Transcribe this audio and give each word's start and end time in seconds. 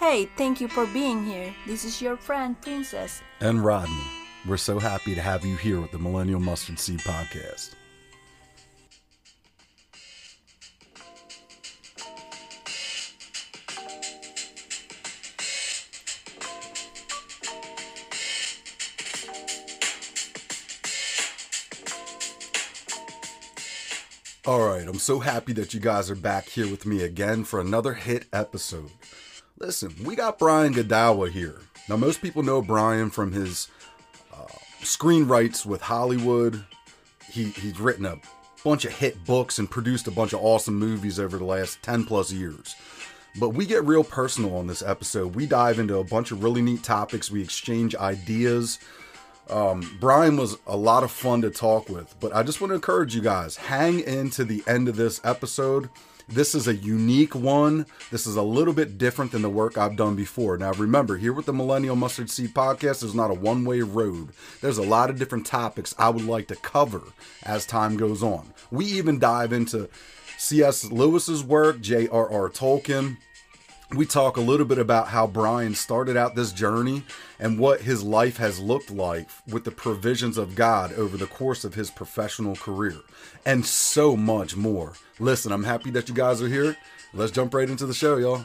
Hey, 0.00 0.30
thank 0.38 0.62
you 0.62 0.68
for 0.68 0.86
being 0.86 1.26
here. 1.26 1.54
This 1.66 1.84
is 1.84 2.00
your 2.00 2.16
friend, 2.16 2.58
Princess. 2.62 3.20
And 3.40 3.62
Rodney. 3.62 4.02
We're 4.48 4.56
so 4.56 4.78
happy 4.78 5.14
to 5.14 5.20
have 5.20 5.44
you 5.44 5.56
here 5.56 5.78
with 5.78 5.90
the 5.90 5.98
Millennial 5.98 6.40
Mustard 6.40 6.78
Seed 6.78 7.00
Podcast. 7.00 7.74
All 24.46 24.66
right, 24.66 24.88
I'm 24.88 24.94
so 24.94 25.18
happy 25.18 25.52
that 25.52 25.74
you 25.74 25.80
guys 25.80 26.10
are 26.10 26.14
back 26.14 26.46
here 26.46 26.70
with 26.70 26.86
me 26.86 27.02
again 27.02 27.44
for 27.44 27.60
another 27.60 27.92
hit 27.92 28.24
episode. 28.32 28.90
Listen, 29.60 29.94
we 30.04 30.16
got 30.16 30.38
Brian 30.38 30.72
Godawa 30.72 31.30
here. 31.30 31.60
Now, 31.86 31.98
most 31.98 32.22
people 32.22 32.42
know 32.42 32.62
Brian 32.62 33.10
from 33.10 33.30
his 33.30 33.68
uh, 34.32 34.46
screenwrites 34.80 35.66
with 35.66 35.82
Hollywood. 35.82 36.64
He, 37.30 37.50
he's 37.50 37.78
written 37.78 38.06
a 38.06 38.16
bunch 38.64 38.86
of 38.86 38.92
hit 38.92 39.22
books 39.26 39.58
and 39.58 39.70
produced 39.70 40.08
a 40.08 40.12
bunch 40.12 40.32
of 40.32 40.40
awesome 40.42 40.76
movies 40.76 41.20
over 41.20 41.36
the 41.36 41.44
last 41.44 41.82
10 41.82 42.06
plus 42.06 42.32
years. 42.32 42.74
But 43.38 43.50
we 43.50 43.66
get 43.66 43.84
real 43.84 44.02
personal 44.02 44.56
on 44.56 44.66
this 44.66 44.82
episode. 44.82 45.34
We 45.34 45.44
dive 45.44 45.78
into 45.78 45.98
a 45.98 46.04
bunch 46.04 46.32
of 46.32 46.42
really 46.42 46.62
neat 46.62 46.82
topics. 46.82 47.30
We 47.30 47.42
exchange 47.42 47.94
ideas. 47.94 48.78
Um, 49.50 49.98
Brian 50.00 50.38
was 50.38 50.56
a 50.66 50.76
lot 50.76 51.04
of 51.04 51.10
fun 51.10 51.42
to 51.42 51.50
talk 51.50 51.90
with, 51.90 52.14
but 52.18 52.34
I 52.34 52.42
just 52.44 52.62
want 52.62 52.70
to 52.70 52.76
encourage 52.76 53.14
you 53.14 53.20
guys 53.20 53.56
hang 53.56 54.00
in 54.00 54.30
to 54.30 54.44
the 54.44 54.62
end 54.66 54.88
of 54.88 54.96
this 54.96 55.20
episode. 55.22 55.90
This 56.32 56.54
is 56.54 56.68
a 56.68 56.74
unique 56.76 57.34
one. 57.34 57.86
This 58.12 58.24
is 58.24 58.36
a 58.36 58.42
little 58.42 58.72
bit 58.72 58.98
different 58.98 59.32
than 59.32 59.42
the 59.42 59.50
work 59.50 59.76
I've 59.76 59.96
done 59.96 60.14
before. 60.14 60.56
Now, 60.56 60.72
remember, 60.74 61.16
here 61.16 61.32
with 61.32 61.46
the 61.46 61.52
Millennial 61.52 61.96
Mustard 61.96 62.30
Seed 62.30 62.54
podcast, 62.54 63.00
there's 63.00 63.16
not 63.16 63.32
a 63.32 63.34
one 63.34 63.64
way 63.64 63.80
road. 63.80 64.28
There's 64.60 64.78
a 64.78 64.82
lot 64.82 65.10
of 65.10 65.18
different 65.18 65.44
topics 65.44 65.92
I 65.98 66.08
would 66.08 66.24
like 66.24 66.46
to 66.48 66.56
cover 66.56 67.02
as 67.42 67.66
time 67.66 67.96
goes 67.96 68.22
on. 68.22 68.54
We 68.70 68.84
even 68.86 69.18
dive 69.18 69.52
into 69.52 69.88
C.S. 70.38 70.92
Lewis's 70.92 71.42
work, 71.42 71.80
J.R.R. 71.80 72.48
Tolkien, 72.48 73.16
we 73.96 74.06
talk 74.06 74.36
a 74.36 74.40
little 74.40 74.66
bit 74.66 74.78
about 74.78 75.08
how 75.08 75.26
Brian 75.26 75.74
started 75.74 76.16
out 76.16 76.34
this 76.34 76.52
journey 76.52 77.02
and 77.38 77.58
what 77.58 77.80
his 77.80 78.02
life 78.04 78.36
has 78.36 78.60
looked 78.60 78.90
like 78.90 79.28
with 79.48 79.64
the 79.64 79.70
provisions 79.70 80.38
of 80.38 80.54
God 80.54 80.92
over 80.92 81.16
the 81.16 81.26
course 81.26 81.64
of 81.64 81.74
his 81.74 81.90
professional 81.90 82.54
career, 82.54 82.96
and 83.44 83.66
so 83.66 84.16
much 84.16 84.56
more. 84.56 84.92
Listen, 85.18 85.50
I'm 85.50 85.64
happy 85.64 85.90
that 85.90 86.08
you 86.08 86.14
guys 86.14 86.40
are 86.40 86.48
here. 86.48 86.76
Let's 87.12 87.32
jump 87.32 87.52
right 87.52 87.68
into 87.68 87.86
the 87.86 87.94
show, 87.94 88.16
y'all. 88.16 88.44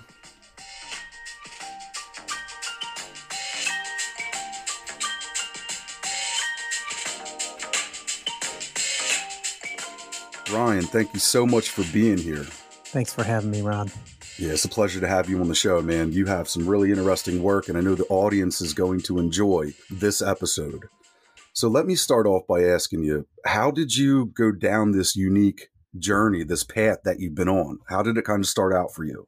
Ryan, 10.51 10.83
thank 10.83 11.13
you 11.13 11.19
so 11.19 11.45
much 11.45 11.69
for 11.69 11.83
being 11.91 12.17
here. 12.17 12.45
Thanks 12.85 13.13
for 13.13 13.23
having 13.23 13.51
me, 13.51 13.61
Ron. 13.61 13.91
Yeah, 14.38 14.52
it's 14.52 14.66
a 14.66 14.69
pleasure 14.69 15.00
to 15.00 15.08
have 15.08 15.30
you 15.30 15.39
on 15.39 15.47
the 15.47 15.55
show, 15.55 15.81
man. 15.81 16.11
You 16.11 16.25
have 16.25 16.50
some 16.50 16.67
really 16.67 16.91
interesting 16.91 17.41
work, 17.41 17.69
and 17.69 17.78
I 17.78 17.81
know 17.81 17.95
the 17.95 18.05
audience 18.05 18.59
is 18.59 18.73
going 18.73 19.00
to 19.03 19.17
enjoy 19.17 19.73
this 19.89 20.22
episode. 20.22 20.89
So 21.53 21.69
let 21.69 21.86
me 21.86 21.95
start 21.95 22.28
off 22.28 22.45
by 22.45 22.63
asking 22.66 23.06
you 23.06 23.28
how 23.45 23.72
did 23.72 23.95
you 23.95 24.25
go 24.25 24.52
down 24.52 24.91
this 24.91 25.16
unique 25.16 25.69
journey, 25.97 26.44
this 26.44 26.66
path 26.66 26.97
that 27.06 27.22
you've 27.22 27.36
been 27.36 27.47
on? 27.47 27.80
How 27.88 28.03
did 28.03 28.17
it 28.17 28.25
kind 28.25 28.41
of 28.41 28.47
start 28.47 28.73
out 28.73 28.94
for 28.94 29.06
you? 29.06 29.25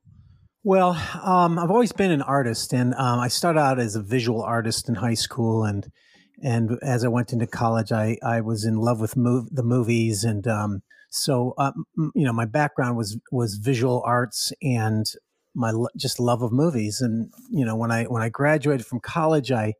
Well, 0.65 1.01
um, 1.23 1.57
I've 1.57 1.71
always 1.71 1.93
been 1.93 2.11
an 2.11 2.21
artist, 2.21 2.73
and 2.73 2.93
um, 2.95 3.19
I 3.19 3.29
started 3.29 3.61
out 3.61 3.79
as 3.79 3.95
a 3.95 4.03
visual 4.03 4.43
artist 4.43 4.89
in 4.89 4.95
high 4.95 5.13
school, 5.13 5.63
and 5.63 5.87
and 6.43 6.71
as 6.81 7.05
I 7.05 7.07
went 7.07 7.31
into 7.31 7.47
college, 7.47 7.93
I 7.93 8.17
I 8.21 8.41
was 8.41 8.65
in 8.65 8.75
love 8.75 8.99
with 8.99 9.15
mov- 9.15 9.47
the 9.51 9.63
movies, 9.63 10.25
and 10.25 10.45
um, 10.47 10.81
so, 11.09 11.53
um, 11.57 11.85
you 12.15 12.25
know, 12.25 12.33
my 12.33 12.45
background 12.45 12.97
was 12.97 13.17
was 13.31 13.55
visual 13.55 14.01
arts 14.05 14.51
and 14.61 15.05
my 15.55 15.73
just 15.95 16.19
love 16.19 16.41
of 16.41 16.51
movies. 16.51 17.01
And 17.01 17.31
you 17.49 17.65
know, 17.65 17.75
when 17.75 17.91
I 17.91 18.03
when 18.05 18.21
I 18.21 18.29
graduated 18.29 18.85
from 18.85 18.99
college, 18.99 19.51
I 19.51 19.73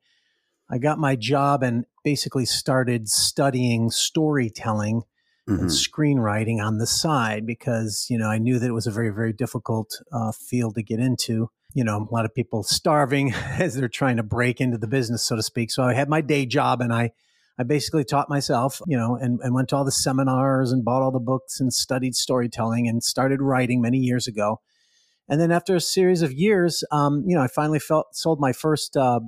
I 0.70 0.78
got 0.78 1.00
my 1.00 1.16
job 1.16 1.64
and 1.64 1.86
basically 2.04 2.46
started 2.46 3.08
studying 3.10 3.92
storytelling 3.92 5.04
mm-hmm. 5.48 5.62
and 5.62 5.70
screenwriting 5.70 6.60
on 6.64 6.78
the 6.78 6.88
side 6.88 7.46
because 7.46 8.08
you 8.10 8.18
know 8.18 8.30
I 8.30 8.38
knew 8.38 8.60
that 8.60 8.68
it 8.68 8.74
was 8.74 8.88
a 8.88 8.92
very 8.92 9.10
very 9.10 9.34
difficult 9.34 10.02
uh, 10.12 10.32
field 10.32 10.76
to 10.76 10.84
get 10.84 11.00
into. 11.00 11.50
You 11.74 11.84
know, 11.84 12.08
a 12.10 12.14
lot 12.14 12.26
of 12.26 12.34
people 12.34 12.64
starving 12.64 13.34
as 13.60 13.76
they're 13.76 13.90
trying 13.90 14.18
to 14.18 14.24
break 14.24 14.62
into 14.62 14.78
the 14.78 14.88
business, 14.88 15.24
so 15.24 15.36
to 15.36 15.44
speak. 15.44 15.72
So 15.72 15.84
I 15.84 15.94
had 15.94 16.10
my 16.10 16.22
day 16.22 16.46
job 16.46 16.82
and 16.82 16.94
I 16.94 17.12
I 17.60 17.64
basically 17.64 18.04
taught 18.04 18.30
myself, 18.30 18.82
you 18.86 18.98
know, 18.98 19.16
and, 19.16 19.40
and 19.42 19.54
went 19.54 19.70
to 19.70 19.76
all 19.76 19.86
the 19.86 19.92
seminars 19.92 20.72
and 20.72 20.86
bought 20.86 21.02
all 21.02 21.12
the 21.12 21.20
books 21.20 21.60
and 21.60 21.74
studied 21.74 22.16
storytelling 22.16 22.88
and 22.88 23.04
started 23.04 23.42
writing 23.42 23.82
many 23.82 23.98
years 23.98 24.28
ago. 24.28 24.62
And 25.30 25.42
then 25.42 25.52
after 25.52 25.76
a 25.76 25.82
series 25.82 26.22
of 26.22 26.32
years, 26.32 26.84
um, 26.92 27.24
you 27.28 27.36
know, 27.36 27.42
I 27.42 27.48
finally 27.48 27.80
felt 27.80 28.16
sold 28.16 28.40
my 28.40 28.54
first, 28.54 28.96
uh, 28.96 29.20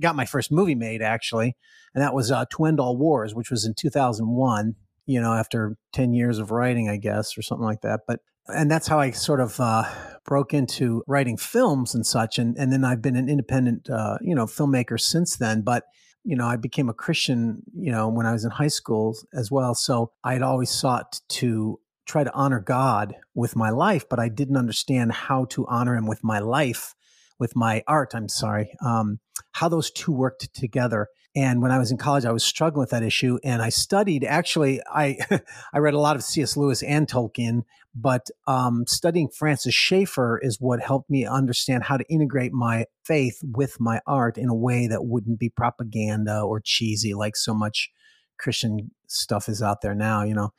got 0.00 0.16
my 0.16 0.24
first 0.24 0.50
movie 0.50 0.74
made 0.74 1.02
actually, 1.02 1.56
and 1.94 2.02
that 2.02 2.14
was 2.14 2.30
uh, 2.30 2.44
To 2.56 2.64
End 2.64 2.80
All 2.80 2.96
Wars, 2.96 3.34
which 3.34 3.50
was 3.50 3.64
in 3.64 3.74
2001. 3.74 4.74
You 5.06 5.20
know, 5.20 5.34
after 5.34 5.76
10 5.92 6.14
years 6.14 6.38
of 6.38 6.50
writing, 6.50 6.88
I 6.88 6.96
guess, 6.96 7.36
or 7.36 7.42
something 7.42 7.66
like 7.66 7.82
that. 7.82 8.00
But 8.08 8.20
and 8.48 8.70
that's 8.70 8.88
how 8.88 8.98
I 8.98 9.10
sort 9.10 9.40
of 9.40 9.60
uh, 9.60 9.84
broke 10.24 10.54
into 10.54 11.02
writing 11.06 11.36
films 11.36 11.94
and 11.94 12.06
such. 12.06 12.38
And 12.38 12.56
and 12.56 12.72
then 12.72 12.84
I've 12.84 13.02
been 13.02 13.16
an 13.16 13.28
independent, 13.28 13.88
uh, 13.90 14.16
you 14.22 14.34
know, 14.34 14.46
filmmaker 14.46 14.98
since 14.98 15.36
then. 15.36 15.60
But 15.60 15.84
you 16.24 16.36
know, 16.36 16.46
I 16.46 16.56
became 16.56 16.88
a 16.88 16.94
Christian, 16.94 17.62
you 17.76 17.92
know, 17.92 18.08
when 18.08 18.26
I 18.26 18.32
was 18.32 18.44
in 18.44 18.50
high 18.50 18.68
school 18.68 19.16
as 19.32 19.50
well. 19.50 19.74
So 19.74 20.12
I 20.24 20.32
had 20.32 20.42
always 20.42 20.70
sought 20.70 21.20
to 21.28 21.78
try 22.06 22.24
to 22.24 22.32
honor 22.32 22.60
God 22.60 23.14
with 23.34 23.56
my 23.56 23.70
life, 23.70 24.08
but 24.08 24.18
I 24.18 24.28
didn't 24.28 24.56
understand 24.56 25.12
how 25.12 25.46
to 25.46 25.66
honor 25.66 25.94
Him 25.96 26.06
with 26.06 26.24
my 26.24 26.38
life, 26.38 26.94
with 27.38 27.54
my 27.54 27.82
art. 27.86 28.14
I'm 28.14 28.28
sorry, 28.28 28.72
um, 28.84 29.20
how 29.52 29.68
those 29.68 29.90
two 29.90 30.12
worked 30.12 30.52
together. 30.54 31.08
And 31.36 31.60
when 31.60 31.72
I 31.72 31.78
was 31.78 31.90
in 31.90 31.96
college, 31.96 32.24
I 32.24 32.32
was 32.32 32.44
struggling 32.44 32.80
with 32.80 32.90
that 32.90 33.02
issue, 33.02 33.38
and 33.42 33.60
I 33.60 33.68
studied. 33.68 34.24
Actually, 34.24 34.80
I 34.86 35.18
I 35.72 35.78
read 35.78 35.94
a 35.94 35.98
lot 35.98 36.16
of 36.16 36.22
C.S. 36.22 36.56
Lewis 36.56 36.82
and 36.82 37.08
Tolkien, 37.08 37.62
but 37.94 38.28
um, 38.46 38.84
studying 38.86 39.28
Francis 39.28 39.74
Schaeffer 39.74 40.38
is 40.42 40.60
what 40.60 40.80
helped 40.80 41.10
me 41.10 41.26
understand 41.26 41.84
how 41.84 41.96
to 41.96 42.04
integrate 42.08 42.52
my 42.52 42.86
faith 43.04 43.40
with 43.42 43.80
my 43.80 44.00
art 44.06 44.38
in 44.38 44.48
a 44.48 44.54
way 44.54 44.86
that 44.86 45.04
wouldn't 45.04 45.40
be 45.40 45.48
propaganda 45.48 46.40
or 46.40 46.60
cheesy 46.60 47.14
like 47.14 47.36
so 47.36 47.52
much 47.52 47.90
Christian 48.38 48.92
stuff 49.08 49.48
is 49.48 49.60
out 49.60 49.80
there 49.80 49.94
now. 49.94 50.22
You 50.22 50.34
know, 50.34 50.52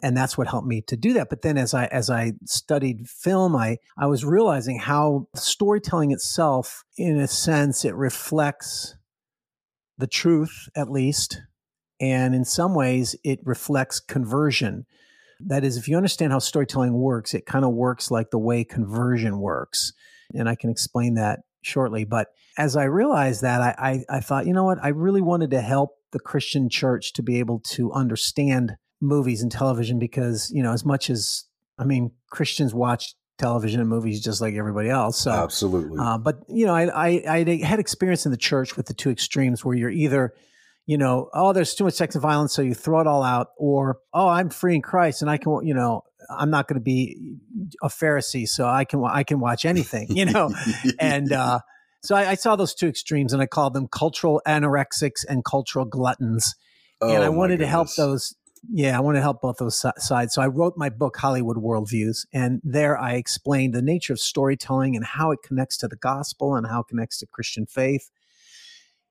and 0.00 0.16
that's 0.16 0.38
what 0.38 0.46
helped 0.46 0.66
me 0.66 0.80
to 0.80 0.96
do 0.96 1.12
that 1.12 1.28
but 1.28 1.42
then 1.42 1.58
as 1.58 1.74
i 1.74 1.84
as 1.86 2.08
i 2.08 2.32
studied 2.46 3.06
film 3.08 3.54
i 3.54 3.76
i 3.98 4.06
was 4.06 4.24
realizing 4.24 4.78
how 4.78 5.26
storytelling 5.34 6.10
itself 6.10 6.84
in 6.96 7.18
a 7.18 7.28
sense 7.28 7.84
it 7.84 7.94
reflects 7.94 8.96
the 10.00 10.06
truth 10.06 10.68
at 10.74 10.90
least 10.90 11.40
and 12.00 12.34
in 12.34 12.44
some 12.44 12.74
ways 12.74 13.14
it 13.24 13.40
reflects 13.44 14.00
conversion. 14.00 14.86
That 15.40 15.64
is 15.64 15.76
if 15.76 15.88
you 15.88 15.96
understand 15.96 16.32
how 16.32 16.38
storytelling 16.38 16.94
works 16.94 17.34
it 17.34 17.46
kind 17.46 17.64
of 17.64 17.72
works 17.72 18.10
like 18.10 18.30
the 18.30 18.38
way 18.38 18.64
conversion 18.64 19.38
works 19.38 19.92
and 20.34 20.48
i 20.48 20.54
can 20.54 20.70
explain 20.70 21.14
that 21.14 21.40
shortly. 21.62 22.04
But 22.04 22.28
as 22.58 22.76
i 22.76 22.84
realized 22.84 23.42
that 23.42 23.60
I, 23.60 24.04
I, 24.10 24.16
I 24.16 24.20
thought 24.20 24.46
you 24.46 24.52
know 24.52 24.64
what? 24.64 24.82
I 24.82 24.88
really 24.88 25.22
wanted 25.22 25.50
to 25.52 25.60
help 25.60 25.90
the 26.12 26.20
christian 26.20 26.68
church 26.68 27.12
to 27.14 27.22
be 27.22 27.38
able 27.38 27.60
to 27.60 27.92
understand 27.92 28.76
movies 29.00 29.42
and 29.42 29.50
television 29.50 29.98
because 29.98 30.50
you 30.52 30.62
know 30.62 30.72
as 30.72 30.84
much 30.84 31.08
as 31.08 31.44
i 31.78 31.84
mean 31.84 32.10
christians 32.28 32.74
watch 32.74 33.14
television 33.40 33.80
and 33.80 33.88
movies 33.88 34.22
just 34.22 34.40
like 34.40 34.54
everybody 34.54 34.90
else. 34.90 35.18
So 35.18 35.32
absolutely. 35.32 35.98
uh, 35.98 36.18
but 36.18 36.42
you 36.48 36.66
know 36.66 36.74
I, 36.74 36.84
I 36.84 37.24
i 37.26 37.64
had 37.64 37.80
experience 37.80 38.26
in 38.26 38.32
the 38.32 38.38
church 38.38 38.76
with 38.76 38.86
the 38.86 38.94
two 38.94 39.10
extremes 39.10 39.64
where 39.64 39.74
you're 39.74 39.90
either 39.90 40.34
you 40.86 40.98
know 40.98 41.30
oh 41.32 41.52
there's 41.52 41.74
too 41.74 41.84
much 41.84 41.94
sex 41.94 42.14
and 42.14 42.22
violence 42.22 42.52
so 42.52 42.62
you 42.62 42.74
throw 42.74 43.00
it 43.00 43.06
all 43.06 43.22
out 43.22 43.48
or 43.56 43.98
oh 44.12 44.28
i'm 44.28 44.50
free 44.50 44.74
in 44.74 44.82
christ 44.82 45.22
and 45.22 45.30
i 45.30 45.36
can 45.36 45.66
you 45.66 45.74
know 45.74 46.02
i'm 46.30 46.50
not 46.50 46.68
going 46.68 46.78
to 46.78 46.84
be 46.84 47.36
a 47.82 47.88
pharisee 47.88 48.46
so 48.46 48.66
i 48.66 48.84
can 48.84 49.02
i 49.04 49.22
can 49.22 49.40
watch 49.40 49.64
anything 49.64 50.06
you 50.10 50.24
know? 50.24 50.50
And 50.98 51.32
uh 51.32 51.60
so 52.02 52.16
I, 52.16 52.30
I, 52.30 52.34
saw 52.34 52.56
those 52.56 52.74
two 52.74 52.88
extremes 52.88 53.32
and 53.32 53.42
i 53.42 53.46
called 53.46 53.74
them 53.74 53.88
cultural 53.88 54.40
anorexics 54.46 55.24
and 55.28 55.44
cultural 55.44 55.84
gluttons. 55.84 56.54
Oh, 57.00 57.14
and 57.14 57.22
i 57.22 57.28
wanted 57.28 57.58
to 57.58 57.66
help 57.66 57.88
those 57.96 58.34
yeah, 58.68 58.96
I 58.96 59.00
want 59.00 59.16
to 59.16 59.22
help 59.22 59.40
both 59.40 59.56
those 59.56 59.82
sides. 59.98 60.34
So 60.34 60.42
I 60.42 60.46
wrote 60.46 60.74
my 60.76 60.90
book, 60.90 61.16
Hollywood 61.16 61.56
Worldviews, 61.56 62.26
and 62.32 62.60
there 62.62 62.98
I 62.98 63.14
explained 63.14 63.74
the 63.74 63.82
nature 63.82 64.12
of 64.12 64.20
storytelling 64.20 64.96
and 64.96 65.04
how 65.04 65.30
it 65.30 65.40
connects 65.42 65.76
to 65.78 65.88
the 65.88 65.96
gospel 65.96 66.54
and 66.54 66.66
how 66.66 66.80
it 66.80 66.88
connects 66.88 67.18
to 67.18 67.26
Christian 67.26 67.66
faith 67.66 68.10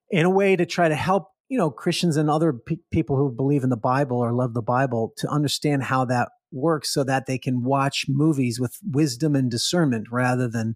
in 0.09 0.25
a 0.25 0.29
way 0.29 0.55
to 0.55 0.65
try 0.65 0.87
to 0.87 0.95
help, 0.95 1.29
you 1.49 1.57
know, 1.57 1.71
Christians 1.71 2.15
and 2.15 2.29
other 2.29 2.53
pe- 2.53 2.77
people 2.91 3.15
who 3.15 3.31
believe 3.31 3.63
in 3.63 3.69
the 3.69 3.77
Bible 3.77 4.17
or 4.17 4.33
love 4.33 4.53
the 4.53 4.61
Bible 4.61 5.13
to 5.17 5.27
understand 5.27 5.83
how 5.83 6.05
that 6.05 6.29
works 6.51 6.91
so 6.91 7.03
that 7.03 7.25
they 7.25 7.37
can 7.37 7.63
watch 7.63 8.05
movies 8.07 8.59
with 8.59 8.77
wisdom 8.83 9.35
and 9.35 9.49
discernment 9.49 10.07
rather 10.11 10.47
than 10.47 10.75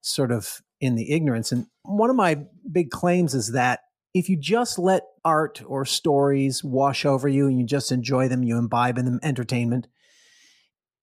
sort 0.00 0.32
of 0.32 0.60
in 0.80 0.96
the 0.96 1.12
ignorance. 1.12 1.52
And 1.52 1.66
one 1.82 2.10
of 2.10 2.16
my 2.16 2.38
big 2.70 2.90
claims 2.90 3.34
is 3.34 3.52
that 3.52 3.80
if 4.14 4.28
you 4.28 4.36
just 4.36 4.78
let 4.78 5.02
art 5.24 5.62
or 5.66 5.84
stories 5.84 6.62
wash 6.62 7.04
over 7.04 7.28
you 7.28 7.48
and 7.48 7.58
you 7.58 7.66
just 7.66 7.90
enjoy 7.90 8.28
them, 8.28 8.44
you 8.44 8.56
imbibe 8.56 8.96
in 8.96 9.04
them 9.04 9.18
entertainment, 9.22 9.88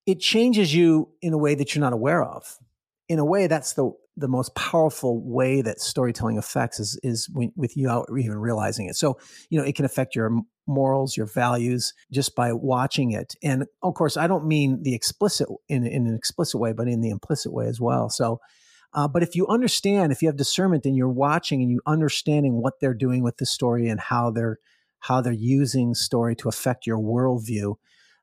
it 0.06 0.20
changes 0.20 0.74
you 0.74 1.10
in 1.22 1.34
a 1.34 1.38
way 1.38 1.54
that 1.56 1.76
you're 1.76 1.82
not 1.82 1.94
aware 1.94 2.24
of. 2.24 2.58
In 3.10 3.20
a 3.20 3.26
way, 3.26 3.48
that's 3.48 3.74
the 3.74 3.92
the 4.18 4.28
most 4.28 4.54
powerful 4.56 5.22
way 5.24 5.62
that 5.62 5.80
storytelling 5.80 6.38
affects 6.38 6.80
is 6.80 7.00
is 7.04 7.30
when, 7.34 7.52
with 7.56 7.76
you 7.78 7.90
out 7.90 8.08
even 8.18 8.38
realizing 8.38 8.88
it. 8.88 8.96
So 8.96 9.18
you 9.50 9.60
know 9.60 9.66
it 9.66 9.76
can 9.76 9.86
affect 9.86 10.16
your 10.16 10.32
morals, 10.68 11.18
your 11.18 11.26
values, 11.26 11.94
just 12.12 12.36
by 12.36 12.54
watching 12.54 13.12
it. 13.12 13.36
And 13.44 13.66
of 13.84 13.94
course, 13.96 14.16
I 14.16 14.28
don't 14.28 14.46
mean 14.48 14.84
the 14.84 14.96
explicit 14.96 15.48
in 15.68 15.86
in 15.86 16.08
an 16.08 16.16
explicit 16.16 16.60
way, 16.60 16.72
but 16.72 16.88
in 16.88 17.02
the 17.02 17.10
implicit 17.10 17.52
way 17.52 17.68
as 17.68 17.82
well. 17.82 18.10
So. 18.10 18.40
Uh, 18.94 19.08
but 19.08 19.24
if 19.24 19.36
you 19.36 19.48
understand, 19.48 20.12
if 20.12 20.22
you 20.22 20.28
have 20.28 20.36
discernment 20.36 20.86
and 20.86 20.96
you're 20.96 21.10
watching 21.10 21.62
and 21.62 21.72
you 21.72 21.80
understanding 21.86 22.62
what 22.62 22.80
they're 22.80 22.94
doing 22.94 23.24
with 23.24 23.38
the 23.38 23.46
story 23.46 23.88
and 23.88 24.00
how 24.00 24.32
they're 24.32 24.58
how 25.00 25.20
they're 25.20 25.34
using 25.34 25.96
story 25.96 26.36
to 26.36 26.48
affect 26.48 26.86
your 26.86 27.00
worldview, 27.00 27.76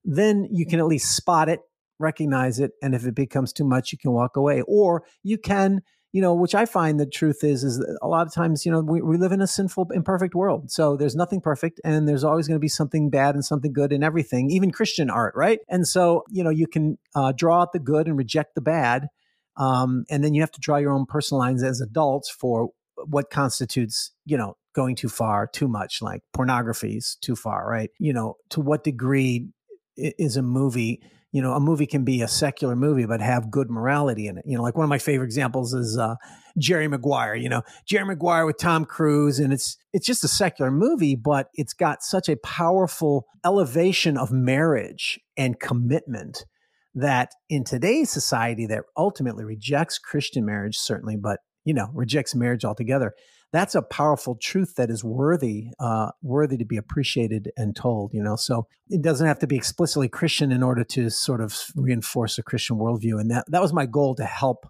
then 0.05 0.47
you 0.50 0.65
can 0.65 0.79
at 0.79 0.87
least 0.87 1.17
spot 1.17 1.49
it 1.49 1.61
recognize 1.99 2.61
it 2.61 2.70
and 2.81 2.94
if 2.94 3.05
it 3.05 3.15
becomes 3.15 3.53
too 3.53 3.65
much 3.65 3.91
you 3.93 3.99
can 3.99 4.12
walk 4.12 4.37
away. 4.37 4.62
Or 4.69 5.05
you 5.23 5.38
can 5.38 5.82
you 6.12 6.23
know 6.23 6.35
which 6.35 6.55
i 6.55 6.65
find 6.65 6.99
the 6.99 7.05
truth 7.05 7.44
is 7.44 7.62
is 7.62 7.85
a 8.00 8.09
lot 8.09 8.26
of 8.26 8.32
times 8.32 8.64
you 8.64 8.73
know 8.73 8.81
we, 8.81 9.03
we 9.03 9.19
live 9.19 9.31
in 9.31 9.43
a 9.43 9.47
sinful 9.47 9.88
imperfect 9.93 10.35
world. 10.35 10.71
So 10.71 10.97
there's 10.97 11.17
nothing 11.17 11.41
perfect 11.41 11.81
and 11.85 12.09
there's 12.09 12.25
always 12.25 12.47
going 12.47 12.56
to 12.56 12.61
be 12.61 12.69
something 12.69 13.11
bad 13.11 13.35
and 13.35 13.44
something 13.44 13.73
good 13.73 13.93
in 13.93 14.03
everything 14.03 14.50
even 14.50 14.71
christian 14.71 15.11
art 15.11 15.35
right? 15.35 15.61
And 15.69 15.88
so 15.88 16.25
you 16.31 16.44
know 16.44 16.50
you 16.50 16.67
can 16.67 16.99
uh, 17.14 17.32
draw 17.32 17.62
out 17.62 17.73
the 17.73 17.79
good 17.79 18.06
and 18.06 18.17
reject 18.17 18.55
the 18.55 18.61
bad 18.61 19.09
um, 19.59 20.05
and 20.09 20.25
then 20.25 20.35
you 20.35 20.41
have 20.41 20.53
to 20.53 20.61
draw 20.61 20.77
your 20.77 20.93
own 20.93 21.07
personal 21.07 21.39
lines 21.39 21.63
as 21.63 21.81
adults 21.81 22.31
for 22.31 22.71
what 23.07 23.31
constitutes 23.31 24.13
you 24.25 24.37
know 24.37 24.57
going 24.75 24.97
too 24.97 25.09
far 25.09 25.47
too 25.47 25.69
much 25.69 26.01
like 26.03 26.23
pornography's 26.33 27.17
too 27.21 27.37
far 27.37 27.69
right 27.69 27.91
you 27.99 28.13
know 28.13 28.37
to 28.49 28.61
what 28.61 28.85
degree 28.85 29.49
is 29.97 30.37
a 30.37 30.43
movie 30.43 31.01
you 31.31 31.43
know, 31.43 31.53
a 31.53 31.61
movie 31.61 31.87
can 31.87 32.05
be 32.05 32.23
a 32.23 32.29
secular 32.29 32.75
movie, 32.75 33.05
but 33.05 33.21
have 33.21 33.51
good 33.51 33.71
morality 33.71 34.29
in 34.29 34.39
it. 34.39 34.45
You 34.47 34.57
know, 34.57 34.63
like 34.63 34.77
one 34.77 34.85
of 34.85 34.91
my 34.91 34.99
favorite 34.99 35.27
examples 35.27 35.75
is 35.75 35.99
uh, 35.99 36.15
Jerry 36.57 36.89
Maguire. 36.89 37.35
You 37.35 37.51
know, 37.51 37.63
Jerry 37.87 38.07
Maguire 38.07 38.47
with 38.47 38.57
Tom 38.57 38.87
Cruise, 38.87 39.39
and 39.39 39.53
it's 39.53 39.77
it's 39.93 40.07
just 40.07 40.25
a 40.25 40.29
secular 40.29 40.71
movie, 40.71 41.17
but 41.17 41.49
it's 41.55 41.75
got 41.75 42.03
such 42.03 42.29
a 42.29 42.37
powerful 42.37 43.27
elevation 43.45 44.17
of 44.17 44.33
marriage 44.33 45.21
and 45.37 45.61
commitment 45.61 46.47
that 47.00 47.33
in 47.49 47.65
today's 47.65 48.11
society 48.11 48.67
that 48.67 48.85
ultimately 48.97 49.45
rejects 49.45 49.99
Christian 49.99 50.45
marriage, 50.45 50.77
certainly, 50.77 51.17
but 51.17 51.41
you 51.65 51.75
know, 51.75 51.91
rejects 51.93 52.35
marriage 52.35 52.65
altogether 52.65 53.15
that's 53.53 53.75
a 53.75 53.83
powerful 53.83 54.37
truth 54.37 54.75
that 54.77 54.91
is 54.91 55.03
worthy 55.03 55.69
uh, 55.81 56.11
worthy 56.23 56.56
to 56.56 56.65
be 56.65 56.77
appreciated 56.77 57.50
and 57.56 57.75
told 57.75 58.12
you 58.12 58.23
know? 58.23 58.37
So 58.37 58.67
it 58.89 59.03
doesn't 59.03 59.27
have 59.27 59.39
to 59.41 59.47
be 59.47 59.56
explicitly 59.56 60.09
christian 60.09 60.53
in 60.53 60.62
order 60.62 60.85
to 60.85 61.11
sort 61.11 61.41
of 61.41 61.56
reinforce 61.75 62.39
a 62.39 62.43
christian 62.43 62.77
worldview 62.77 63.21
and 63.21 63.31
that 63.31 63.45
that 63.49 63.62
was 63.62 63.73
my 63.73 63.87
goal 63.87 64.15
to 64.17 64.25
help 64.25 64.67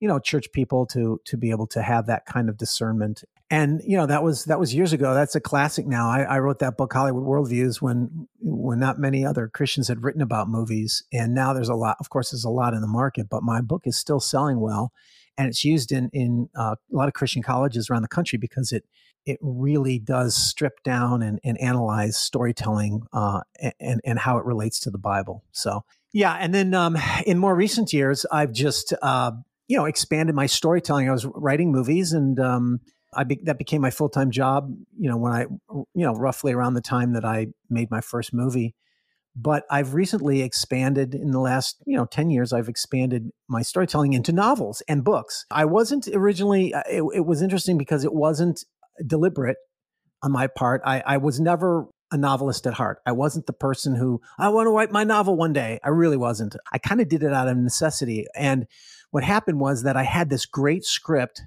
you 0.00 0.08
know 0.08 0.18
church 0.18 0.46
people 0.52 0.86
to 0.86 1.20
to 1.24 1.36
be 1.36 1.50
able 1.50 1.66
to 1.66 1.82
have 1.82 2.06
that 2.06 2.26
kind 2.26 2.48
of 2.48 2.56
discernment 2.56 3.24
and 3.50 3.80
you 3.84 3.96
know 3.96 4.06
that 4.06 4.22
was 4.22 4.44
that 4.46 4.60
was 4.60 4.74
years 4.74 4.92
ago. 4.92 5.14
That's 5.14 5.34
a 5.34 5.40
classic 5.40 5.86
now. 5.86 6.10
I, 6.10 6.22
I 6.22 6.38
wrote 6.38 6.58
that 6.58 6.76
book 6.76 6.92
hollywood 6.92 7.24
worldviews 7.24 7.80
when 7.80 8.28
when 8.40 8.78
not 8.78 8.98
many 8.98 9.24
other 9.24 9.48
christians 9.48 9.88
had 9.88 10.02
written 10.02 10.20
about 10.20 10.48
movies. 10.48 11.02
And 11.12 11.34
now 11.34 11.52
there's 11.52 11.68
a 11.68 11.74
lot 11.74 11.96
of 12.00 12.10
course 12.10 12.30
there's 12.30 12.44
a 12.44 12.50
lot 12.50 12.74
in 12.74 12.80
the 12.80 12.86
market 12.86 13.28
but 13.30 13.42
my 13.42 13.60
book 13.60 13.82
is 13.84 13.96
still 13.96 14.20
selling 14.20 14.60
well. 14.60 14.92
And 15.36 15.48
it's 15.48 15.64
used 15.64 15.92
in 15.92 16.10
in 16.12 16.48
uh, 16.56 16.76
a 16.92 16.96
lot 16.96 17.08
of 17.08 17.14
Christian 17.14 17.42
colleges 17.42 17.88
around 17.88 18.02
the 18.02 18.08
country 18.08 18.38
because 18.38 18.72
it 18.72 18.84
it 19.24 19.38
really 19.42 19.98
does 19.98 20.34
strip 20.34 20.82
down 20.82 21.22
and, 21.22 21.38
and 21.44 21.60
analyze 21.60 22.16
storytelling 22.16 23.02
uh, 23.12 23.40
and 23.78 24.00
and 24.04 24.18
how 24.18 24.38
it 24.38 24.44
relates 24.44 24.80
to 24.80 24.90
the 24.90 24.98
Bible. 24.98 25.44
So 25.52 25.84
yeah, 26.12 26.34
and 26.34 26.54
then 26.54 26.74
um, 26.74 26.96
in 27.26 27.38
more 27.38 27.54
recent 27.54 27.92
years, 27.92 28.24
I've 28.32 28.52
just 28.52 28.94
uh, 29.00 29.32
you 29.68 29.76
know 29.76 29.84
expanded 29.84 30.34
my 30.34 30.46
storytelling. 30.46 31.08
I 31.08 31.12
was 31.12 31.26
writing 31.26 31.70
movies, 31.70 32.12
and 32.12 32.40
um, 32.40 32.80
I 33.18 33.24
be- 33.24 33.40
that 33.44 33.58
became 33.58 33.82
my 33.82 33.90
full 33.90 34.08
time 34.08 34.30
job. 34.30 34.72
You 34.98 35.10
know, 35.10 35.16
when 35.16 35.32
I 35.32 35.42
you 35.70 35.86
know 35.94 36.14
roughly 36.14 36.52
around 36.52 36.74
the 36.74 36.80
time 36.80 37.12
that 37.12 37.24
I 37.24 37.48
made 37.68 37.90
my 37.90 38.00
first 38.00 38.32
movie 38.32 38.74
but 39.40 39.64
I've 39.70 39.94
recently 39.94 40.42
expanded 40.42 41.14
in 41.14 41.30
the 41.30 41.38
last, 41.38 41.76
you 41.86 41.96
know, 41.96 42.06
10 42.06 42.30
years, 42.30 42.52
I've 42.52 42.68
expanded 42.68 43.30
my 43.48 43.62
storytelling 43.62 44.12
into 44.12 44.32
novels 44.32 44.82
and 44.88 45.04
books. 45.04 45.46
I 45.50 45.64
wasn't 45.64 46.08
originally, 46.08 46.74
uh, 46.74 46.82
it, 46.90 47.02
it 47.14 47.24
was 47.24 47.40
interesting 47.40 47.78
because 47.78 48.04
it 48.04 48.12
wasn't 48.12 48.64
deliberate 49.06 49.58
on 50.24 50.32
my 50.32 50.48
part. 50.48 50.82
I, 50.84 51.04
I 51.06 51.16
was 51.18 51.38
never 51.38 51.86
a 52.10 52.16
novelist 52.16 52.66
at 52.66 52.74
heart. 52.74 52.98
I 53.06 53.12
wasn't 53.12 53.46
the 53.46 53.52
person 53.52 53.94
who, 53.94 54.20
I 54.38 54.48
want 54.48 54.66
to 54.66 54.70
write 54.70 54.90
my 54.90 55.04
novel 55.04 55.36
one 55.36 55.52
day. 55.52 55.78
I 55.84 55.90
really 55.90 56.16
wasn't. 56.16 56.56
I 56.72 56.78
kind 56.78 57.00
of 57.00 57.08
did 57.08 57.22
it 57.22 57.32
out 57.32 57.46
of 57.46 57.56
necessity. 57.56 58.26
And 58.34 58.66
what 59.12 59.22
happened 59.22 59.60
was 59.60 59.84
that 59.84 59.96
I 59.96 60.02
had 60.02 60.30
this 60.30 60.46
great 60.46 60.84
script 60.84 61.42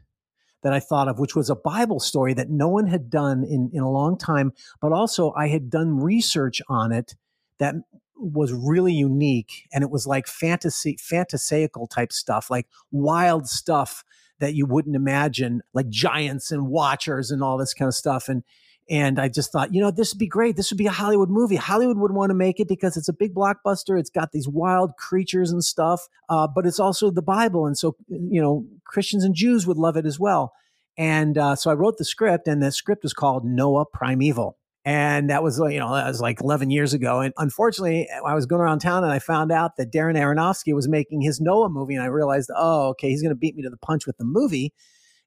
that 0.64 0.74
I 0.74 0.80
thought 0.80 1.08
of, 1.08 1.20
which 1.20 1.36
was 1.36 1.50
a 1.50 1.56
Bible 1.56 2.00
story 2.00 2.34
that 2.34 2.50
no 2.50 2.68
one 2.68 2.88
had 2.88 3.10
done 3.10 3.44
in, 3.44 3.70
in 3.74 3.82
a 3.82 3.92
long 3.92 4.18
time, 4.18 4.54
but 4.82 4.92
also 4.92 5.34
I 5.36 5.48
had 5.48 5.70
done 5.70 6.00
research 6.00 6.62
on 6.68 6.92
it 6.92 7.16
that 7.58 7.76
was 8.16 8.54
really 8.54 8.94
unique 8.94 9.68
and 9.74 9.84
it 9.84 9.90
was 9.90 10.06
like 10.06 10.28
fantasy 10.28 10.96
fantasaical 10.98 11.90
type 11.90 12.14
stuff 12.14 12.52
like 12.52 12.68
wild 12.92 13.48
stuff 13.48 14.04
that 14.40 14.54
you 14.54 14.66
wouldn't 14.68 14.96
imagine 14.96 15.62
like 15.74 15.90
giants 15.90 16.52
and 16.52 16.68
watchers 16.68 17.32
and 17.32 17.42
all 17.44 17.58
this 17.58 17.74
kind 17.74 17.88
of 17.88 17.96
stuff 17.96 18.30
and 18.30 18.44
and 18.90 19.20
I 19.20 19.30
just 19.30 19.52
thought, 19.52 19.74
you 19.74 19.82
know, 19.82 19.92
this 19.92 20.14
would 20.14 20.20
be 20.20 20.28
great. 20.28 20.56
This 20.58 20.72
would 20.72 20.78
be 20.78 20.88
a 20.88 20.92
Hollywood 20.92 21.30
movie. 21.30 21.56
Hollywood 21.56 21.98
would 21.98 22.12
want 22.12 22.30
to 22.30 22.36
make 22.36 22.60
it 22.60 22.68
because 22.68 22.98
it's 22.98 23.08
a 23.08 23.14
big 23.14 23.34
blockbuster. 23.34 24.00
It's 24.00 24.10
got 24.10 24.32
these 24.32 24.48
wild 24.48 24.98
creatures 24.98 25.52
and 25.52 25.64
stuff, 25.64 26.08
uh, 26.30 26.48
but 26.48 26.66
it's 26.66 26.80
also 26.80 27.10
the 27.10 27.22
Bible. 27.22 27.66
And 27.66 27.78
so, 27.78 27.96
you 28.10 28.42
know, 28.42 28.66
Christians 28.86 29.24
and 29.24 29.36
Jews 29.36 29.66
would 29.66 29.78
love 29.78 29.98
it 29.98 30.06
as 30.06 30.20
well. 30.20 30.54
And 30.98 31.38
uh, 31.38 31.56
so 31.56 31.72
I 31.72 31.74
wrote 31.74 31.98
the 31.98 32.06
script, 32.06 32.48
and 32.48 32.62
the 32.62 32.72
script 32.72 33.04
was 33.04 33.14
called 33.14 33.46
Noah 33.46 33.86
Primeval. 33.86 34.58
And 34.84 35.30
that 35.30 35.44
was, 35.44 35.60
you 35.60 35.80
know, 35.80 35.94
that 35.94 36.08
was 36.08 36.22
like 36.22 36.42
11 36.42 36.72
years 36.72 36.94
ago. 36.94 37.22
And 37.22 37.34
unfortunately, 37.38 38.10
I 38.26 38.34
was 38.34 38.48
going 38.48 38.62
around 38.62 38.80
town 38.80 39.04
and 39.04 39.14
I 39.14 39.20
found 39.20 39.52
out 39.52 39.76
that 39.78 39.92
Darren 39.94 40.18
Aronofsky 40.18 40.74
was 40.74 40.88
making 40.88 41.22
his 41.22 41.40
Noah 41.40 41.70
movie. 41.70 41.94
And 41.94 42.04
I 42.04 42.08
realized, 42.08 42.50
oh, 42.56 42.90
okay, 42.90 43.10
he's 43.10 43.22
going 43.22 43.30
to 43.30 43.40
beat 43.40 43.56
me 43.56 43.62
to 43.62 43.70
the 43.70 43.78
punch 43.78 44.08
with 44.08 44.18
the 44.18 44.26
movie. 44.26 44.74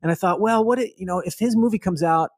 And 0.02 0.10
I 0.10 0.16
thought, 0.16 0.40
well, 0.40 0.64
what, 0.64 0.80
it, 0.80 0.92
you 0.96 1.06
know, 1.06 1.20
if 1.20 1.38
his 1.38 1.54
movie 1.54 1.78
comes 1.78 2.02
out, 2.02 2.30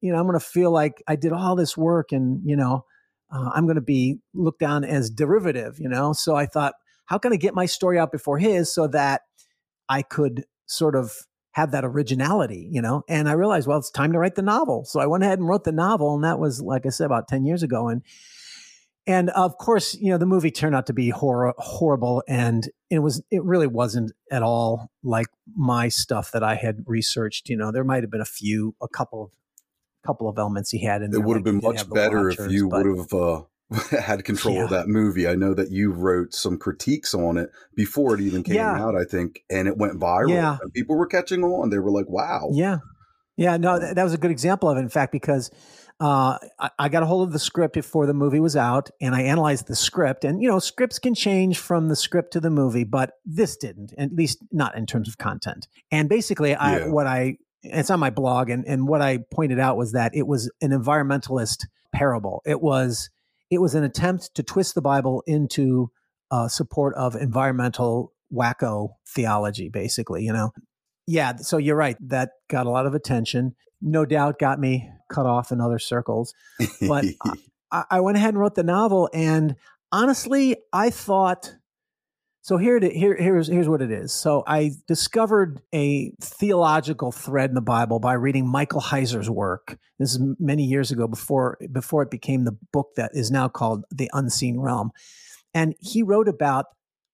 you 0.00 0.12
know, 0.12 0.18
I'm 0.18 0.26
going 0.26 0.38
to 0.38 0.44
feel 0.44 0.70
like 0.70 1.02
I 1.06 1.16
did 1.16 1.32
all 1.32 1.56
this 1.56 1.76
work 1.76 2.12
and, 2.12 2.40
you 2.44 2.56
know, 2.56 2.84
uh, 3.30 3.50
I'm 3.54 3.66
going 3.66 3.76
to 3.76 3.82
be 3.82 4.18
looked 4.34 4.60
down 4.60 4.84
as 4.84 5.10
derivative, 5.10 5.78
you 5.78 5.88
know? 5.88 6.12
So 6.12 6.36
I 6.36 6.46
thought, 6.46 6.74
how 7.06 7.18
can 7.18 7.32
I 7.32 7.36
get 7.36 7.54
my 7.54 7.66
story 7.66 7.98
out 7.98 8.12
before 8.12 8.38
his 8.38 8.72
so 8.72 8.86
that 8.88 9.22
I 9.88 10.02
could 10.02 10.44
sort 10.66 10.94
of 10.94 11.12
have 11.52 11.72
that 11.72 11.84
originality, 11.84 12.68
you 12.70 12.80
know? 12.80 13.02
And 13.08 13.28
I 13.28 13.32
realized, 13.32 13.66
well, 13.66 13.78
it's 13.78 13.90
time 13.90 14.12
to 14.12 14.18
write 14.18 14.34
the 14.34 14.42
novel. 14.42 14.84
So 14.84 15.00
I 15.00 15.06
went 15.06 15.24
ahead 15.24 15.38
and 15.38 15.48
wrote 15.48 15.64
the 15.64 15.72
novel. 15.72 16.14
And 16.14 16.24
that 16.24 16.38
was, 16.38 16.60
like 16.60 16.86
I 16.86 16.90
said, 16.90 17.06
about 17.06 17.28
10 17.28 17.44
years 17.44 17.62
ago. 17.62 17.88
And, 17.88 18.02
and 19.06 19.30
of 19.30 19.56
course, 19.58 19.94
you 19.94 20.10
know, 20.10 20.18
the 20.18 20.26
movie 20.26 20.50
turned 20.50 20.74
out 20.74 20.86
to 20.86 20.92
be 20.92 21.10
hor- 21.10 21.54
horrible. 21.58 22.22
And 22.28 22.68
it 22.90 23.00
was, 23.00 23.22
it 23.30 23.42
really 23.42 23.66
wasn't 23.66 24.12
at 24.30 24.42
all 24.42 24.90
like 25.02 25.28
my 25.54 25.88
stuff 25.88 26.32
that 26.32 26.42
I 26.42 26.54
had 26.54 26.84
researched. 26.86 27.48
You 27.48 27.56
know, 27.56 27.72
there 27.72 27.84
might 27.84 28.02
have 28.02 28.10
been 28.10 28.20
a 28.20 28.26
few, 28.26 28.74
a 28.80 28.88
couple 28.88 29.24
of, 29.24 29.30
couple 30.06 30.28
of 30.28 30.38
elements 30.38 30.70
he 30.70 30.84
had 30.84 31.02
in 31.02 31.10
the 31.10 31.18
it 31.18 31.24
would 31.24 31.36
have 31.36 31.44
been 31.44 31.60
much 31.62 31.88
better 31.90 32.28
if 32.28 32.50
you 32.50 32.68
would 32.68 32.86
have 32.86 33.12
uh, 33.12 33.42
had 34.00 34.24
control 34.24 34.56
yeah. 34.56 34.64
of 34.64 34.70
that 34.70 34.88
movie. 34.88 35.28
I 35.28 35.34
know 35.34 35.54
that 35.54 35.70
you 35.70 35.92
wrote 35.92 36.32
some 36.32 36.58
critiques 36.58 37.14
on 37.14 37.36
it 37.36 37.50
before 37.74 38.14
it 38.14 38.20
even 38.20 38.42
came 38.42 38.56
yeah. 38.56 38.80
out, 38.82 38.96
I 38.96 39.04
think, 39.04 39.44
and 39.50 39.68
it 39.68 39.76
went 39.76 40.00
viral. 40.00 40.30
Yeah. 40.30 40.56
And 40.60 40.72
people 40.72 40.96
were 40.96 41.06
catching 41.06 41.44
on. 41.44 41.70
They 41.70 41.78
were 41.78 41.90
like, 41.90 42.08
wow. 42.08 42.48
Yeah. 42.52 42.78
Yeah. 43.36 43.56
No, 43.56 43.78
that, 43.78 43.96
that 43.96 44.04
was 44.04 44.14
a 44.14 44.18
good 44.18 44.30
example 44.30 44.70
of 44.70 44.78
it, 44.78 44.80
in 44.80 44.88
fact, 44.88 45.12
because 45.12 45.50
uh, 46.00 46.38
I, 46.58 46.70
I, 46.78 46.88
got 46.88 47.02
a 47.02 47.06
hold 47.06 47.26
of 47.26 47.32
the 47.32 47.38
script 47.38 47.74
before 47.74 48.06
the 48.06 48.14
movie 48.14 48.40
was 48.40 48.56
out 48.56 48.88
and 49.00 49.14
I 49.14 49.22
analyzed 49.22 49.66
the 49.66 49.76
script. 49.76 50.24
And, 50.24 50.40
you 50.40 50.48
know, 50.48 50.60
scripts 50.60 50.98
can 50.98 51.14
change 51.14 51.58
from 51.58 51.88
the 51.88 51.96
script 51.96 52.32
to 52.34 52.40
the 52.40 52.50
movie, 52.50 52.84
but 52.84 53.14
this 53.26 53.56
didn't, 53.56 53.92
at 53.98 54.12
least 54.12 54.38
not 54.52 54.76
in 54.76 54.86
terms 54.86 55.08
of 55.08 55.18
content. 55.18 55.66
And 55.90 56.08
basically, 56.08 56.54
I, 56.54 56.86
what 56.86 57.06
I, 57.06 57.38
it's 57.62 57.90
on 57.90 58.00
my 58.00 58.10
blog, 58.10 58.50
and, 58.50 58.64
and 58.66 58.86
what 58.86 59.02
I 59.02 59.18
pointed 59.32 59.58
out 59.58 59.76
was 59.76 59.92
that 59.92 60.14
it 60.14 60.26
was 60.26 60.50
an 60.60 60.70
environmentalist 60.70 61.66
parable. 61.92 62.42
It 62.46 62.60
was 62.60 63.10
it 63.50 63.58
was 63.58 63.74
an 63.74 63.84
attempt 63.84 64.34
to 64.34 64.42
twist 64.42 64.74
the 64.74 64.82
Bible 64.82 65.22
into 65.26 65.90
uh, 66.30 66.48
support 66.48 66.94
of 66.96 67.14
environmental 67.14 68.12
wacko 68.32 68.90
theology, 69.06 69.68
basically, 69.68 70.24
you 70.24 70.32
know? 70.32 70.52
Yeah, 71.06 71.36
so 71.36 71.56
you're 71.56 71.76
right. 71.76 71.96
That 72.08 72.30
got 72.48 72.66
a 72.66 72.70
lot 72.70 72.86
of 72.86 72.94
attention. 72.94 73.56
No 73.80 74.04
doubt 74.04 74.38
got 74.38 74.58
me 74.58 74.90
cut 75.10 75.24
off 75.24 75.50
in 75.50 75.60
other 75.60 75.78
circles. 75.78 76.34
But 76.86 77.06
I, 77.72 77.84
I 77.90 78.00
went 78.00 78.18
ahead 78.18 78.30
and 78.30 78.38
wrote 78.38 78.54
the 78.54 78.62
novel. 78.62 79.08
And 79.14 79.56
honestly, 79.90 80.56
I 80.72 80.90
thought 80.90 81.54
So 82.48 82.56
here, 82.56 82.80
to, 82.80 82.88
here, 82.88 83.14
here's 83.14 83.46
here's 83.46 83.68
what 83.68 83.82
it 83.82 83.90
is. 83.90 84.10
So 84.10 84.42
I 84.46 84.70
discovered 84.86 85.60
a 85.74 86.12
theological 86.18 87.12
thread 87.12 87.50
in 87.50 87.54
the 87.54 87.60
Bible 87.60 88.00
by 88.00 88.14
reading 88.14 88.48
Michael 88.48 88.80
Heiser's 88.80 89.28
work. 89.28 89.76
This 89.98 90.14
is 90.14 90.20
many 90.38 90.64
years 90.64 90.90
ago, 90.90 91.06
before 91.06 91.58
before 91.70 92.02
it 92.02 92.10
became 92.10 92.46
the 92.46 92.56
book 92.72 92.92
that 92.96 93.10
is 93.12 93.30
now 93.30 93.48
called 93.48 93.84
The 93.90 94.08
Unseen 94.14 94.60
Realm, 94.60 94.92
and 95.52 95.74
he 95.78 96.02
wrote 96.02 96.26
about 96.26 96.64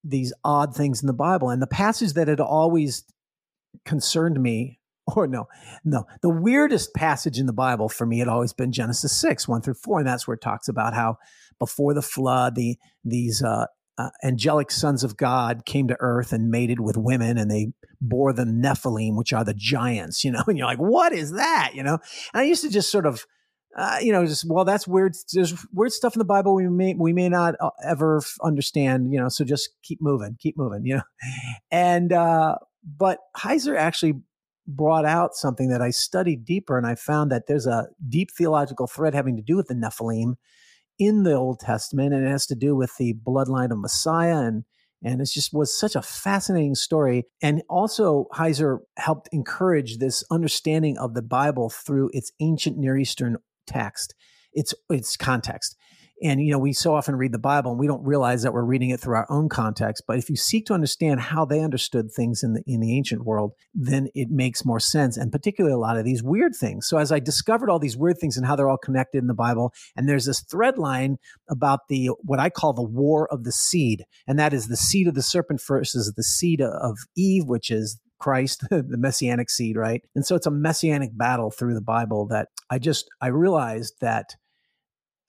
these 0.05 0.33
odd 0.45 0.73
things 0.73 1.03
in 1.03 1.09
the 1.09 1.13
Bible. 1.13 1.51
And 1.51 1.61
the 1.61 1.67
passage 1.67 2.13
that 2.13 2.29
had 2.29 2.39
always 2.39 3.03
concerned 3.85 4.41
me 4.41 4.79
or 5.17 5.27
no, 5.27 5.49
no. 5.85 6.07
The 6.23 6.31
weirdest 6.31 6.95
passage 6.95 7.41
in 7.41 7.47
the 7.47 7.53
Bible 7.53 7.89
for 7.89 8.07
me 8.07 8.21
had 8.21 8.29
always 8.29 8.53
been 8.53 8.71
Genesis 8.71 9.11
6, 9.21 9.49
1 9.49 9.63
through 9.63 9.75
4. 9.83 9.99
And 9.99 10.07
that's 10.07 10.29
where 10.29 10.37
it 10.37 10.43
talks 10.43 10.69
about 10.69 10.95
how 10.95 11.19
before 11.59 11.93
the 11.93 12.03
flood, 12.03 12.55
the 12.55 12.79
these 13.05 13.43
uh, 13.43 13.67
uh, 13.99 14.11
angelic 14.23 14.71
sons 14.71 15.05
of 15.05 15.17
God 15.17 15.65
came 15.65 15.89
to 15.89 15.97
earth 16.01 16.33
and 16.33 16.51
mated 16.51 16.81
with 16.81 16.97
women 16.97 17.39
and 17.39 17.51
they 17.51 17.73
bore 18.01 18.33
the 18.33 18.45
Nephilim, 18.45 19.17
which 19.17 19.33
are 19.33 19.45
the 19.45 19.55
giants, 19.55 20.25
you 20.25 20.33
know, 20.33 20.43
and 20.49 20.59
you're 20.59 20.67
like, 20.67 20.79
what 20.79 21.13
is 21.13 21.33
that? 21.33 21.73
You 21.75 21.83
know? 21.83 21.99
And 22.33 22.41
I 22.41 22.43
used 22.43 22.63
to 22.63 22.71
just 22.71 22.91
sort 22.91 23.07
of, 23.07 23.27
uh, 23.77 23.99
you 24.01 24.13
know, 24.13 24.25
just, 24.25 24.45
well, 24.49 24.65
that's 24.65 24.87
weird. 24.87 25.15
There's 25.33 25.55
weird 25.73 25.93
stuff 25.93 26.15
in 26.15 26.19
the 26.19 26.25
Bible 26.25 26.55
we 26.55 26.69
may, 26.69 26.95
we 26.95 27.13
may 27.13 27.29
not 27.29 27.55
uh, 27.61 27.71
ever 27.85 28.23
understand, 28.43 29.13
you 29.13 29.21
know, 29.21 29.29
so 29.29 29.45
just 29.45 29.71
keep 29.83 30.01
moving, 30.01 30.37
keep 30.39 30.57
moving, 30.57 30.85
you 30.85 30.97
know? 30.97 31.03
And, 31.71 32.13
uh, 32.13 32.57
but 32.85 33.19
Heiser 33.37 33.77
actually 33.77 34.15
brought 34.67 35.05
out 35.05 35.35
something 35.35 35.69
that 35.69 35.83
I 35.83 35.91
studied 35.91 36.45
deeper, 36.45 36.79
and 36.79 36.87
I 36.87 36.95
found 36.95 37.31
that 37.31 37.47
there's 37.47 37.67
a 37.67 37.89
deep 38.09 38.31
theological 38.31 38.87
thread 38.87 39.15
having 39.15 39.37
to 39.37 39.43
do 39.43 39.57
with 39.57 39.69
the 39.69 39.75
Nephilim 39.75 40.35
in 40.99 41.23
the 41.23 41.35
Old 41.35 41.61
Testament, 41.61 42.15
and 42.15 42.27
it 42.27 42.31
has 42.31 42.47
to 42.47 42.55
do 42.55 42.77
with 42.77 42.97
the 42.97 43.15
bloodline 43.27 43.71
of 43.71 43.79
Messiah 43.79 44.39
and 44.39 44.65
and 45.05 45.21
it 45.21 45.29
just 45.31 45.53
was 45.53 45.79
such 45.79 45.95
a 45.95 46.03
fascinating 46.03 46.75
story. 46.75 47.25
And 47.43 47.63
also, 47.69 48.27
Heiser 48.35 48.79
helped 48.97 49.29
encourage 49.33 49.99
this 49.99 50.25
understanding 50.31 50.97
of 50.97 51.13
the 51.13 51.21
Bible 51.21 51.69
through 51.69 52.09
its 52.15 52.33
ancient 52.41 52.79
Near 52.79 52.97
Eastern 52.97 53.37
text, 53.67 54.15
its 54.55 54.73
its 54.89 55.17
context. 55.17 55.77
And, 56.23 56.41
you 56.41 56.53
know, 56.53 56.59
we 56.59 56.73
so 56.73 56.95
often 56.95 57.17
read 57.17 57.33
the 57.33 57.39
Bible 57.39 57.73
and 57.73 57.81
we 57.81 57.87
don't 57.87 58.05
realize 58.05 58.43
that 58.43 58.53
we're 58.53 58.65
reading 58.65 58.91
it 58.91 59.01
through 59.01 59.17
our 59.17 59.27
own 59.29 59.49
context. 59.49 60.05
But 60.07 60.19
if 60.19 60.31
you 60.31 60.37
seek 60.37 60.67
to 60.67 60.75
understand 60.75 61.21
how 61.21 61.45
they 61.45 61.61
understood 61.61 62.11
things 62.11 62.43
in 62.43 62.55
the, 62.55 62.63
in 62.67 62.81
the 62.81 62.97
ancient 62.97 63.25
world, 63.25 63.53
then 63.75 64.09
it 64.15 64.29
makes 64.31 64.65
more 64.65 64.81
sense. 64.81 65.17
And 65.17 65.33
particularly 65.33 65.75
a 65.75 65.79
lot 65.79 65.97
of 65.97 66.05
these 66.05 66.23
weird 66.23 66.55
things. 66.55 66.87
So 66.87 66.99
as 66.99 67.11
I 67.11 67.19
discovered 67.19 67.69
all 67.69 67.79
these 67.79 67.97
weird 67.97 68.19
things 68.19 68.37
and 68.37 68.47
how 68.47 68.55
they're 68.55 68.69
all 68.69 68.79
connected 68.79 69.19
in 69.19 69.27
the 69.27 69.35
Bible, 69.35 69.73
and 69.97 70.09
there's 70.09 70.27
this 70.27 70.41
thread 70.41 70.79
line 70.79 71.19
about 71.49 71.81
the, 71.89 72.11
what 72.23 72.39
I 72.39 72.49
call 72.49 72.73
the 72.73 72.83
war 72.83 73.29
of 73.31 73.45
the 73.45 73.53
seed. 73.53 74.05
And 74.27 74.39
that 74.39 74.53
is 74.53 74.69
the 74.69 74.77
seed 74.77 75.09
of 75.09 75.15
the 75.15 75.23
serpent 75.23 75.61
versus 75.67 76.13
the 76.17 76.23
seed 76.23 76.61
of 76.61 76.97
Eve, 77.17 77.47
which 77.47 77.71
is 77.71 78.01
Christ, 78.21 78.65
the 78.71 78.85
messianic 78.89 79.51
seed, 79.51 79.77
right? 79.77 80.03
And 80.15 80.25
so 80.25 80.35
it's 80.37 80.47
a 80.47 80.51
messianic 80.51 81.11
battle 81.17 81.51
through 81.51 81.75
the 81.75 81.83
Bible 81.83 82.27
that 82.29 82.49
I 82.71 82.79
just 82.79 83.09
I 83.21 83.27
realized 83.27 83.95
that 84.01 84.37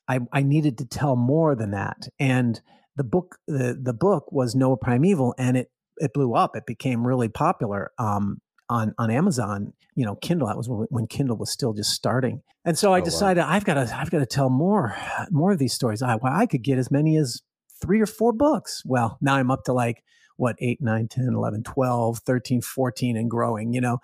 I, 0.07 0.19
I 0.31 0.43
needed 0.43 0.77
to 0.79 0.85
tell 0.85 1.15
more 1.15 1.55
than 1.55 1.71
that. 1.71 2.07
And 2.19 2.61
the 2.95 3.03
book 3.03 3.37
the, 3.47 3.77
the 3.81 3.93
book 3.93 4.31
was 4.31 4.55
Noah 4.55 4.77
Primeval 4.77 5.35
and 5.37 5.57
it 5.57 5.71
it 5.97 6.13
blew 6.13 6.33
up. 6.33 6.55
It 6.55 6.65
became 6.65 7.05
really 7.05 7.29
popular 7.29 7.91
um, 7.97 8.41
on 8.69 8.93
on 8.97 9.11
Amazon. 9.11 9.73
You 9.95 10.05
know, 10.05 10.15
Kindle. 10.15 10.47
That 10.47 10.57
was 10.57 10.67
when 10.69 11.07
Kindle 11.07 11.37
was 11.37 11.51
still 11.51 11.73
just 11.73 11.91
starting. 11.91 12.41
And 12.65 12.77
so 12.77 12.93
I 12.93 13.01
oh, 13.01 13.03
decided 13.03 13.41
wow. 13.41 13.49
I've 13.49 13.65
got 13.65 13.75
to 13.75 13.95
I've 13.95 14.09
got 14.09 14.19
to 14.19 14.25
tell 14.25 14.49
more 14.49 14.95
more 15.31 15.51
of 15.51 15.59
these 15.59 15.73
stories. 15.73 16.01
I 16.01 16.15
well, 16.15 16.33
I 16.33 16.45
could 16.45 16.63
get 16.63 16.77
as 16.77 16.91
many 16.91 17.17
as 17.17 17.41
three 17.81 18.01
or 18.01 18.05
four 18.05 18.33
books. 18.33 18.81
Well, 18.85 19.17
now 19.21 19.35
I'm 19.35 19.51
up 19.51 19.63
to 19.65 19.73
like 19.73 20.03
what 20.37 20.57
8 20.59 20.81
9 20.81 21.07
10 21.07 21.29
11 21.33 21.63
12 21.63 22.19
13 22.19 22.61
14 22.61 23.15
and 23.15 23.29
growing 23.29 23.71
you 23.71 23.79
know 23.79 23.99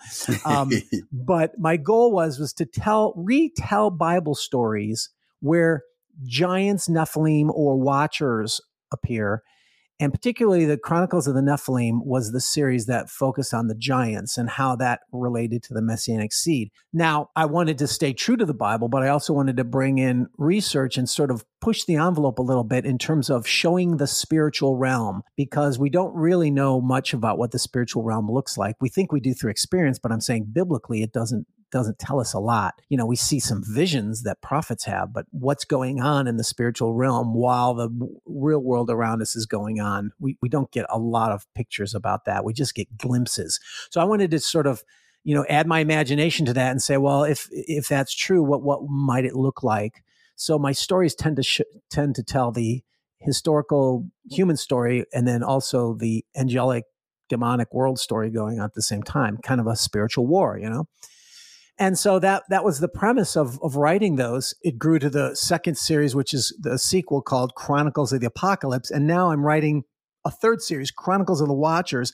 um, 0.45 0.71
but 1.11 1.51
my 1.59 1.75
goal 1.75 2.13
was 2.13 2.39
was 2.39 2.53
to 2.53 2.65
tell 2.65 3.13
retell 3.17 3.89
bible 3.89 4.33
stories 4.33 5.09
where 5.41 5.83
giants, 6.23 6.87
Nephilim, 6.87 7.49
or 7.49 7.77
Watchers 7.77 8.61
appear. 8.91 9.43
And 9.99 10.11
particularly, 10.11 10.65
the 10.65 10.79
Chronicles 10.79 11.27
of 11.27 11.35
the 11.35 11.41
Nephilim 11.41 12.03
was 12.03 12.31
the 12.31 12.41
series 12.41 12.87
that 12.87 13.07
focused 13.07 13.53
on 13.53 13.67
the 13.67 13.75
giants 13.75 14.35
and 14.35 14.49
how 14.49 14.75
that 14.77 15.01
related 15.11 15.61
to 15.61 15.75
the 15.75 15.81
Messianic 15.83 16.33
seed. 16.33 16.71
Now, 16.91 17.29
I 17.35 17.45
wanted 17.45 17.77
to 17.77 17.87
stay 17.87 18.11
true 18.11 18.35
to 18.37 18.45
the 18.47 18.53
Bible, 18.55 18.89
but 18.89 19.03
I 19.03 19.09
also 19.09 19.31
wanted 19.31 19.57
to 19.57 19.63
bring 19.63 19.99
in 19.99 20.25
research 20.39 20.97
and 20.97 21.07
sort 21.07 21.29
of 21.29 21.45
push 21.61 21.83
the 21.83 21.97
envelope 21.97 22.39
a 22.39 22.41
little 22.41 22.63
bit 22.63 22.83
in 22.83 22.97
terms 22.97 23.29
of 23.29 23.45
showing 23.45 23.97
the 23.97 24.07
spiritual 24.07 24.75
realm, 24.75 25.21
because 25.37 25.77
we 25.77 25.91
don't 25.91 26.15
really 26.15 26.49
know 26.49 26.81
much 26.81 27.13
about 27.13 27.37
what 27.37 27.51
the 27.51 27.59
spiritual 27.59 28.01
realm 28.01 28.27
looks 28.27 28.57
like. 28.57 28.77
We 28.81 28.89
think 28.89 29.11
we 29.11 29.19
do 29.19 29.35
through 29.35 29.51
experience, 29.51 29.99
but 29.99 30.11
I'm 30.11 30.19
saying 30.19 30.47
biblically, 30.51 31.03
it 31.03 31.13
doesn't 31.13 31.45
doesn't 31.71 31.99
tell 31.99 32.19
us 32.19 32.33
a 32.33 32.39
lot. 32.39 32.81
You 32.89 32.97
know, 32.97 33.05
we 33.05 33.15
see 33.15 33.39
some 33.39 33.63
visions 33.65 34.23
that 34.23 34.41
prophets 34.41 34.83
have, 34.85 35.13
but 35.13 35.25
what's 35.31 35.65
going 35.65 36.01
on 36.01 36.27
in 36.27 36.37
the 36.37 36.43
spiritual 36.43 36.93
realm 36.93 37.33
while 37.33 37.73
the 37.73 37.89
real 38.25 38.59
world 38.59 38.89
around 38.89 39.21
us 39.21 39.35
is 39.35 39.45
going 39.45 39.79
on, 39.79 40.11
we, 40.19 40.37
we 40.41 40.49
don't 40.49 40.71
get 40.71 40.85
a 40.89 40.99
lot 40.99 41.31
of 41.31 41.51
pictures 41.53 41.95
about 41.95 42.25
that. 42.25 42.43
We 42.43 42.53
just 42.53 42.75
get 42.75 42.97
glimpses. 42.97 43.59
So 43.89 44.01
I 44.01 44.03
wanted 44.03 44.31
to 44.31 44.39
sort 44.39 44.67
of, 44.67 44.83
you 45.23 45.33
know, 45.35 45.45
add 45.49 45.67
my 45.67 45.79
imagination 45.79 46.45
to 46.47 46.53
that 46.53 46.71
and 46.71 46.81
say, 46.81 46.97
well, 46.97 47.23
if 47.23 47.47
if 47.51 47.87
that's 47.87 48.13
true, 48.13 48.43
what 48.43 48.63
what 48.63 48.83
might 48.89 49.25
it 49.25 49.35
look 49.35 49.63
like? 49.63 50.03
So 50.35 50.57
my 50.57 50.71
stories 50.71 51.13
tend 51.13 51.35
to 51.35 51.43
sh- 51.43 51.61
tend 51.89 52.15
to 52.15 52.23
tell 52.23 52.51
the 52.51 52.83
historical 53.19 54.07
human 54.29 54.57
story 54.57 55.05
and 55.13 55.27
then 55.27 55.43
also 55.43 55.93
the 55.93 56.25
angelic 56.35 56.85
demonic 57.29 57.73
world 57.73 57.99
story 57.99 58.29
going 58.29 58.59
on 58.59 58.65
at 58.65 58.73
the 58.73 58.81
same 58.81 59.03
time, 59.03 59.37
kind 59.37 59.61
of 59.61 59.67
a 59.67 59.75
spiritual 59.75 60.27
war, 60.27 60.57
you 60.57 60.69
know. 60.69 60.87
And 61.81 61.97
so 61.97 62.19
that 62.19 62.43
that 62.49 62.63
was 62.63 62.79
the 62.79 62.87
premise 62.87 63.35
of 63.35 63.59
of 63.63 63.75
writing 63.75 64.15
those. 64.15 64.53
It 64.61 64.77
grew 64.77 64.99
to 64.99 65.09
the 65.09 65.35
second 65.35 65.79
series, 65.79 66.13
which 66.15 66.31
is 66.31 66.55
the 66.59 66.77
sequel 66.77 67.23
called 67.23 67.55
Chronicles 67.55 68.13
of 68.13 68.21
the 68.21 68.27
Apocalypse, 68.27 68.91
and 68.91 69.07
now 69.07 69.31
I'm 69.31 69.43
writing 69.43 69.83
a 70.23 70.29
third 70.29 70.61
series, 70.61 70.91
Chronicles 70.91 71.41
of 71.41 71.47
the 71.47 71.55
Watchers. 71.55 72.13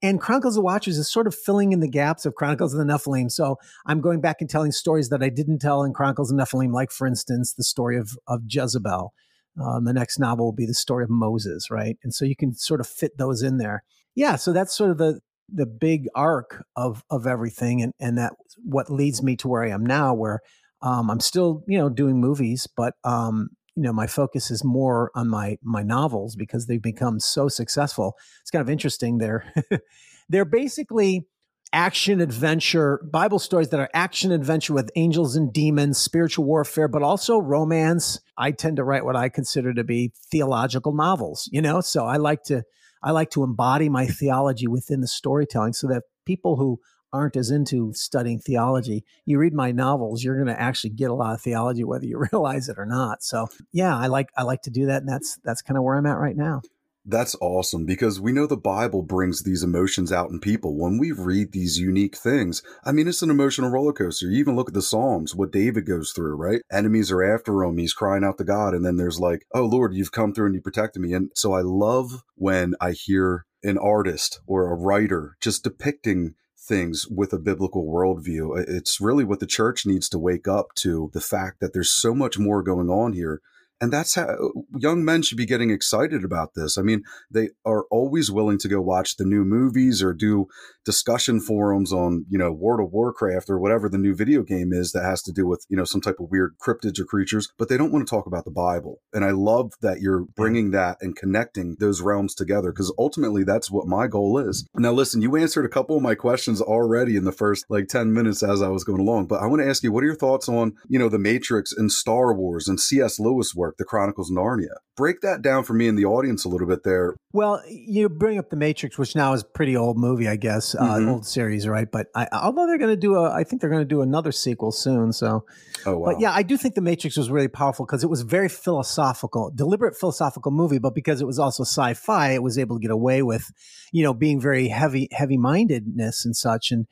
And 0.00 0.20
Chronicles 0.20 0.54
of 0.54 0.60
the 0.60 0.66
Watchers 0.66 0.96
is 0.98 1.10
sort 1.10 1.26
of 1.26 1.34
filling 1.34 1.72
in 1.72 1.80
the 1.80 1.88
gaps 1.88 2.26
of 2.26 2.36
Chronicles 2.36 2.72
of 2.72 2.78
the 2.78 2.84
Nephilim. 2.84 3.28
So 3.28 3.56
I'm 3.86 4.00
going 4.00 4.20
back 4.20 4.36
and 4.40 4.48
telling 4.48 4.70
stories 4.70 5.08
that 5.08 5.24
I 5.24 5.30
didn't 5.30 5.58
tell 5.58 5.82
in 5.82 5.92
Chronicles 5.92 6.30
of 6.30 6.36
the 6.36 6.44
Nephilim, 6.44 6.72
like, 6.72 6.92
for 6.92 7.04
instance, 7.04 7.52
the 7.52 7.64
story 7.64 7.98
of, 7.98 8.16
of 8.28 8.42
Jezebel. 8.46 9.12
Um, 9.60 9.84
the 9.84 9.92
next 9.92 10.20
novel 10.20 10.44
will 10.44 10.52
be 10.52 10.66
the 10.66 10.74
story 10.74 11.02
of 11.02 11.10
Moses, 11.10 11.68
right? 11.68 11.96
And 12.04 12.14
so 12.14 12.24
you 12.24 12.36
can 12.36 12.54
sort 12.54 12.78
of 12.78 12.86
fit 12.86 13.18
those 13.18 13.42
in 13.42 13.58
there. 13.58 13.82
Yeah, 14.14 14.36
so 14.36 14.52
that's 14.52 14.76
sort 14.76 14.92
of 14.92 14.98
the 14.98 15.20
the 15.52 15.66
big 15.66 16.06
arc 16.14 16.64
of 16.76 17.04
of 17.10 17.26
everything 17.26 17.82
and 17.82 17.92
and 18.00 18.18
that 18.18 18.32
what 18.62 18.90
leads 18.90 19.22
me 19.22 19.36
to 19.36 19.48
where 19.48 19.64
I 19.64 19.70
am 19.70 19.84
now 19.84 20.14
where 20.14 20.40
um, 20.82 21.10
I'm 21.10 21.20
still 21.20 21.64
you 21.66 21.78
know 21.78 21.88
doing 21.88 22.20
movies 22.20 22.68
but 22.76 22.94
um, 23.04 23.50
you 23.74 23.82
know 23.82 23.92
my 23.92 24.06
focus 24.06 24.50
is 24.50 24.64
more 24.64 25.10
on 25.14 25.28
my 25.28 25.58
my 25.62 25.82
novels 25.82 26.36
because 26.36 26.66
they've 26.66 26.82
become 26.82 27.20
so 27.20 27.48
successful. 27.48 28.16
It's 28.42 28.50
kind 28.50 28.62
of 28.62 28.70
interesting 28.70 29.18
they're 29.18 29.52
they're 30.28 30.44
basically 30.44 31.26
action 31.70 32.18
adventure 32.22 32.98
bible 33.12 33.38
stories 33.38 33.68
that 33.68 33.78
are 33.78 33.90
action 33.92 34.32
adventure 34.32 34.72
with 34.72 34.90
angels 34.96 35.36
and 35.36 35.52
demons 35.52 35.98
spiritual 35.98 36.46
warfare 36.46 36.88
but 36.88 37.02
also 37.02 37.38
romance. 37.38 38.20
I 38.38 38.52
tend 38.52 38.76
to 38.76 38.84
write 38.84 39.04
what 39.04 39.16
i 39.16 39.28
consider 39.28 39.74
to 39.74 39.84
be 39.84 40.12
theological 40.30 40.94
novels 40.94 41.46
you 41.52 41.60
know? 41.60 41.82
So 41.82 42.06
i 42.06 42.16
like 42.16 42.42
to 42.44 42.62
I 43.02 43.10
like 43.12 43.30
to 43.30 43.44
embody 43.44 43.88
my 43.88 44.06
theology 44.06 44.66
within 44.66 45.00
the 45.00 45.08
storytelling 45.08 45.72
so 45.72 45.86
that 45.88 46.04
people 46.24 46.56
who 46.56 46.80
aren't 47.12 47.36
as 47.36 47.50
into 47.50 47.92
studying 47.94 48.38
theology, 48.38 49.04
you 49.24 49.38
read 49.38 49.54
my 49.54 49.72
novels, 49.72 50.22
you're 50.22 50.36
going 50.36 50.54
to 50.54 50.60
actually 50.60 50.90
get 50.90 51.10
a 51.10 51.14
lot 51.14 51.34
of 51.34 51.40
theology 51.40 51.84
whether 51.84 52.04
you 52.04 52.22
realize 52.32 52.68
it 52.68 52.78
or 52.78 52.86
not. 52.86 53.22
So, 53.22 53.48
yeah, 53.72 53.96
I 53.96 54.06
like 54.06 54.28
I 54.36 54.42
like 54.42 54.62
to 54.62 54.70
do 54.70 54.86
that 54.86 55.02
and 55.02 55.08
that's 55.08 55.38
that's 55.44 55.62
kind 55.62 55.78
of 55.78 55.84
where 55.84 55.96
I'm 55.96 56.06
at 56.06 56.18
right 56.18 56.36
now. 56.36 56.62
That's 57.10 57.34
awesome 57.40 57.86
because 57.86 58.20
we 58.20 58.32
know 58.32 58.46
the 58.46 58.58
Bible 58.58 59.00
brings 59.00 59.42
these 59.42 59.62
emotions 59.62 60.12
out 60.12 60.28
in 60.28 60.40
people. 60.40 60.76
When 60.76 60.98
we 60.98 61.10
read 61.10 61.52
these 61.52 61.78
unique 61.78 62.14
things, 62.14 62.62
I 62.84 62.92
mean, 62.92 63.08
it's 63.08 63.22
an 63.22 63.30
emotional 63.30 63.70
roller 63.70 63.94
coaster. 63.94 64.26
You 64.26 64.38
even 64.38 64.56
look 64.56 64.68
at 64.68 64.74
the 64.74 64.82
Psalms, 64.82 65.34
what 65.34 65.50
David 65.50 65.86
goes 65.86 66.12
through, 66.12 66.36
right? 66.36 66.60
Enemies 66.70 67.10
are 67.10 67.22
after 67.22 67.64
him. 67.64 67.78
He's 67.78 67.94
crying 67.94 68.24
out 68.24 68.36
to 68.36 68.44
God. 68.44 68.74
And 68.74 68.84
then 68.84 68.98
there's 68.98 69.18
like, 69.18 69.46
oh, 69.54 69.64
Lord, 69.64 69.94
you've 69.94 70.12
come 70.12 70.34
through 70.34 70.46
and 70.46 70.54
you 70.54 70.60
protected 70.60 71.00
me. 71.00 71.14
And 71.14 71.30
so 71.34 71.54
I 71.54 71.62
love 71.62 72.24
when 72.34 72.74
I 72.78 72.90
hear 72.90 73.46
an 73.62 73.78
artist 73.78 74.40
or 74.46 74.70
a 74.70 74.76
writer 74.76 75.38
just 75.40 75.64
depicting 75.64 76.34
things 76.58 77.06
with 77.08 77.32
a 77.32 77.38
biblical 77.38 77.86
worldview. 77.86 78.62
It's 78.68 79.00
really 79.00 79.24
what 79.24 79.40
the 79.40 79.46
church 79.46 79.86
needs 79.86 80.10
to 80.10 80.18
wake 80.18 80.46
up 80.46 80.74
to 80.80 81.10
the 81.14 81.22
fact 81.22 81.60
that 81.60 81.72
there's 81.72 81.90
so 81.90 82.14
much 82.14 82.38
more 82.38 82.62
going 82.62 82.90
on 82.90 83.14
here 83.14 83.40
And 83.80 83.92
that's 83.92 84.14
how 84.14 84.36
young 84.76 85.04
men 85.04 85.22
should 85.22 85.38
be 85.38 85.46
getting 85.46 85.70
excited 85.70 86.24
about 86.24 86.54
this. 86.54 86.76
I 86.76 86.82
mean, 86.82 87.02
they 87.30 87.50
are 87.64 87.84
always 87.90 88.30
willing 88.30 88.58
to 88.58 88.68
go 88.68 88.80
watch 88.80 89.16
the 89.16 89.24
new 89.24 89.44
movies 89.44 90.02
or 90.02 90.12
do 90.12 90.48
discussion 90.84 91.40
forums 91.40 91.92
on, 91.92 92.24
you 92.28 92.38
know, 92.38 92.50
World 92.50 92.80
of 92.80 92.92
Warcraft 92.92 93.50
or 93.50 93.58
whatever 93.58 93.88
the 93.88 93.98
new 93.98 94.14
video 94.14 94.42
game 94.42 94.72
is 94.72 94.92
that 94.92 95.04
has 95.04 95.22
to 95.22 95.32
do 95.32 95.46
with, 95.46 95.66
you 95.68 95.76
know, 95.76 95.84
some 95.84 96.00
type 96.00 96.18
of 96.18 96.30
weird 96.30 96.56
cryptids 96.58 96.98
or 96.98 97.04
creatures, 97.04 97.52
but 97.58 97.68
they 97.68 97.76
don't 97.76 97.92
want 97.92 98.06
to 98.06 98.10
talk 98.10 98.26
about 98.26 98.44
the 98.44 98.50
Bible. 98.50 99.00
And 99.12 99.24
I 99.24 99.30
love 99.30 99.74
that 99.82 100.00
you're 100.00 100.22
bringing 100.34 100.70
that 100.70 100.96
and 101.00 101.14
connecting 101.14 101.76
those 101.78 102.00
realms 102.00 102.34
together 102.34 102.72
because 102.72 102.92
ultimately 102.98 103.44
that's 103.44 103.70
what 103.70 103.86
my 103.86 104.06
goal 104.06 104.38
is. 104.38 104.66
Now, 104.74 104.92
listen, 104.92 105.20
you 105.20 105.36
answered 105.36 105.66
a 105.66 105.68
couple 105.68 105.96
of 105.96 106.02
my 106.02 106.14
questions 106.14 106.60
already 106.60 107.16
in 107.16 107.24
the 107.24 107.32
first 107.32 107.66
like 107.68 107.88
10 107.88 108.12
minutes 108.12 108.42
as 108.42 108.62
I 108.62 108.68
was 108.68 108.82
going 108.82 109.00
along, 109.00 109.26
but 109.26 109.42
I 109.42 109.46
want 109.46 109.60
to 109.60 109.68
ask 109.68 109.82
you, 109.82 109.92
what 109.92 110.02
are 110.02 110.06
your 110.06 110.16
thoughts 110.16 110.48
on, 110.48 110.74
you 110.88 110.98
know, 110.98 111.10
the 111.10 111.18
Matrix 111.18 111.72
and 111.72 111.92
Star 111.92 112.32
Wars 112.32 112.66
and 112.66 112.80
C.S. 112.80 113.20
Lewis 113.20 113.54
work, 113.54 113.67
The 113.76 113.84
Chronicles 113.84 114.30
of 114.30 114.36
Narnia? 114.36 114.76
Break 114.96 115.20
that 115.20 115.42
down 115.42 115.64
for 115.64 115.74
me 115.74 115.86
and 115.88 115.96
the 115.98 116.04
audience 116.04 116.44
a 116.44 116.48
little 116.48 116.66
bit 116.66 116.82
there. 116.82 117.14
Well, 117.32 117.62
you 117.68 118.08
bring 118.08 118.38
up 118.38 118.50
the 118.50 118.56
Matrix, 118.56 118.98
which 118.98 119.14
now 119.14 119.32
is 119.32 119.42
a 119.42 119.44
pretty 119.44 119.76
old 119.76 119.96
movie, 119.98 120.26
I 120.26 120.36
guess, 120.36 120.74
uh, 120.74 120.80
Mhm. 120.96 121.08
old 121.12 121.26
series, 121.26 121.68
right? 121.68 121.88
But 121.90 122.06
I, 122.14 122.26
although 122.32 122.66
they're 122.66 122.78
going 122.78 122.90
to 122.92 122.96
do 122.96 123.14
a, 123.16 123.30
I 123.30 123.44
think 123.44 123.60
they're 123.60 123.70
going 123.70 123.82
to 123.82 123.94
do 123.94 124.02
another 124.02 124.32
sequel 124.32 124.72
soon. 124.72 125.12
So, 125.12 125.44
Oh, 125.86 125.98
wow. 125.98 126.12
but 126.12 126.20
yeah, 126.20 126.32
I 126.32 126.42
do 126.42 126.56
think 126.56 126.74
the 126.74 126.80
Matrix 126.80 127.16
was 127.16 127.30
really 127.30 127.48
powerful 127.48 127.84
because 127.86 128.02
it 128.02 128.10
was 128.10 128.22
very 128.22 128.48
philosophical, 128.48 129.50
deliberate 129.54 129.96
philosophical 129.96 130.50
movie. 130.50 130.78
But 130.78 130.94
because 130.94 131.20
it 131.20 131.26
was 131.26 131.38
also 131.38 131.62
sci-fi, 131.64 132.30
it 132.32 132.42
was 132.42 132.58
able 132.58 132.76
to 132.76 132.80
get 132.80 132.90
away 132.90 133.22
with, 133.22 133.52
you 133.92 134.02
know, 134.02 134.14
being 134.14 134.40
very 134.40 134.68
heavy, 134.68 135.08
heavy-mindedness 135.12 136.24
and 136.24 136.34
such. 136.34 136.70
And 136.72 136.86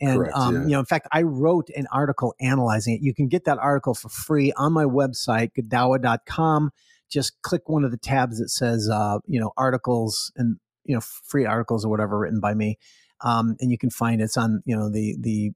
and 0.00 0.18
Correct, 0.18 0.36
um, 0.36 0.54
yeah. 0.54 0.62
you 0.62 0.68
know, 0.70 0.80
in 0.80 0.86
fact, 0.86 1.08
I 1.12 1.22
wrote 1.22 1.68
an 1.76 1.86
article 1.92 2.34
analyzing 2.40 2.94
it. 2.94 3.02
You 3.02 3.14
can 3.14 3.28
get 3.28 3.44
that 3.44 3.58
article 3.58 3.94
for 3.94 4.08
free 4.08 4.52
on 4.56 4.72
my 4.72 4.84
website, 4.84 5.50
godawa.com. 5.58 6.70
Just 7.10 7.40
click 7.42 7.68
one 7.68 7.84
of 7.84 7.90
the 7.90 7.98
tabs 7.98 8.38
that 8.38 8.48
says, 8.48 8.88
uh, 8.88 9.18
you 9.26 9.40
know, 9.40 9.52
articles 9.56 10.32
and 10.36 10.56
you 10.84 10.94
know, 10.94 11.00
free 11.00 11.44
articles 11.44 11.84
or 11.84 11.88
whatever 11.88 12.18
written 12.18 12.40
by 12.40 12.54
me, 12.54 12.78
um, 13.20 13.56
and 13.60 13.70
you 13.70 13.78
can 13.78 13.90
find 13.90 14.20
it's 14.20 14.36
on 14.36 14.62
you 14.64 14.76
know 14.76 14.90
the 14.90 15.16
the 15.20 15.52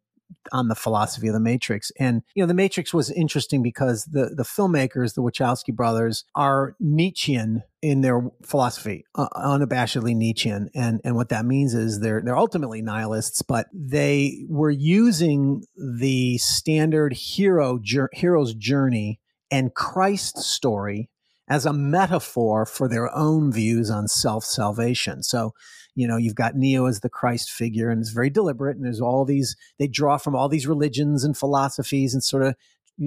on 0.52 0.68
the 0.68 0.74
philosophy 0.74 1.28
of 1.28 1.34
the 1.34 1.40
Matrix. 1.40 1.90
And 1.98 2.22
you 2.34 2.42
know, 2.42 2.46
the 2.46 2.54
Matrix 2.54 2.92
was 2.92 3.10
interesting 3.10 3.62
because 3.62 4.04
the 4.04 4.34
the 4.34 4.42
filmmakers, 4.42 5.14
the 5.14 5.22
Wachowski 5.22 5.74
brothers, 5.74 6.24
are 6.34 6.76
Nietzschean 6.80 7.62
in 7.82 8.00
their 8.00 8.22
philosophy, 8.44 9.04
uh, 9.14 9.28
unabashedly 9.36 10.14
Nietzschean. 10.14 10.70
And 10.74 11.00
and 11.04 11.16
what 11.16 11.28
that 11.30 11.44
means 11.44 11.74
is 11.74 12.00
they're 12.00 12.22
they're 12.24 12.36
ultimately 12.36 12.82
nihilists, 12.82 13.42
but 13.42 13.66
they 13.72 14.44
were 14.48 14.70
using 14.70 15.64
the 15.76 16.38
standard 16.38 17.12
hero 17.12 17.80
hero's 18.12 18.54
journey 18.54 19.20
and 19.50 19.74
Christ's 19.74 20.46
story 20.46 21.10
as 21.48 21.66
a 21.66 21.72
metaphor 21.72 22.64
for 22.64 22.88
their 22.88 23.14
own 23.14 23.52
views 23.52 23.90
on 23.90 24.08
self 24.08 24.44
salvation. 24.44 25.22
So, 25.22 25.54
you 25.94 26.08
know, 26.08 26.16
you've 26.16 26.34
got 26.34 26.56
Neo 26.56 26.86
as 26.86 27.00
the 27.00 27.10
Christ 27.10 27.50
figure, 27.50 27.90
and 27.90 28.00
it's 28.00 28.10
very 28.10 28.30
deliberate. 28.30 28.76
And 28.76 28.84
there's 28.84 29.00
all 29.00 29.24
these, 29.24 29.56
they 29.78 29.86
draw 29.86 30.16
from 30.16 30.34
all 30.34 30.48
these 30.48 30.66
religions 30.66 31.24
and 31.24 31.36
philosophies 31.36 32.14
and 32.14 32.22
sort 32.22 32.42
of 32.42 32.54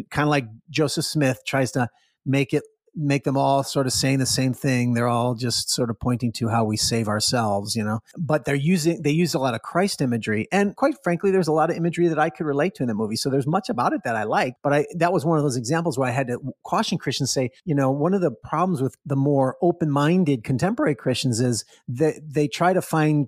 kind 0.10 0.27
of 0.27 0.29
like 0.29 0.46
Joseph 0.70 1.06
Smith 1.06 1.41
tries 1.46 1.72
to 1.72 1.89
make 2.25 2.53
it, 2.53 2.63
make 2.98 3.24
them 3.24 3.38
all 3.38 3.63
sort 3.63 3.86
of 3.86 3.94
saying 3.94 4.18
the 4.18 4.25
same 4.25 4.54
thing. 4.54 4.94
They're 4.94 5.08
all 5.08 5.36
just 5.36 5.70
sort 5.70 5.89
of 5.89 6.00
pointing 6.00 6.32
to 6.34 6.50
how 6.50 6.63
we 6.63 6.77
save 6.77 7.08
ourselves, 7.08 7.75
you 7.75 7.84
know, 7.84 8.00
but 8.18 8.46
they're 8.46 8.56
using, 8.56 9.01
they 9.04 9.12
use 9.12 9.34
a 9.34 9.39
lot 9.39 9.54
of 9.54 9.62
Christ 9.62 10.01
imagery. 10.01 10.48
And 10.51 10.75
quite 10.75 10.96
frankly, 11.04 11.30
there's 11.30 11.48
a 11.48 11.54
lot 11.54 11.70
of 11.70 11.77
imagery 11.77 12.08
that 12.08 12.18
I 12.18 12.30
could 12.30 12.46
relate 12.46 12.74
to 12.75 12.84
in 12.84 12.88
the 12.88 12.96
movie. 12.96 13.16
So 13.16 13.30
there's 13.30 13.48
much 13.48 13.70
about 13.70 13.94
it 13.94 14.01
that 14.04 14.16
I 14.16 14.24
like, 14.24 14.56
but 14.63 14.74
I, 14.74 14.86
that 14.96 15.13
was 15.13 15.25
one 15.25 15.38
of 15.38 15.44
those 15.44 15.58
examples 15.58 15.98
where 15.98 16.10
I 16.10 16.12
had 16.12 16.27
to 16.27 16.39
caution 16.63 16.98
Christians 16.98 17.32
say, 17.32 17.51
you 17.66 17.75
know, 17.75 17.92
one 17.92 18.13
of 18.13 18.22
the 18.22 18.32
problems 18.32 18.82
with 18.82 18.96
the 19.06 19.16
more 19.16 19.58
open-minded 19.62 20.44
contemporary 20.44 20.96
Christians 20.96 21.39
is 21.39 21.66
that 21.88 22.16
they 22.25 22.48
try 22.48 22.74
to 22.74 22.82
find 22.82 23.27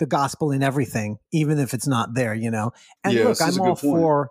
the 0.00 0.06
gospel 0.06 0.50
in 0.50 0.62
everything, 0.62 1.18
even 1.32 1.58
if 1.58 1.72
it's 1.72 1.86
not 1.86 2.14
there, 2.14 2.34
you 2.34 2.50
know. 2.50 2.72
And 3.04 3.14
Yeah, 3.14 3.24
look, 3.28 3.40
I'm 3.40 3.60
all 3.60 3.76
for 3.76 4.30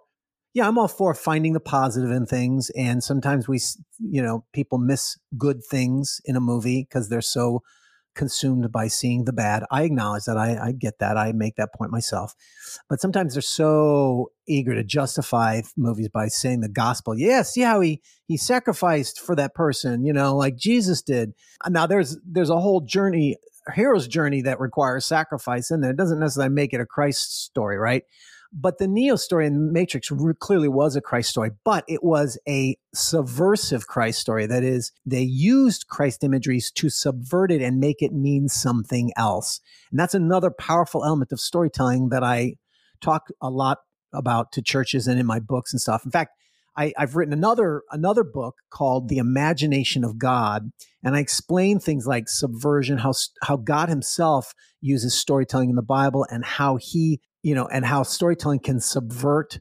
yeah, 0.54 0.68
I'm 0.68 0.78
all 0.78 0.88
for 0.88 1.14
finding 1.16 1.54
the 1.54 1.60
positive 1.60 2.12
in 2.12 2.26
things. 2.26 2.70
And 2.72 3.04
sometimes 3.04 3.48
we, 3.48 3.60
you 4.00 4.22
know, 4.22 4.46
people 4.54 4.78
miss 4.78 5.18
good 5.38 5.64
things 5.64 6.22
in 6.26 6.36
a 6.36 6.42
movie 6.42 6.84
because 6.84 7.10
they're 7.10 7.22
so 7.22 7.64
consumed 8.16 8.72
by 8.72 8.88
seeing 8.88 9.26
the 9.26 9.34
bad. 9.34 9.64
I 9.72 9.84
acknowledge 9.84 10.26
that. 10.26 10.38
I, 10.38 10.68
I 10.68 10.72
get 10.72 11.00
that. 11.00 11.18
I 11.18 11.32
make 11.32 11.56
that 11.56 11.74
point 11.74 11.92
myself. 11.92 12.36
But 12.88 13.02
sometimes 13.02 13.34
they're 13.34 13.42
so 13.42 14.32
eager 14.48 14.76
to 14.76 14.84
justify 14.84 15.62
movies 15.76 16.10
by 16.10 16.28
saying 16.28 16.62
the 16.62 16.70
gospel. 16.70 17.18
Yeah, 17.18 17.42
see 17.42 17.62
how 17.62 17.82
he 17.82 18.02
he 18.28 18.38
sacrificed 18.38 19.20
for 19.20 19.36
that 19.36 19.56
person, 19.56 20.06
you 20.06 20.14
know, 20.14 20.36
like 20.36 20.56
Jesus 20.56 21.02
did. 21.02 21.34
Uh, 21.66 21.70
now 21.70 21.88
there's 21.88 22.18
there's 22.26 22.52
a 22.52 22.60
whole 22.60 22.82
journey, 22.82 23.38
hero's 23.74 24.08
journey 24.08 24.44
that 24.44 24.60
requires 24.60 25.06
sacrifice 25.06 25.72
in 25.72 25.82
there. 25.82 25.92
It 25.92 25.98
doesn't 25.98 26.20
necessarily 26.20 26.54
make 26.54 26.74
it 26.74 26.82
a 26.82 26.86
Christ 26.86 27.44
story, 27.44 27.78
right? 27.78 28.04
But 28.56 28.78
the 28.78 28.88
Neo 28.88 29.16
story 29.16 29.48
in 29.48 29.74
Matrix 29.74 30.12
clearly 30.40 30.68
was 30.68 30.96
a 30.96 31.02
Christ 31.02 31.32
story, 31.32 31.52
but 31.66 31.84
it 31.88 32.04
was 32.04 32.38
a 32.48 32.78
subversive 32.94 33.88
Christ 33.88 34.20
story. 34.20 34.46
That 34.46 34.64
is, 34.64 34.92
they 35.08 35.24
used 35.24 35.88
Christ 35.88 36.24
imageries 36.24 36.72
to 36.74 36.90
subvert 36.90 37.52
it 37.52 37.64
and 37.64 37.80
make 37.80 38.04
it 38.04 38.14
mean 38.14 38.48
something 38.48 39.12
else. 39.18 39.60
And 39.90 40.00
that's 40.00 40.14
another 40.14 40.52
powerful 40.52 41.04
element 41.04 41.32
of 41.32 41.40
storytelling 41.40 42.10
that 42.10 42.24
I 42.24 42.54
talk 43.02 43.30
a 43.42 43.50
lot 43.50 43.80
about 44.14 44.52
to 44.52 44.62
churches 44.62 45.08
and 45.08 45.20
in 45.20 45.26
my 45.26 45.40
books 45.40 45.74
and 45.74 45.82
stuff. 45.82 46.06
In 46.06 46.12
fact, 46.12 46.32
I, 46.76 46.94
I've 46.98 47.16
written 47.16 47.34
another 47.34 47.84
another 47.92 48.24
book 48.24 48.56
called 48.72 49.08
The 49.08 49.18
Imagination 49.18 50.04
of 50.04 50.18
God, 50.18 50.72
and 51.04 51.16
I 51.16 51.20
explain 51.20 51.80
things 51.80 52.08
like 52.08 52.28
subversion, 52.28 53.00
how 53.00 53.14
how 53.44 53.58
God 53.58 53.90
Himself 53.90 54.54
uses 54.82 55.14
storytelling 55.14 55.70
in 55.70 55.76
the 55.76 55.84
Bible, 55.84 56.26
and 56.32 56.44
how 56.44 56.78
He 56.78 57.20
you 57.44 57.54
know, 57.54 57.68
and 57.68 57.86
how 57.86 58.04
storytelling 58.04 58.60
can 58.60 58.80
subvert, 58.80 59.60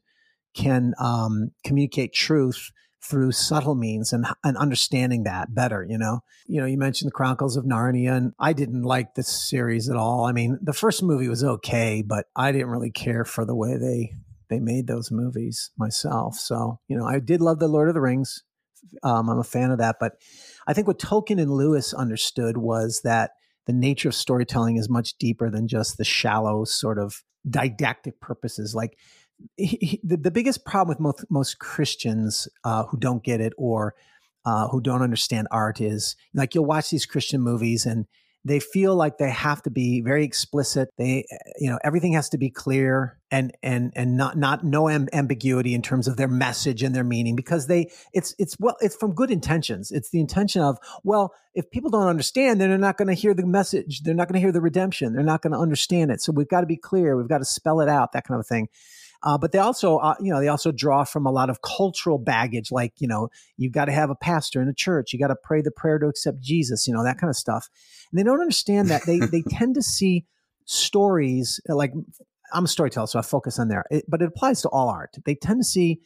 can 0.55 0.95
um, 0.99 1.51
communicate 1.65 2.15
truth 2.15 2.71
through 3.05 3.33
subtle 3.33 3.75
means 3.75 4.13
and, 4.13 4.25
and 4.45 4.57
understanding 4.57 5.25
that 5.25 5.55
better, 5.55 5.85
you 5.89 5.99
know. 5.99 6.21
You 6.47 6.61
know, 6.61 6.67
you 6.67 6.79
mentioned 6.79 7.09
the 7.09 7.13
Chronicles 7.13 7.57
of 7.57 7.65
Narnia, 7.65 8.17
and 8.17 8.33
I 8.39 8.53
didn't 8.53 8.83
like 8.83 9.15
this 9.15 9.29
series 9.29 9.91
at 9.91 9.97
all. 9.97 10.25
I 10.25 10.33
mean, 10.33 10.59
the 10.63 10.73
first 10.73 11.03
movie 11.03 11.29
was 11.29 11.43
okay, 11.43 12.03
but 12.07 12.27
I 12.37 12.53
didn't 12.53 12.69
really 12.69 12.93
care 12.93 13.25
for 13.25 13.45
the 13.45 13.57
way 13.57 13.77
they 13.77 14.15
they 14.49 14.61
made 14.61 14.87
those 14.87 15.11
movies 15.11 15.71
myself. 15.79 16.35
So, 16.37 16.79
you 16.87 16.97
know, 16.97 17.07
I 17.07 17.21
did 17.21 17.41
love 17.41 17.59
the 17.59 17.69
Lord 17.69 17.89
of 17.89 17.95
the 17.95 18.03
Rings. 18.03 18.45
Um, 19.03 19.31
I'm 19.31 19.39
a 19.39 19.45
fan 19.45 19.71
of 19.71 19.79
that, 19.79 19.97
but 19.99 20.13
I 20.67 20.75
think 20.75 20.87
what 20.87 20.99
Tolkien 20.99 21.41
and 21.41 21.51
Lewis 21.51 21.95
understood 21.95 22.59
was 22.59 23.01
that 23.03 23.31
the 23.67 23.73
nature 23.73 24.09
of 24.09 24.15
storytelling 24.15 24.77
is 24.77 24.91
much 24.91 25.15
deeper 25.19 25.49
than 25.49 25.69
just 25.69 25.97
the 25.97 26.05
shallow 26.05 26.65
sort 26.65 26.99
of 26.99 27.23
didactic 27.49 28.21
purposes. 28.21 28.75
Like 28.75 28.97
he, 29.57 29.79
he- 29.81 30.01
the, 30.03 30.17
the 30.17 30.31
biggest 30.31 30.65
problem 30.65 30.89
with 30.89 31.01
most, 31.01 31.25
most 31.31 31.59
Christians 31.59 32.49
uh, 32.65 32.85
who 32.85 32.97
don't 32.99 33.23
get 33.23 33.41
it 33.41 33.53
or 33.57 33.95
uh, 34.45 34.69
who 34.69 34.81
don't 34.81 35.03
understand 35.03 35.49
art 35.51 35.81
is 35.81 36.17
like 36.35 36.55
you'll 36.55 36.65
watch 36.65 36.91
these 36.91 37.07
Christian 37.07 37.41
movies 37.41 37.87
and 37.87 38.07
they 38.45 38.59
feel 38.59 38.97
like 38.97 39.19
they 39.19 39.31
have 39.31 39.63
to 39.63 39.71
be 39.71 40.01
very 40.01 40.25
explicit. 40.25 40.89
They, 40.99 41.25
you 41.59 41.71
know, 41.71 41.79
everything 41.85 42.15
has 42.15 42.29
to 42.31 42.39
be 42.39 42.51
clear 42.51 43.19
and 43.31 43.53
and 43.63 43.93
and 43.95 44.17
not 44.17 44.37
not 44.37 44.65
no 44.65 44.89
am- 44.89 45.09
ambiguity 45.13 45.75
in 45.75 45.83
terms 45.83 46.09
of 46.09 46.17
their 46.17 46.29
message 46.29 46.83
and 46.83 46.95
their 46.95 47.05
meaning 47.05 47.37
because 47.37 47.67
they 47.67 47.91
it's 48.13 48.35
it's 48.39 48.57
well 48.59 48.77
it's 48.81 48.97
from 48.97 49.15
good 49.15 49.31
intentions. 49.31 49.93
It's 49.93 50.11
the 50.11 50.21
intention 50.21 50.61
of 50.63 50.79
well, 51.05 51.33
if 51.55 51.71
people 51.71 51.91
don't 51.91 52.09
understand, 52.09 52.61
then 52.61 52.69
they're 52.69 52.79
not 52.79 52.97
going 52.97 53.09
to 53.09 53.15
hear 53.15 53.35
the 53.35 53.47
message. 53.47 54.03
They're 54.03 54.15
not 54.15 54.29
going 54.29 54.41
to 54.41 54.45
hear 54.45 54.53
the 54.53 54.61
redemption. 54.61 55.13
They're 55.13 55.23
not 55.23 55.43
going 55.43 55.53
to 55.53 55.59
understand 55.59 56.11
it. 56.11 56.21
So 56.21 56.33
we've 56.33 56.49
got 56.49 56.63
to 56.63 56.67
be 56.67 56.77
clear. 56.77 57.17
We've 57.17 57.29
got 57.29 57.39
to 57.39 57.45
spell 57.45 57.81
it 57.81 57.89
out. 57.89 58.13
That 58.13 58.25
kind 58.27 58.41
of 58.41 58.47
thing. 58.47 58.69
Uh, 59.25 59.39
but 59.39 59.53
they 59.53 59.59
also, 59.59 59.99
uh, 59.99 60.15
you 60.21 60.33
know, 60.33 60.41
they 60.41 60.49
also 60.49 60.73
draw 60.73 61.05
from 61.05 61.27
a 61.27 61.31
lot 61.31 61.49
of 61.49 61.63
cultural 61.63 62.19
baggage, 62.19 62.73
like 62.73 62.93
you 62.99 63.07
know, 63.07 63.29
you've 63.57 63.73
got 63.73 63.85
to 63.85 63.93
have 63.93 64.11
a 64.11 64.15
pastor 64.15 64.61
in 64.61 64.69
a 64.69 64.75
church. 64.75 65.13
You 65.13 65.19
got 65.19 65.29
to 65.29 65.37
pray 65.43 65.63
the 65.63 65.71
prayer 65.71 65.99
to 65.99 66.07
accept 66.07 66.41
Jesus. 66.41 66.87
You 66.87 66.95
know, 66.95 67.05
that 67.05 67.19
kind 67.19 67.31
of 67.31 67.37
stuff. 67.37 67.69
And 68.11 68.19
they 68.19 68.25
don't 68.25 68.41
understand 68.41 68.89
that 68.89 69.05
they 69.07 69.19
they 69.19 69.43
tend 69.49 69.75
to 69.77 69.83
see 69.83 70.25
stories 70.65 71.61
like 71.69 71.93
I'm 72.53 72.65
a 72.65 72.69
storyteller, 72.69 73.07
so 73.07 73.19
I 73.19 73.23
focus 73.23 73.59
on 73.59 73.69
there. 73.69 73.85
It, 73.91 74.05
but 74.09 74.23
it 74.23 74.29
applies 74.29 74.63
to 74.63 74.69
all 74.69 74.89
art. 74.89 75.15
They 75.25 75.35
tend 75.35 75.61
to 75.61 75.65
see 75.65 76.01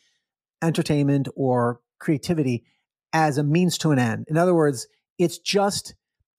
entertainment 0.63 1.29
or 1.35 1.81
creativity 1.99 2.65
as 3.13 3.39
a 3.39 3.43
means 3.43 3.79
to 3.79 3.91
an 3.91 3.99
end. 3.99 4.27
In 4.29 4.37
other 4.37 4.55
words, 4.55 4.87
it's 5.19 5.39
just 5.39 5.95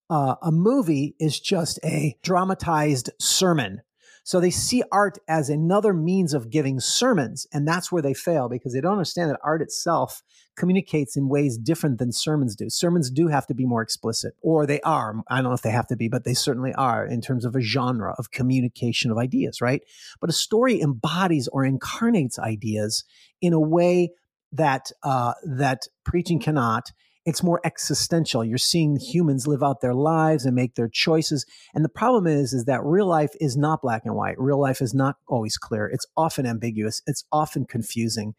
uh, 0.09 0.35
a 0.41 0.51
movie 0.51 1.15
is 1.19 1.39
just 1.39 1.79
a 1.83 2.15
dramatized 2.23 3.09
sermon. 3.19 3.81
So 4.27 4.41
they 4.41 4.49
see 4.49 4.83
art 4.91 5.19
as 5.29 5.49
another 5.49 5.93
means 5.93 6.33
of 6.33 6.49
giving 6.49 6.81
sermons, 6.81 7.47
and 7.53 7.65
that's 7.65 7.93
where 7.93 8.01
they 8.01 8.13
fail 8.13 8.49
because 8.49 8.73
they 8.73 8.81
don't 8.81 8.91
understand 8.91 9.29
that 9.29 9.39
art 9.41 9.61
itself 9.61 10.21
communicates 10.57 11.15
in 11.15 11.29
ways 11.29 11.57
different 11.57 11.97
than 11.97 12.11
sermons 12.11 12.53
do. 12.53 12.69
Sermons 12.69 13.09
do 13.09 13.29
have 13.29 13.47
to 13.47 13.53
be 13.53 13.65
more 13.65 13.81
explicit, 13.81 14.33
or 14.41 14.65
they 14.65 14.81
are. 14.81 15.15
I 15.29 15.37
don't 15.37 15.45
know 15.45 15.53
if 15.53 15.61
they 15.61 15.71
have 15.71 15.87
to 15.87 15.95
be, 15.95 16.09
but 16.09 16.25
they 16.25 16.33
certainly 16.33 16.73
are 16.73 17.05
in 17.05 17.21
terms 17.21 17.45
of 17.45 17.55
a 17.55 17.61
genre 17.61 18.15
of 18.17 18.31
communication 18.31 19.11
of 19.11 19.17
ideas, 19.17 19.61
right? 19.61 19.81
But 20.19 20.29
a 20.29 20.33
story 20.33 20.81
embodies 20.81 21.47
or 21.47 21.63
incarnates 21.63 22.37
ideas 22.37 23.05
in 23.39 23.53
a 23.53 23.61
way 23.61 24.11
that 24.51 24.91
uh, 25.03 25.35
that 25.45 25.87
preaching 26.03 26.41
cannot, 26.41 26.91
it's 27.27 27.43
more 27.43 27.59
existential. 27.65 28.41
You're 28.45 28.57
seeing 28.57 28.95
humans 28.95 29.47
live 29.47 29.61
out 29.61 29.81
their 29.81 29.93
lives 29.93 30.45
and 30.45 30.55
make 30.55 30.75
their 30.75 30.87
choices. 30.87 31.45
And 31.75 31.83
the 31.83 31.89
problem 31.89 32.25
is, 32.25 32.53
is 32.53 32.63
that 32.65 32.81
real 32.85 33.05
life 33.05 33.31
is 33.41 33.57
not 33.57 33.81
black 33.81 34.03
and 34.05 34.15
white. 34.15 34.39
Real 34.39 34.61
life 34.61 34.81
is 34.81 34.93
not 34.93 35.17
always 35.27 35.57
clear. 35.57 35.87
It's 35.87 36.05
often 36.15 36.45
ambiguous. 36.45 37.01
It's 37.05 37.25
often 37.29 37.65
confusing. 37.65 38.33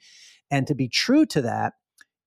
And 0.51 0.67
to 0.67 0.75
be 0.75 0.89
true 0.89 1.27
to 1.27 1.43
that 1.43 1.75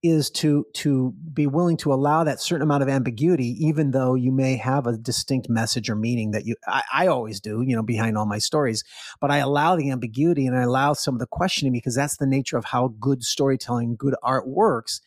is 0.03 0.29
to 0.31 0.65
to 0.75 1.15
be 1.33 1.47
willing 1.47 1.77
to 1.77 1.91
allow 1.93 2.23
that 2.23 2.39
certain 2.39 2.61
amount 2.61 2.83
of 2.83 2.89
ambiguity, 2.89 3.55
even 3.59 3.89
though 3.89 4.13
you 4.13 4.31
may 4.31 4.55
have 4.55 4.85
a 4.85 4.97
distinct 4.97 5.49
message 5.49 5.89
or 5.89 5.95
meaning 5.95 6.29
that 6.29 6.45
you 6.45 6.55
I, 6.67 6.83
I 6.93 7.07
always 7.07 7.39
do, 7.39 7.63
you 7.65 7.75
know, 7.75 7.83
behind 7.83 8.19
all 8.19 8.27
my 8.27 8.37
stories. 8.37 8.83
But 9.19 9.31
I 9.31 9.37
allow 9.37 9.75
the 9.75 9.89
ambiguity 9.89 10.45
and 10.45 10.55
I 10.55 10.61
allow 10.61 10.93
some 10.93 11.15
of 11.15 11.19
the 11.19 11.27
questioning 11.27 11.73
because 11.73 11.95
that's 11.95 12.17
the 12.17 12.27
nature 12.27 12.57
of 12.57 12.65
how 12.65 12.89
good 12.99 13.23
storytelling, 13.23 13.95
good 13.95 14.15
art 14.21 14.47
works 14.47 15.01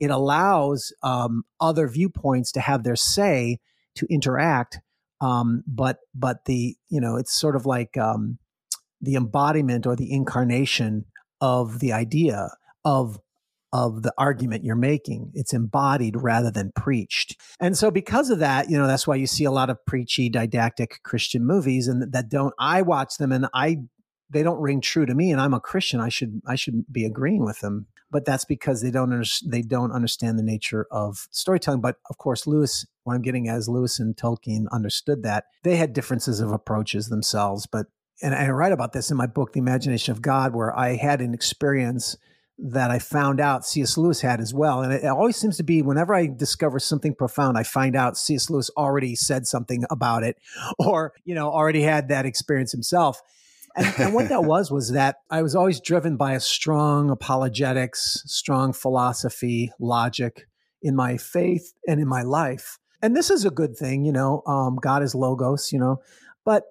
it 0.00 0.10
allows 0.10 0.92
um, 1.02 1.44
other 1.60 1.88
viewpoints 1.88 2.52
to 2.52 2.60
have 2.60 2.84
their 2.84 2.96
say 2.96 3.58
to 3.94 4.06
interact 4.10 4.80
um, 5.20 5.62
but 5.66 5.98
but 6.14 6.44
the 6.44 6.76
you 6.88 7.00
know 7.00 7.16
it's 7.16 7.38
sort 7.38 7.56
of 7.56 7.66
like 7.66 7.96
um, 7.96 8.38
the 9.00 9.14
embodiment 9.14 9.86
or 9.86 9.96
the 9.96 10.12
incarnation 10.12 11.06
of 11.40 11.80
the 11.80 11.92
idea 11.92 12.50
of 12.84 13.18
of 13.72 14.02
the 14.02 14.12
argument 14.16 14.64
you're 14.64 14.76
making. 14.76 15.32
It's 15.34 15.52
embodied 15.52 16.16
rather 16.16 16.50
than 16.50 16.72
preached. 16.76 17.38
And 17.60 17.76
so 17.76 17.90
because 17.90 18.30
of 18.30 18.38
that 18.38 18.70
you 18.70 18.78
know 18.78 18.86
that's 18.86 19.06
why 19.06 19.16
you 19.16 19.26
see 19.26 19.44
a 19.44 19.50
lot 19.50 19.70
of 19.70 19.84
preachy 19.86 20.28
didactic 20.28 21.00
christian 21.02 21.46
movies 21.46 21.88
and 21.88 22.12
that 22.12 22.28
don't 22.28 22.54
i 22.58 22.82
watch 22.82 23.16
them 23.18 23.32
and 23.32 23.46
i 23.54 23.78
they 24.30 24.42
don't 24.42 24.60
ring 24.60 24.80
true 24.80 25.06
to 25.06 25.14
me 25.14 25.30
and 25.30 25.40
i'm 25.40 25.54
a 25.54 25.60
christian 25.60 26.00
i 26.00 26.08
should 26.08 26.40
i 26.46 26.54
should 26.54 26.84
be 26.92 27.04
agreeing 27.04 27.44
with 27.44 27.60
them 27.60 27.86
but 28.10 28.24
that's 28.24 28.44
because 28.44 28.82
they 28.82 28.90
don't 28.90 29.12
under, 29.12 29.24
they 29.44 29.62
don't 29.62 29.92
understand 29.92 30.38
the 30.38 30.42
nature 30.42 30.86
of 30.90 31.26
storytelling. 31.30 31.80
But 31.80 31.96
of 32.08 32.18
course, 32.18 32.46
Lewis, 32.46 32.86
what 33.04 33.14
I'm 33.14 33.22
getting 33.22 33.48
as 33.48 33.68
Lewis 33.68 33.98
and 33.98 34.16
Tolkien 34.16 34.66
understood 34.70 35.22
that 35.24 35.44
they 35.64 35.76
had 35.76 35.92
differences 35.92 36.40
of 36.40 36.52
approaches 36.52 37.08
themselves. 37.08 37.66
But 37.66 37.86
and 38.22 38.34
I 38.34 38.48
write 38.48 38.72
about 38.72 38.94
this 38.94 39.10
in 39.10 39.16
my 39.16 39.26
book, 39.26 39.52
The 39.52 39.58
Imagination 39.58 40.12
of 40.12 40.22
God, 40.22 40.54
where 40.54 40.76
I 40.76 40.96
had 40.96 41.20
an 41.20 41.34
experience 41.34 42.16
that 42.58 42.90
I 42.90 42.98
found 42.98 43.38
out 43.38 43.66
C.S. 43.66 43.98
Lewis 43.98 44.22
had 44.22 44.40
as 44.40 44.54
well. 44.54 44.80
And 44.80 44.90
it 44.90 45.04
always 45.04 45.36
seems 45.36 45.58
to 45.58 45.62
be 45.62 45.82
whenever 45.82 46.14
I 46.14 46.26
discover 46.26 46.78
something 46.78 47.14
profound, 47.14 47.58
I 47.58 47.64
find 47.64 47.94
out 47.94 48.16
C.S. 48.16 48.48
Lewis 48.48 48.70
already 48.78 49.14
said 49.14 49.46
something 49.46 49.84
about 49.90 50.22
it 50.22 50.38
or, 50.78 51.12
you 51.26 51.34
know, 51.34 51.50
already 51.50 51.82
had 51.82 52.08
that 52.08 52.24
experience 52.24 52.72
himself. 52.72 53.20
And, 53.76 53.94
and, 53.98 54.14
what 54.14 54.28
that 54.30 54.44
was 54.44 54.70
was 54.70 54.92
that 54.92 55.16
I 55.30 55.42
was 55.42 55.54
always 55.54 55.80
driven 55.80 56.16
by 56.16 56.32
a 56.32 56.40
strong 56.40 57.10
apologetics, 57.10 58.22
strong 58.26 58.72
philosophy, 58.72 59.70
logic 59.78 60.46
in 60.82 60.96
my 60.96 61.18
faith 61.18 61.74
and 61.86 62.00
in 62.00 62.08
my 62.08 62.22
life. 62.22 62.78
And 63.02 63.14
this 63.14 63.30
is 63.30 63.44
a 63.44 63.50
good 63.50 63.76
thing, 63.76 64.04
you 64.04 64.12
know. 64.12 64.42
Um, 64.46 64.76
God 64.76 65.02
is 65.02 65.14
logos, 65.14 65.72
you 65.72 65.78
know, 65.78 66.00
but 66.44 66.64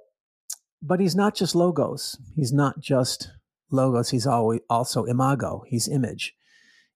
but 0.82 1.00
he's 1.00 1.16
not 1.16 1.36
just 1.36 1.56
logos. 1.56 2.18
He's 2.36 2.52
not 2.52 2.80
just 2.80 3.32
logos. 3.72 4.10
He's 4.10 4.28
always 4.28 4.62
also 4.70 5.06
imago. 5.06 5.64
He's 5.68 5.88
image, 5.88 6.34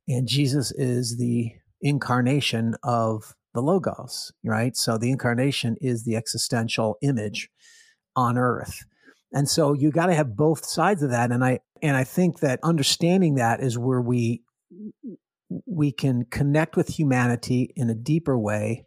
and 0.08 0.28
Jesus 0.28 0.72
is 0.72 1.18
the 1.18 1.52
incarnation 1.82 2.76
of 2.84 3.36
the 3.54 3.62
logos, 3.62 4.32
right? 4.44 4.76
So 4.76 4.98
the 4.98 5.12
incarnation 5.12 5.78
is 5.82 6.04
the 6.04 6.16
existential 6.16 6.98
image 7.02 7.50
on 8.16 8.38
earth 8.38 8.86
and 9.32 9.48
so 9.48 9.74
you 9.74 9.92
got 9.92 10.08
to 10.08 10.16
have 10.16 10.36
both 10.36 10.66
sides 10.66 11.04
of 11.04 11.12
that. 11.12 11.32
And 11.32 11.44
I 11.44 11.60
and 11.82 11.96
I 11.96 12.04
think 12.04 12.40
that 12.40 12.60
understanding 12.64 13.36
that 13.36 13.62
is 13.62 13.78
where 13.78 14.02
we 14.02 14.42
we 15.66 15.92
can 15.92 16.26
connect 16.26 16.76
with 16.76 16.88
humanity 16.88 17.74
in 17.76 17.90
a 17.90 17.96
deeper 17.96 18.38
way 18.38 18.86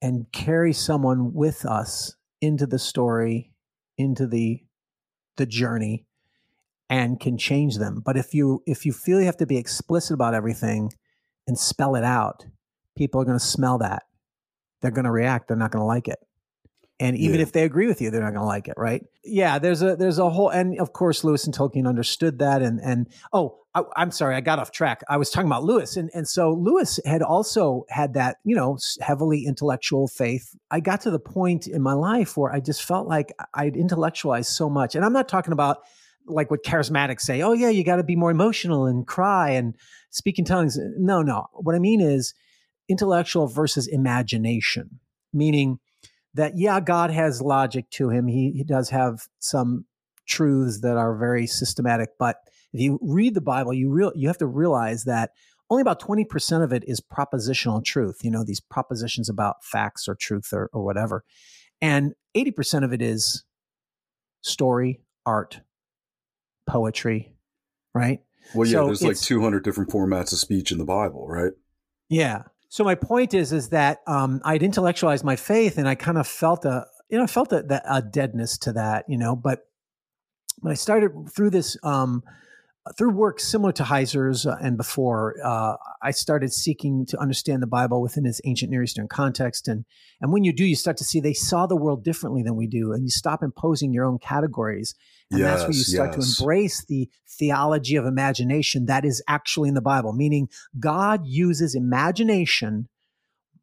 and 0.00 0.26
carry 0.32 0.72
someone 0.72 1.32
with 1.32 1.64
us 1.64 2.14
into 2.40 2.66
the 2.66 2.78
story, 2.78 3.52
into 3.98 4.26
the 4.26 4.60
the 5.36 5.46
journey 5.46 6.06
and 6.88 7.18
can 7.18 7.36
change 7.36 7.78
them. 7.78 8.00
But 8.04 8.16
if 8.16 8.32
you 8.32 8.62
if 8.66 8.86
you 8.86 8.92
feel 8.92 9.18
you 9.18 9.26
have 9.26 9.36
to 9.38 9.46
be 9.46 9.58
explicit 9.58 10.14
about 10.14 10.34
everything 10.34 10.92
and 11.48 11.58
spell 11.58 11.96
it 11.96 12.04
out, 12.04 12.46
people 12.96 13.20
are 13.20 13.24
going 13.24 13.38
to 13.38 13.44
smell 13.44 13.78
that. 13.78 14.04
They're 14.80 14.92
going 14.92 15.06
to 15.06 15.10
react. 15.10 15.48
They're 15.48 15.56
not 15.56 15.72
going 15.72 15.82
to 15.82 15.86
like 15.86 16.06
it 16.06 16.18
and 17.04 17.16
even 17.16 17.36
yeah. 17.36 17.42
if 17.42 17.52
they 17.52 17.64
agree 17.64 17.86
with 17.86 18.00
you 18.00 18.10
they're 18.10 18.22
not 18.22 18.30
going 18.30 18.40
to 18.40 18.46
like 18.46 18.68
it 18.68 18.74
right? 18.76 19.04
Yeah 19.24 19.58
there's 19.58 19.82
a 19.82 19.96
there's 19.96 20.18
a 20.18 20.28
whole 20.30 20.48
and 20.48 20.78
of 20.80 20.92
course 20.92 21.24
lewis 21.24 21.44
and 21.44 21.54
tolkien 21.54 21.86
understood 21.86 22.38
that 22.38 22.62
and 22.62 22.80
and 22.80 23.08
oh 23.32 23.58
I, 23.74 23.82
am 23.96 24.10
sorry 24.10 24.36
i 24.36 24.40
got 24.40 24.58
off 24.58 24.70
track. 24.70 25.02
I 25.08 25.16
was 25.16 25.30
talking 25.30 25.48
about 25.48 25.64
lewis 25.64 25.96
and 25.96 26.10
and 26.14 26.28
so 26.28 26.52
lewis 26.52 27.00
had 27.04 27.22
also 27.22 27.84
had 27.88 28.14
that 28.14 28.36
you 28.44 28.56
know 28.56 28.78
heavily 29.00 29.44
intellectual 29.46 30.08
faith. 30.08 30.54
I 30.70 30.80
got 30.80 31.02
to 31.02 31.10
the 31.10 31.18
point 31.18 31.66
in 31.66 31.82
my 31.82 31.94
life 31.94 32.36
where 32.36 32.52
i 32.52 32.60
just 32.60 32.82
felt 32.82 33.08
like 33.08 33.32
i'd 33.54 33.76
intellectualized 33.76 34.50
so 34.50 34.70
much. 34.70 34.94
And 34.94 35.04
i'm 35.04 35.12
not 35.12 35.28
talking 35.28 35.52
about 35.52 35.78
like 36.26 36.50
what 36.50 36.64
charismatics 36.64 37.20
say 37.20 37.42
oh 37.42 37.52
yeah 37.52 37.68
you 37.68 37.84
got 37.84 37.96
to 37.96 38.02
be 38.04 38.16
more 38.16 38.30
emotional 38.30 38.86
and 38.86 39.06
cry 39.06 39.50
and 39.50 39.74
speak 40.10 40.38
in 40.38 40.44
tongues. 40.44 40.78
No 40.96 41.22
no. 41.22 41.46
What 41.52 41.74
i 41.74 41.78
mean 41.78 42.00
is 42.00 42.34
intellectual 42.88 43.46
versus 43.46 43.86
imagination 43.86 45.00
meaning 45.34 45.80
that 46.34 46.56
yeah, 46.56 46.80
God 46.80 47.10
has 47.10 47.40
logic 47.40 47.90
to 47.90 48.10
him. 48.10 48.26
He, 48.26 48.52
he 48.52 48.64
does 48.64 48.90
have 48.90 49.22
some 49.38 49.86
truths 50.26 50.80
that 50.80 50.96
are 50.96 51.16
very 51.16 51.46
systematic, 51.46 52.10
but 52.18 52.36
if 52.72 52.80
you 52.80 52.98
read 53.02 53.34
the 53.34 53.40
Bible, 53.40 53.72
you 53.72 53.90
real 53.90 54.12
you 54.14 54.28
have 54.28 54.38
to 54.38 54.46
realize 54.46 55.04
that 55.04 55.30
only 55.70 55.80
about 55.80 56.00
20% 56.00 56.62
of 56.62 56.72
it 56.72 56.84
is 56.86 57.00
propositional 57.00 57.82
truth, 57.84 58.18
you 58.22 58.30
know, 58.30 58.44
these 58.44 58.60
propositions 58.60 59.28
about 59.28 59.64
facts 59.64 60.06
or 60.06 60.14
truth 60.14 60.52
or, 60.52 60.68
or 60.72 60.84
whatever. 60.84 61.24
And 61.80 62.12
80% 62.36 62.84
of 62.84 62.92
it 62.92 63.00
is 63.00 63.44
story, 64.42 65.00
art, 65.24 65.60
poetry, 66.66 67.34
right? 67.94 68.20
Well, 68.54 68.68
yeah, 68.68 68.78
so 68.78 68.86
there's 68.86 69.02
like 69.02 69.18
200 69.18 69.64
different 69.64 69.90
formats 69.90 70.32
of 70.32 70.38
speech 70.38 70.70
in 70.70 70.78
the 70.78 70.84
Bible, 70.84 71.26
right? 71.26 71.52
Yeah. 72.08 72.42
So 72.74 72.82
my 72.82 72.96
point 72.96 73.34
is, 73.34 73.52
is 73.52 73.68
that 73.68 74.00
um, 74.08 74.40
I'd 74.44 74.64
intellectualized 74.64 75.22
my 75.22 75.36
faith, 75.36 75.78
and 75.78 75.88
I 75.88 75.94
kind 75.94 76.18
of 76.18 76.26
felt 76.26 76.64
a, 76.64 76.84
you 77.08 77.16
know, 77.16 77.26
felt 77.28 77.52
a, 77.52 77.80
a 77.88 78.02
deadness 78.02 78.58
to 78.58 78.72
that, 78.72 79.04
you 79.08 79.16
know. 79.16 79.36
But 79.36 79.60
when 80.58 80.72
I 80.72 80.74
started 80.74 81.12
through 81.32 81.50
this, 81.50 81.76
um, 81.84 82.24
through 82.98 83.10
work 83.10 83.40
similar 83.40 83.72
to 83.72 83.82
Heiser's 83.82 84.44
uh, 84.44 84.56
and 84.60 84.76
before, 84.76 85.36
uh, 85.42 85.76
I 86.02 86.10
started 86.10 86.52
seeking 86.52 87.06
to 87.06 87.18
understand 87.18 87.62
the 87.62 87.66
Bible 87.66 88.02
within 88.02 88.26
its 88.26 88.42
ancient 88.44 88.70
Near 88.70 88.82
Eastern 88.82 89.08
context. 89.08 89.68
And 89.68 89.84
and 90.20 90.32
when 90.32 90.44
you 90.44 90.52
do, 90.52 90.64
you 90.64 90.76
start 90.76 90.98
to 90.98 91.04
see 91.04 91.20
they 91.20 91.32
saw 91.32 91.66
the 91.66 91.76
world 91.76 92.04
differently 92.04 92.42
than 92.42 92.56
we 92.56 92.66
do, 92.66 92.92
and 92.92 93.02
you 93.04 93.10
stop 93.10 93.42
imposing 93.42 93.92
your 93.92 94.04
own 94.04 94.18
categories. 94.18 94.94
And 95.30 95.40
yes, 95.40 95.48
that's 95.48 95.62
where 95.62 95.76
you 95.76 95.84
start 95.84 96.16
yes. 96.16 96.36
to 96.36 96.42
embrace 96.42 96.84
the 96.84 97.08
theology 97.38 97.96
of 97.96 98.04
imagination 98.04 98.86
that 98.86 99.04
is 99.04 99.22
actually 99.26 99.68
in 99.68 99.74
the 99.74 99.80
Bible, 99.80 100.12
meaning 100.12 100.48
God 100.78 101.22
uses 101.24 101.74
imagination 101.74 102.88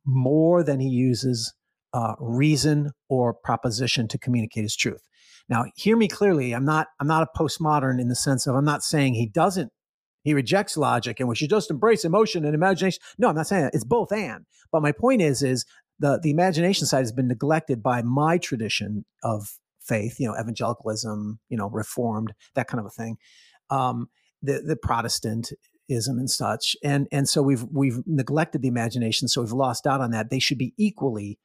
more 0.04 0.64
than 0.64 0.80
he 0.80 0.90
uses 0.90 1.54
uh, 1.94 2.16
reason 2.20 2.92
or 3.08 3.34
proposition 3.34 4.08
to 4.08 4.18
communicate 4.18 4.64
his 4.64 4.76
truth. 4.76 5.08
Now, 5.52 5.66
hear 5.76 5.98
me 5.98 6.08
clearly. 6.08 6.54
I'm 6.54 6.66
not 6.66 6.88
I'm 7.00 7.08
not 7.08 7.24
a 7.24 7.38
postmodern 7.38 8.00
in 8.00 8.08
the 8.08 8.16
sense 8.16 8.48
of 8.48 8.56
I'm 8.56 8.66
not 8.66 8.84
saying 8.84 9.14
he 9.14 9.28
doesn't 9.28 9.72
he 10.24 10.34
rejects 10.34 10.78
logic 10.78 11.20
and 11.20 11.28
we 11.28 11.36
should 11.36 11.50
just 11.50 11.70
embrace 11.70 12.06
emotion 12.06 12.46
and 12.46 12.56
imagination. 12.56 13.02
No, 13.18 13.28
I'm 13.28 13.36
not 13.36 13.48
saying 13.48 13.64
that. 13.64 13.76
It's 13.76 13.84
both 13.84 14.12
and. 14.14 14.46
But 14.72 14.82
my 14.82 14.94
point 14.94 15.22
is 15.22 15.44
is 15.44 15.66
the 16.00 16.20
the 16.24 16.32
imagination 16.32 16.88
side 16.88 17.00
has 17.00 17.12
been 17.12 17.28
neglected 17.28 17.84
by 17.84 18.02
my 18.02 18.38
tradition 18.38 19.06
of 19.24 19.60
faith, 19.82 20.20
you 20.20 20.28
know, 20.28 20.40
evangelicalism, 20.40 21.40
you 21.50 21.58
know, 21.58 21.70
reformed, 21.70 22.34
that 22.56 22.68
kind 22.68 22.80
of 22.80 22.86
a 22.86 22.90
thing. 22.90 23.18
Um, 23.70 24.08
the 24.42 24.64
the 24.66 24.78
Protestantism 24.78 25.58
and 25.90 26.30
such. 26.30 26.78
And 26.82 27.10
and 27.12 27.28
so 27.28 27.42
we've 27.42 27.66
we've 27.70 28.00
neglected 28.06 28.62
the 28.62 28.70
imagination, 28.70 29.28
so 29.28 29.42
we've 29.42 29.52
lost 29.52 29.86
out 29.86 30.00
on 30.00 30.12
that. 30.12 30.30
They 30.30 30.40
should 30.40 30.58
be 30.58 30.74
equally 30.78 31.40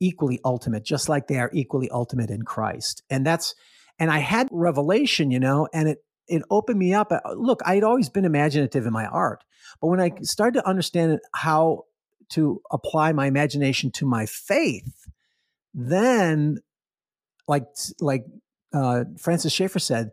equally 0.00 0.40
ultimate, 0.44 0.84
just 0.84 1.08
like 1.08 1.26
they 1.26 1.38
are 1.38 1.50
equally 1.52 1.90
ultimate 1.90 2.30
in 2.30 2.42
Christ. 2.42 3.02
And 3.10 3.26
that's 3.26 3.54
and 3.98 4.10
I 4.10 4.18
had 4.18 4.48
revelation, 4.50 5.30
you 5.30 5.40
know, 5.40 5.68
and 5.72 5.88
it 5.88 5.98
it 6.28 6.42
opened 6.50 6.78
me 6.78 6.92
up. 6.92 7.12
Uh, 7.12 7.20
look, 7.34 7.60
I 7.64 7.76
had 7.76 7.84
always 7.84 8.08
been 8.08 8.24
imaginative 8.24 8.84
in 8.86 8.92
my 8.92 9.06
art, 9.06 9.44
but 9.80 9.88
when 9.88 10.00
I 10.00 10.12
started 10.22 10.60
to 10.60 10.68
understand 10.68 11.20
how 11.34 11.84
to 12.30 12.60
apply 12.70 13.12
my 13.12 13.26
imagination 13.26 13.90
to 13.92 14.06
my 14.06 14.26
faith, 14.26 15.06
then 15.72 16.58
like 17.48 17.64
like 18.00 18.24
uh, 18.72 19.04
Francis 19.18 19.52
Schaeffer 19.52 19.78
said, 19.78 20.10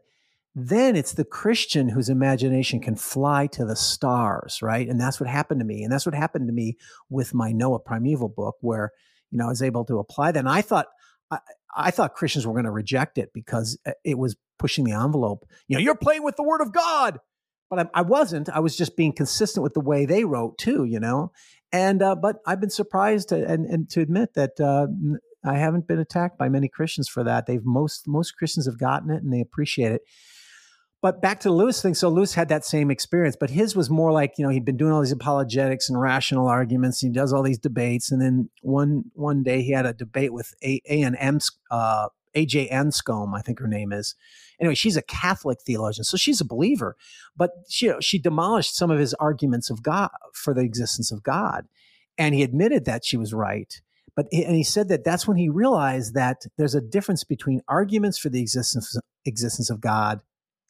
then 0.55 0.95
it's 0.95 1.13
the 1.13 1.25
Christian 1.25 1.89
whose 1.89 2.09
imagination 2.09 2.79
can 2.79 2.95
fly 2.95 3.47
to 3.47 3.65
the 3.65 3.75
stars, 3.75 4.61
right? 4.61 4.87
And 4.87 5.01
that's 5.01 5.19
what 5.19 5.27
happened 5.27 5.59
to 5.61 5.65
me, 5.65 5.83
and 5.83 5.91
that's 5.91 6.05
what 6.05 6.15
happened 6.15 6.47
to 6.47 6.53
me 6.53 6.77
with 7.09 7.33
my 7.33 7.51
Noah 7.51 7.79
Primeval 7.79 8.29
book, 8.29 8.55
where 8.61 8.91
you 9.33 9.39
know 9.39 9.47
I 9.47 9.49
was 9.49 9.63
able 9.63 9.83
to 9.85 9.97
apply 9.99 10.31
that. 10.31 10.39
And 10.39 10.47
I 10.47 10.61
thought 10.61 10.85
I, 11.31 11.39
I 11.75 11.91
thought 11.91 12.13
Christians 12.13 12.45
were 12.45 12.53
going 12.53 12.65
to 12.65 12.71
reject 12.71 13.17
it 13.17 13.31
because 13.33 13.77
uh, 13.85 13.91
it 14.05 14.17
was 14.17 14.35
pushing 14.59 14.85
the 14.85 14.93
envelope. 14.93 15.45
You 15.67 15.75
know, 15.75 15.81
you're 15.81 15.95
playing 15.95 16.23
with 16.23 16.35
the 16.35 16.43
Word 16.43 16.61
of 16.61 16.71
God. 16.71 17.19
but 17.69 17.79
I, 17.79 17.99
I, 17.99 18.01
wasn't. 18.03 18.49
I 18.49 18.59
was 18.59 18.77
just 18.77 18.95
being 18.95 19.11
consistent 19.11 19.63
with 19.63 19.73
the 19.73 19.79
way 19.81 20.05
they 20.05 20.23
wrote 20.23 20.59
too, 20.59 20.85
you 20.85 20.99
know. 20.99 21.31
And 21.71 22.03
uh, 22.03 22.15
but 22.15 22.37
I've 22.45 22.61
been 22.61 22.69
surprised 22.69 23.29
to, 23.29 23.43
and 23.43 23.65
and 23.65 23.89
to 23.89 24.01
admit 24.01 24.35
that 24.35 24.59
uh, 24.59 24.85
I 25.43 25.57
haven't 25.57 25.87
been 25.87 25.99
attacked 25.99 26.37
by 26.37 26.47
many 26.47 26.69
Christians 26.69 27.09
for 27.09 27.23
that. 27.23 27.47
They've 27.47 27.65
most 27.65 28.07
most 28.07 28.37
Christians 28.37 28.67
have 28.67 28.79
gotten 28.79 29.09
it 29.09 29.23
and 29.23 29.33
they 29.33 29.41
appreciate 29.41 29.91
it. 29.91 30.01
But 31.03 31.21
back 31.21 31.41
to 31.41 31.49
the 31.49 31.53
Lewis 31.53 31.81
thing. 31.81 31.95
So 31.95 32.07
Lewis 32.07 32.33
had 32.33 32.47
that 32.47 32.63
same 32.63 32.89
experience, 32.89 33.35
but 33.37 33.49
his 33.49 33.75
was 33.75 33.89
more 33.89 34.13
like 34.13 34.35
you 34.37 34.45
know 34.45 34.49
he'd 34.49 34.63
been 34.63 34.77
doing 34.77 34.93
all 34.93 35.01
these 35.01 35.11
apologetics 35.11 35.89
and 35.89 35.99
rational 35.99 36.47
arguments. 36.47 37.01
He 37.01 37.09
does 37.09 37.33
all 37.33 37.43
these 37.43 37.59
debates, 37.59 38.09
and 38.09 38.21
then 38.21 38.49
one 38.61 39.03
one 39.13 39.43
day 39.43 39.61
he 39.63 39.73
had 39.73 39.85
a 39.85 39.93
debate 39.93 40.31
with 40.31 40.53
A 40.63 40.81
and 40.87 41.17
M 41.19 41.39
uh, 41.69 42.07
AJ 42.33 42.71
Anscombe, 42.71 43.37
I 43.37 43.41
think 43.41 43.59
her 43.59 43.67
name 43.67 43.91
is. 43.91 44.15
Anyway, 44.61 44.75
she's 44.75 44.95
a 44.95 45.01
Catholic 45.01 45.59
theologian, 45.65 46.05
so 46.05 46.15
she's 46.15 46.39
a 46.39 46.45
believer, 46.45 46.95
but 47.35 47.51
she 47.67 47.91
she 47.99 48.17
demolished 48.17 48.73
some 48.73 48.89
of 48.89 48.97
his 48.97 49.13
arguments 49.15 49.69
of 49.69 49.83
God 49.83 50.09
for 50.33 50.53
the 50.53 50.61
existence 50.61 51.11
of 51.11 51.21
God, 51.21 51.67
and 52.17 52.33
he 52.33 52.43
admitted 52.43 52.85
that 52.85 53.03
she 53.03 53.17
was 53.17 53.33
right. 53.33 53.81
But 54.15 54.27
and 54.31 54.55
he 54.55 54.63
said 54.63 54.87
that 54.87 55.03
that's 55.03 55.27
when 55.27 55.35
he 55.35 55.49
realized 55.49 56.13
that 56.13 56.45
there's 56.57 56.75
a 56.75 56.81
difference 56.81 57.25
between 57.25 57.59
arguments 57.67 58.17
for 58.17 58.29
the 58.29 58.39
existence 58.39 58.97
existence 59.25 59.69
of 59.69 59.81
God 59.81 60.21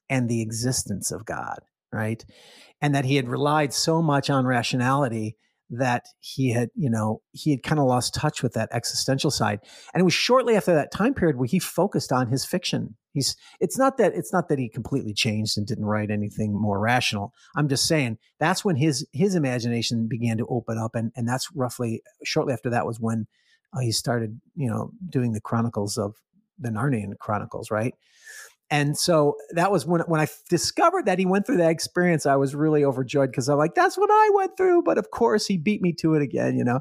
and 0.09 0.29
the 0.29 0.41
existence 0.41 1.11
of 1.11 1.25
God, 1.25 1.59
right? 1.91 2.23
And 2.81 2.93
that 2.95 3.05
he 3.05 3.15
had 3.15 3.27
relied 3.27 3.73
so 3.73 4.01
much 4.01 4.29
on 4.29 4.45
rationality 4.45 5.37
that 5.69 6.05
he 6.19 6.51
had, 6.51 6.69
you 6.75 6.89
know, 6.89 7.21
he 7.31 7.51
had 7.51 7.63
kind 7.63 7.79
of 7.79 7.87
lost 7.87 8.13
touch 8.13 8.43
with 8.43 8.53
that 8.53 8.69
existential 8.71 9.31
side. 9.31 9.59
And 9.93 10.01
it 10.01 10.03
was 10.03 10.13
shortly 10.13 10.55
after 10.55 10.73
that 10.75 10.91
time 10.91 11.13
period 11.13 11.37
where 11.37 11.47
he 11.47 11.57
focused 11.57 12.11
on 12.11 12.27
his 12.27 12.45
fiction. 12.45 12.95
He's 13.13 13.35
it's 13.59 13.77
not 13.77 13.97
that 13.97 14.13
it's 14.13 14.33
not 14.33 14.49
that 14.49 14.59
he 14.59 14.69
completely 14.69 15.13
changed 15.13 15.57
and 15.57 15.65
didn't 15.65 15.85
write 15.85 16.11
anything 16.11 16.53
more 16.53 16.79
rational. 16.79 17.33
I'm 17.55 17.69
just 17.69 17.87
saying 17.87 18.17
that's 18.39 18.65
when 18.65 18.75
his 18.75 19.07
his 19.13 19.35
imagination 19.35 20.07
began 20.07 20.37
to 20.37 20.47
open 20.47 20.77
up 20.77 20.95
and 20.95 21.11
and 21.15 21.27
that's 21.27 21.49
roughly 21.55 22.01
shortly 22.23 22.53
after 22.53 22.69
that 22.71 22.85
was 22.85 22.99
when 22.99 23.27
uh, 23.75 23.79
he 23.79 23.91
started, 23.91 24.39
you 24.55 24.69
know, 24.69 24.91
doing 25.09 25.33
the 25.33 25.41
chronicles 25.41 25.97
of 25.97 26.15
the 26.59 26.69
Narnian 26.69 27.17
chronicles, 27.19 27.71
right? 27.71 27.93
And 28.69 28.97
so 28.97 29.35
that 29.51 29.71
was 29.71 29.85
when 29.85 30.01
when 30.01 30.19
I 30.19 30.27
discovered 30.49 31.05
that 31.05 31.19
he 31.19 31.25
went 31.25 31.45
through 31.45 31.57
that 31.57 31.69
experience, 31.69 32.25
I 32.25 32.37
was 32.37 32.55
really 32.55 32.83
overjoyed 32.83 33.29
because 33.29 33.49
I'm 33.49 33.57
like, 33.57 33.75
that's 33.75 33.97
what 33.97 34.09
I 34.11 34.31
went 34.33 34.57
through. 34.57 34.83
But 34.83 34.97
of 34.97 35.11
course, 35.11 35.45
he 35.45 35.57
beat 35.57 35.81
me 35.81 35.93
to 35.99 36.15
it 36.15 36.21
again, 36.21 36.57
you 36.57 36.63
know. 36.63 36.79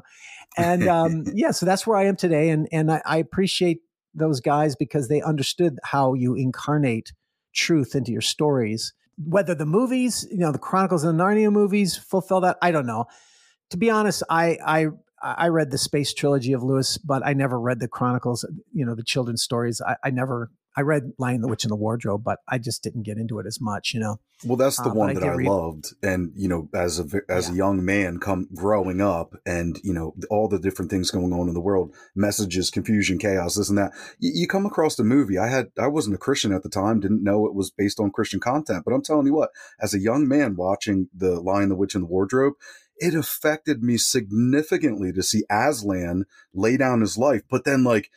And 0.57 0.87
um, 0.87 1.25
yeah, 1.33 1.51
so 1.51 1.65
that's 1.65 1.85
where 1.85 1.97
I 1.97 2.05
am 2.05 2.15
today, 2.15 2.49
and 2.49 2.67
and 2.71 2.91
I, 2.91 3.01
I 3.05 3.17
appreciate 3.17 3.81
those 4.15 4.39
guys 4.39 4.75
because 4.75 5.07
they 5.07 5.21
understood 5.21 5.77
how 5.83 6.13
you 6.13 6.35
incarnate 6.35 7.13
truth 7.53 7.95
into 7.95 8.11
your 8.11 8.21
stories. 8.21 8.93
Whether 9.17 9.53
the 9.53 9.65
movies, 9.65 10.27
you 10.31 10.39
know, 10.39 10.51
the 10.51 10.59
Chronicles 10.59 11.03
of 11.03 11.15
the 11.15 11.23
Narnia 11.23 11.51
movies 11.51 11.95
fulfill 11.95 12.41
that, 12.41 12.57
I 12.61 12.71
don't 12.71 12.87
know. 12.87 13.05
To 13.69 13.77
be 13.77 13.89
honest, 13.89 14.23
I 14.29 14.57
I 14.65 14.87
I 15.21 15.47
read 15.49 15.71
the 15.71 15.77
space 15.77 16.13
trilogy 16.13 16.53
of 16.53 16.63
Lewis, 16.63 16.97
but 16.97 17.25
I 17.25 17.33
never 17.33 17.59
read 17.59 17.79
the 17.79 17.87
Chronicles, 17.87 18.45
you 18.73 18.85
know, 18.85 18.95
the 18.95 19.03
children's 19.03 19.43
stories. 19.43 19.81
I, 19.81 19.95
I 20.03 20.09
never 20.09 20.49
I 20.75 20.81
read 20.81 21.13
Lion, 21.19 21.41
the 21.41 21.47
Witch, 21.47 21.63
and 21.63 21.71
the 21.71 21.75
Wardrobe, 21.75 22.23
but 22.23 22.39
I 22.47 22.57
just 22.57 22.81
didn't 22.81 23.03
get 23.03 23.17
into 23.17 23.39
it 23.39 23.45
as 23.45 23.61
much, 23.61 23.93
you 23.93 23.99
know. 23.99 24.19
Well, 24.43 24.57
that's 24.57 24.77
the 24.77 24.89
uh, 24.89 24.93
one 24.93 25.13
that 25.13 25.23
I, 25.23 25.35
read- 25.35 25.47
loved, 25.47 25.93
and 26.01 26.31
you 26.35 26.47
know, 26.47 26.67
as 26.73 26.99
a 26.99 27.21
as 27.29 27.47
yeah. 27.47 27.53
a 27.53 27.57
young 27.57 27.85
man, 27.85 28.19
come 28.19 28.47
growing 28.53 28.99
up, 28.99 29.35
and 29.45 29.79
you 29.83 29.93
know, 29.93 30.15
all 30.29 30.47
the 30.47 30.59
different 30.59 30.89
things 30.89 31.11
going 31.11 31.31
on 31.31 31.47
in 31.47 31.53
the 31.53 31.61
world, 31.61 31.93
messages, 32.15 32.69
confusion, 32.69 33.19
chaos, 33.19 33.55
this 33.55 33.69
and 33.69 33.77
that. 33.77 33.91
You, 34.19 34.31
you 34.33 34.47
come 34.47 34.65
across 34.65 34.95
the 34.95 35.03
movie. 35.03 35.37
I 35.37 35.47
had 35.47 35.67
I 35.79 35.87
wasn't 35.87 36.15
a 36.15 36.19
Christian 36.19 36.51
at 36.51 36.63
the 36.63 36.69
time, 36.69 36.99
didn't 36.99 37.23
know 37.23 37.45
it 37.45 37.53
was 37.53 37.69
based 37.69 37.99
on 37.99 38.11
Christian 38.11 38.39
content, 38.39 38.83
but 38.83 38.93
I'm 38.93 39.03
telling 39.03 39.27
you 39.27 39.35
what, 39.35 39.51
as 39.79 39.93
a 39.93 39.99
young 39.99 40.27
man 40.27 40.55
watching 40.55 41.07
the 41.15 41.39
Lion, 41.39 41.69
the 41.69 41.75
Witch, 41.75 41.95
and 41.95 42.03
the 42.03 42.07
Wardrobe, 42.07 42.53
it 42.97 43.13
affected 43.13 43.83
me 43.83 43.97
significantly 43.97 45.11
to 45.13 45.23
see 45.23 45.43
Aslan 45.49 46.25
lay 46.53 46.77
down 46.77 47.01
his 47.01 47.17
life, 47.17 47.43
but 47.49 47.63
then 47.63 47.83
like 47.83 48.09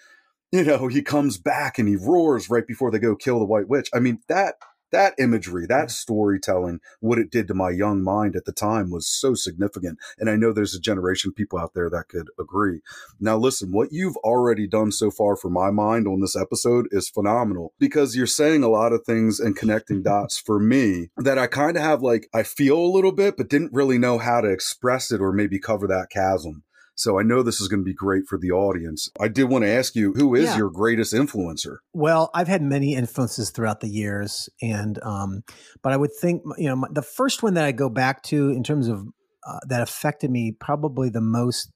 you 0.52 0.64
know, 0.64 0.88
he 0.88 1.02
comes 1.02 1.38
back 1.38 1.78
and 1.78 1.88
he 1.88 1.96
roars 1.96 2.48
right 2.50 2.66
before 2.66 2.90
they 2.90 2.98
go 2.98 3.16
kill 3.16 3.38
the 3.38 3.44
White 3.44 3.68
Witch. 3.68 3.88
I 3.94 4.00
mean, 4.00 4.20
that 4.28 4.56
that 4.92 5.14
imagery, 5.18 5.66
that 5.66 5.90
storytelling, 5.90 6.80
what 7.00 7.18
it 7.18 7.30
did 7.30 7.48
to 7.48 7.54
my 7.54 7.70
young 7.70 8.02
mind 8.02 8.36
at 8.36 8.44
the 8.44 8.52
time 8.52 8.90
was 8.90 9.06
so 9.06 9.34
significant. 9.34 9.98
And 10.18 10.30
I 10.30 10.36
know 10.36 10.52
there's 10.52 10.74
a 10.74 10.80
generation 10.80 11.30
of 11.30 11.36
people 11.36 11.58
out 11.58 11.74
there 11.74 11.90
that 11.90 12.08
could 12.08 12.28
agree. 12.38 12.80
Now, 13.20 13.36
listen, 13.36 13.72
what 13.72 13.88
you've 13.90 14.16
already 14.18 14.66
done 14.66 14.92
so 14.92 15.10
far 15.10 15.36
for 15.36 15.50
my 15.50 15.70
mind 15.70 16.06
on 16.06 16.20
this 16.20 16.36
episode 16.36 16.86
is 16.90 17.08
phenomenal 17.08 17.74
because 17.78 18.16
you're 18.16 18.26
saying 18.26 18.62
a 18.62 18.68
lot 18.68 18.92
of 18.92 19.04
things 19.04 19.40
and 19.40 19.56
connecting 19.56 20.02
dots 20.04 20.38
for 20.38 20.58
me 20.58 21.10
that 21.16 21.38
I 21.38 21.46
kind 21.46 21.76
of 21.76 21.82
have 21.82 22.02
like, 22.02 22.28
I 22.32 22.42
feel 22.42 22.78
a 22.78 22.86
little 22.94 23.12
bit, 23.12 23.36
but 23.36 23.48
didn't 23.48 23.72
really 23.72 23.98
know 23.98 24.18
how 24.18 24.40
to 24.40 24.48
express 24.48 25.10
it 25.10 25.20
or 25.20 25.32
maybe 25.32 25.58
cover 25.58 25.86
that 25.88 26.10
chasm. 26.10 26.62
So 26.96 27.20
I 27.20 27.22
know 27.22 27.42
this 27.42 27.60
is 27.60 27.68
going 27.68 27.80
to 27.80 27.84
be 27.84 27.94
great 27.94 28.26
for 28.26 28.38
the 28.38 28.50
audience. 28.50 29.10
I 29.20 29.28
did 29.28 29.44
want 29.44 29.64
to 29.64 29.70
ask 29.70 29.94
you, 29.94 30.14
who 30.14 30.34
is 30.34 30.46
yeah. 30.46 30.56
your 30.56 30.70
greatest 30.70 31.12
influencer? 31.12 31.76
Well, 31.92 32.30
I've 32.34 32.48
had 32.48 32.62
many 32.62 32.94
influences 32.94 33.50
throughout 33.50 33.80
the 33.80 33.88
years, 33.88 34.48
and 34.62 34.98
um, 35.02 35.42
but 35.82 35.92
I 35.92 35.98
would 35.98 36.12
think 36.18 36.42
you 36.56 36.68
know 36.68 36.86
the 36.90 37.02
first 37.02 37.42
one 37.42 37.54
that 37.54 37.64
I 37.64 37.72
go 37.72 37.90
back 37.90 38.22
to 38.24 38.48
in 38.48 38.64
terms 38.64 38.88
of 38.88 39.06
uh, 39.46 39.58
that 39.68 39.82
affected 39.82 40.30
me 40.30 40.52
probably 40.52 41.10
the 41.10 41.20
most, 41.20 41.70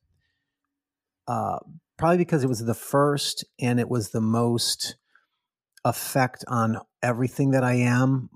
uh, 1.29 1.59
probably 1.99 2.19
because 2.19 2.43
it 2.43 2.49
was 2.49 2.65
the 2.65 2.75
first 2.75 3.45
and 3.61 3.79
it 3.79 3.91
was 3.91 4.11
the 4.11 4.23
most 4.23 4.97
effect 5.85 6.47
on 6.49 6.79
everything 7.03 7.51
that 7.51 7.63
I 7.63 7.75
am, 7.75 8.31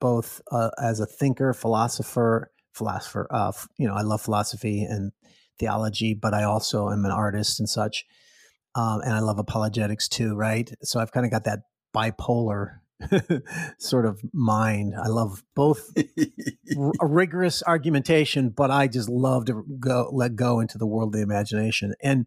both 0.00 0.40
uh, 0.50 0.70
as 0.82 1.00
a 1.00 1.06
thinker, 1.06 1.52
philosopher, 1.52 2.50
philosopher. 2.72 3.26
Uh, 3.30 3.52
you 3.76 3.86
know, 3.86 3.94
I 3.94 4.02
love 4.02 4.22
philosophy 4.22 4.84
and 4.84 5.12
theology, 5.58 6.14
but 6.14 6.34
I 6.34 6.44
also 6.44 6.90
am 6.90 7.04
an 7.04 7.10
artist 7.10 7.58
and 7.60 7.68
such. 7.68 8.04
Um, 8.74 9.00
and 9.02 9.12
I 9.12 9.20
love 9.20 9.38
apologetics 9.38 10.08
too, 10.08 10.34
right? 10.34 10.70
So 10.82 11.00
I've 11.00 11.12
kind 11.12 11.24
of 11.24 11.30
got 11.30 11.44
that 11.44 11.60
bipolar 11.94 12.78
sort 13.78 14.06
of 14.06 14.20
mind. 14.32 14.94
I 15.00 15.08
love 15.08 15.42
both 15.54 15.90
r- 16.76 16.92
rigorous 17.00 17.62
argumentation, 17.62 18.50
but 18.50 18.70
I 18.70 18.88
just 18.88 19.08
love 19.08 19.44
to 19.46 19.64
go 19.78 20.10
let 20.12 20.36
go 20.36 20.60
into 20.60 20.78
the 20.78 20.86
world 20.86 21.14
of 21.14 21.20
the 21.20 21.22
imagination. 21.22 21.94
And 22.02 22.26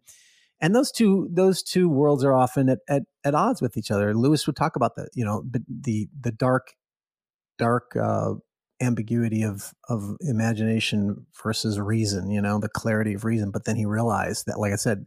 and 0.60 0.74
those 0.74 0.90
two 0.90 1.28
those 1.30 1.62
two 1.62 1.88
worlds 1.88 2.24
are 2.24 2.34
often 2.34 2.68
at, 2.68 2.78
at, 2.88 3.02
at 3.24 3.34
odds 3.34 3.62
with 3.62 3.76
each 3.76 3.90
other. 3.90 4.14
Lewis 4.14 4.46
would 4.46 4.56
talk 4.56 4.76
about 4.76 4.94
the 4.96 5.08
you 5.14 5.24
know 5.24 5.44
the 5.48 5.62
the, 5.68 6.08
the 6.20 6.32
dark 6.32 6.72
dark 7.58 7.94
uh, 8.00 8.34
ambiguity 8.80 9.42
of 9.42 9.74
of 9.88 10.16
imagination 10.20 11.26
versus 11.42 11.80
reason 11.80 12.30
you 12.30 12.40
know 12.40 12.60
the 12.60 12.68
clarity 12.68 13.14
of 13.14 13.24
reason 13.24 13.50
but 13.50 13.64
then 13.64 13.74
he 13.74 13.84
realized 13.84 14.46
that 14.46 14.58
like 14.58 14.72
i 14.72 14.76
said 14.76 15.04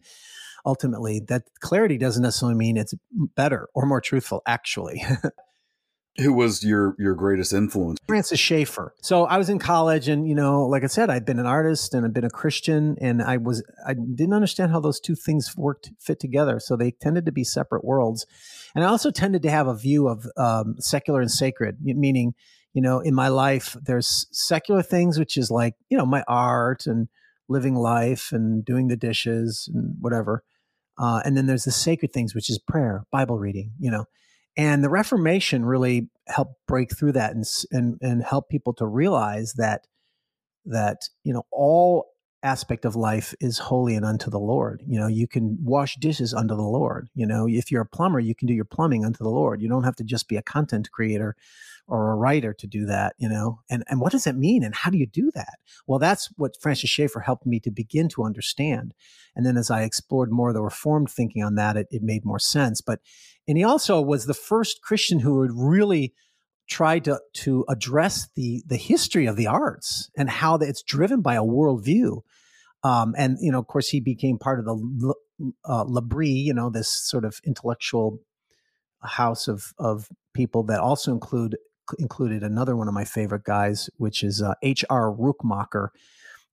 ultimately 0.65 1.19
that 1.27 1.43
clarity 1.59 1.97
doesn't 1.97 2.23
necessarily 2.23 2.57
mean 2.57 2.77
it's 2.77 2.93
better 3.35 3.67
or 3.73 3.85
more 3.85 4.01
truthful 4.01 4.41
actually. 4.45 5.03
Who 6.17 6.33
was 6.33 6.61
your 6.61 6.93
your 6.99 7.15
greatest 7.15 7.53
influence? 7.53 7.97
Francis 8.05 8.39
schaeffer. 8.39 8.93
So 9.01 9.25
i 9.25 9.37
was 9.37 9.47
in 9.47 9.59
college 9.59 10.09
and 10.09 10.27
you 10.27 10.35
know 10.35 10.65
like 10.65 10.83
i 10.83 10.87
said 10.87 11.09
i'd 11.09 11.25
been 11.25 11.39
an 11.39 11.45
artist 11.45 11.93
and 11.93 12.05
i'd 12.05 12.13
been 12.13 12.25
a 12.25 12.29
christian 12.29 12.97
and 12.99 13.21
i 13.21 13.37
was 13.37 13.63
i 13.87 13.93
didn't 13.93 14.33
understand 14.33 14.71
how 14.71 14.81
those 14.81 14.99
two 14.99 15.15
things 15.15 15.55
worked 15.55 15.91
fit 15.99 16.19
together. 16.19 16.59
So 16.59 16.75
they 16.75 16.91
tended 16.91 17.25
to 17.27 17.31
be 17.31 17.45
separate 17.45 17.85
worlds. 17.85 18.25
And 18.75 18.83
i 18.83 18.87
also 18.87 19.09
tended 19.09 19.41
to 19.43 19.49
have 19.49 19.67
a 19.67 19.75
view 19.75 20.09
of 20.09 20.27
um, 20.35 20.75
secular 20.79 21.21
and 21.21 21.31
sacred 21.31 21.77
meaning 21.81 22.33
you 22.73 22.81
know, 22.81 22.99
in 22.99 23.13
my 23.13 23.27
life, 23.27 23.75
there's 23.81 24.27
secular 24.31 24.81
things, 24.81 25.19
which 25.19 25.37
is 25.37 25.51
like, 25.51 25.75
you 25.89 25.97
know, 25.97 26.05
my 26.05 26.23
art 26.27 26.85
and 26.85 27.07
living 27.49 27.75
life 27.75 28.31
and 28.31 28.63
doing 28.63 28.87
the 28.87 28.95
dishes 28.95 29.69
and 29.73 29.95
whatever. 29.99 30.43
Uh, 30.97 31.21
and 31.25 31.35
then 31.35 31.47
there's 31.47 31.65
the 31.65 31.71
sacred 31.71 32.13
things, 32.13 32.33
which 32.33 32.49
is 32.49 32.59
prayer, 32.59 33.03
Bible 33.11 33.39
reading, 33.39 33.71
you 33.79 33.91
know. 33.91 34.05
And 34.57 34.83
the 34.83 34.89
Reformation 34.89 35.65
really 35.65 36.09
helped 36.27 36.55
break 36.67 36.95
through 36.95 37.13
that 37.13 37.33
and 37.33 37.45
and 37.71 37.97
and 38.01 38.23
help 38.23 38.49
people 38.49 38.73
to 38.73 38.85
realize 38.85 39.53
that 39.53 39.87
that 40.65 40.97
you 41.23 41.33
know 41.33 41.43
all 41.51 42.11
aspect 42.43 42.85
of 42.85 42.95
life 42.95 43.33
is 43.39 43.57
holy 43.59 43.95
and 43.95 44.05
unto 44.05 44.29
the 44.29 44.39
Lord. 44.39 44.81
You 44.85 44.99
know, 44.99 45.07
you 45.07 45.27
can 45.27 45.57
wash 45.61 45.95
dishes 45.95 46.33
unto 46.33 46.55
the 46.55 46.61
Lord. 46.61 47.07
You 47.13 47.25
know, 47.25 47.47
if 47.47 47.71
you're 47.71 47.83
a 47.83 47.85
plumber, 47.85 48.19
you 48.19 48.35
can 48.35 48.47
do 48.47 48.53
your 48.53 48.65
plumbing 48.65 49.05
unto 49.05 49.23
the 49.23 49.29
Lord. 49.29 49.61
You 49.61 49.69
don't 49.69 49.83
have 49.83 49.95
to 49.97 50.03
just 50.03 50.27
be 50.27 50.37
a 50.37 50.41
content 50.41 50.91
creator 50.91 51.35
or 51.87 52.11
a 52.11 52.15
writer 52.15 52.53
to 52.53 52.67
do 52.67 52.85
that, 52.85 53.15
you 53.17 53.27
know? 53.27 53.61
And 53.69 53.83
and 53.87 53.99
what 53.99 54.11
does 54.11 54.27
it 54.27 54.35
mean 54.35 54.63
and 54.63 54.73
how 54.75 54.89
do 54.89 54.97
you 54.97 55.05
do 55.07 55.31
that? 55.35 55.59
Well, 55.87 55.99
that's 55.99 56.29
what 56.37 56.61
Francis 56.61 56.89
Schaeffer 56.89 57.21
helped 57.21 57.45
me 57.45 57.59
to 57.61 57.71
begin 57.71 58.09
to 58.09 58.23
understand. 58.23 58.93
And 59.35 59.45
then 59.45 59.57
as 59.57 59.69
I 59.69 59.83
explored 59.83 60.31
more 60.31 60.49
of 60.49 60.55
the 60.55 60.63
reformed 60.63 61.09
thinking 61.09 61.43
on 61.43 61.55
that, 61.55 61.77
it, 61.77 61.87
it 61.91 62.03
made 62.03 62.25
more 62.25 62.39
sense. 62.39 62.81
But 62.81 62.99
and 63.47 63.57
he 63.57 63.63
also 63.63 64.01
was 64.01 64.25
the 64.25 64.33
first 64.33 64.81
Christian 64.81 65.19
who 65.19 65.37
would 65.39 65.51
really 65.53 66.13
try 66.67 66.99
to 66.99 67.19
to 67.33 67.65
address 67.67 68.29
the 68.35 68.63
the 68.65 68.77
history 68.77 69.25
of 69.25 69.35
the 69.35 69.47
arts 69.47 70.09
and 70.15 70.29
how 70.29 70.57
that 70.57 70.69
it's 70.69 70.83
driven 70.83 71.21
by 71.21 71.35
a 71.35 71.43
worldview. 71.43 72.21
Um, 72.83 73.13
and 73.17 73.37
you 73.41 73.51
know, 73.51 73.59
of 73.59 73.67
course, 73.67 73.89
he 73.89 73.99
became 73.99 74.37
part 74.39 74.59
of 74.59 74.65
the 74.65 75.13
uh, 75.65 75.85
you 76.19 76.53
know, 76.53 76.69
this 76.69 76.89
sort 76.89 77.25
of 77.25 77.39
intellectual 77.45 78.19
house 79.01 79.47
of 79.47 79.73
of 79.77 80.09
people 80.33 80.63
that 80.63 80.79
also 80.79 81.11
include 81.11 81.57
included 81.99 82.43
another 82.43 82.75
one 82.75 82.87
of 82.87 82.93
my 82.93 83.05
favorite 83.05 83.43
guys, 83.43 83.89
which 83.97 84.23
is 84.23 84.41
uh, 84.41 84.53
H.R. 84.61 85.11
Rookmaaker, 85.11 85.89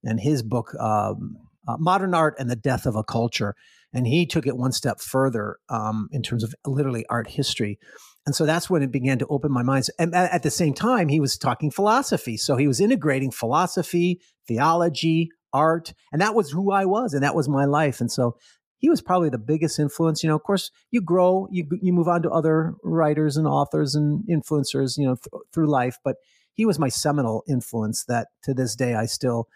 and 0.03 0.19
his 0.19 0.43
book 0.43 0.73
um, 0.79 1.37
uh, 1.67 1.77
"Modern 1.77 2.13
Art 2.13 2.35
and 2.39 2.49
the 2.49 2.55
Death 2.55 2.85
of 2.85 2.95
a 2.95 3.03
Culture." 3.03 3.55
And 3.91 4.05
he 4.05 4.25
took 4.25 4.45
it 4.45 4.55
one 4.55 4.71
step 4.71 4.99
further 5.01 5.57
um, 5.69 6.09
in 6.11 6.21
terms 6.21 6.43
of 6.43 6.53
literally 6.65 7.05
art 7.09 7.27
history. 7.27 7.79
And 8.25 8.35
so 8.35 8.45
that's 8.45 8.69
when 8.69 8.83
it 8.83 8.91
began 8.91 9.17
to 9.19 9.27
open 9.27 9.51
my 9.51 9.63
mind. 9.63 9.87
And 9.97 10.13
at 10.13 10.43
the 10.43 10.51
same 10.51 10.75
time, 10.75 11.07
he 11.07 11.19
was 11.19 11.37
talking 11.37 11.71
philosophy. 11.71 12.37
So 12.37 12.57
he 12.57 12.67
was 12.67 12.79
integrating 12.79 13.31
philosophy, 13.31 14.21
theology, 14.47 15.31
art, 15.53 15.93
and 16.11 16.21
that 16.21 16.35
was 16.35 16.51
who 16.51 16.71
I 16.71 16.85
was, 16.85 17.13
and 17.13 17.23
that 17.23 17.35
was 17.35 17.49
my 17.49 17.65
life. 17.65 18.01
And 18.01 18.11
so 18.11 18.37
he 18.79 18.89
was 18.89 19.01
probably 19.01 19.29
the 19.29 19.37
biggest 19.37 19.77
influence. 19.77 20.23
You 20.23 20.29
know, 20.29 20.35
of 20.35 20.43
course, 20.43 20.71
you 20.89 21.01
grow, 21.01 21.47
you 21.51 21.67
you 21.81 21.93
move 21.93 22.07
on 22.07 22.23
to 22.23 22.31
other 22.31 22.73
writers 22.83 23.37
and 23.37 23.45
authors 23.45 23.93
and 23.93 24.23
influencers, 24.27 24.97
you 24.97 25.05
know, 25.05 25.15
th- 25.15 25.43
through 25.53 25.67
life. 25.67 25.97
But 26.03 26.15
he 26.53 26.65
was 26.65 26.79
my 26.79 26.89
seminal 26.89 27.43
influence 27.47 28.05
that 28.05 28.29
to 28.43 28.53
this 28.53 28.75
day 28.75 28.95
I 28.95 29.05
still, 29.05 29.47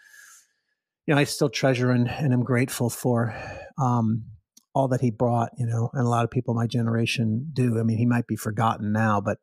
you 1.06 1.14
know, 1.14 1.20
I 1.20 1.24
still 1.24 1.48
treasure 1.48 1.90
and, 1.90 2.08
and 2.08 2.32
am 2.32 2.44
grateful 2.44 2.90
for 2.90 3.34
um, 3.78 4.24
all 4.74 4.88
that 4.88 5.00
he 5.00 5.10
brought. 5.10 5.50
You 5.58 5.66
know, 5.66 5.90
and 5.94 6.06
a 6.06 6.08
lot 6.08 6.24
of 6.24 6.30
people 6.30 6.52
my 6.54 6.66
generation 6.66 7.50
do. 7.52 7.80
I 7.80 7.82
mean, 7.82 7.98
he 7.98 8.06
might 8.06 8.26
be 8.26 8.36
forgotten 8.36 8.92
now, 8.92 9.20
but 9.22 9.38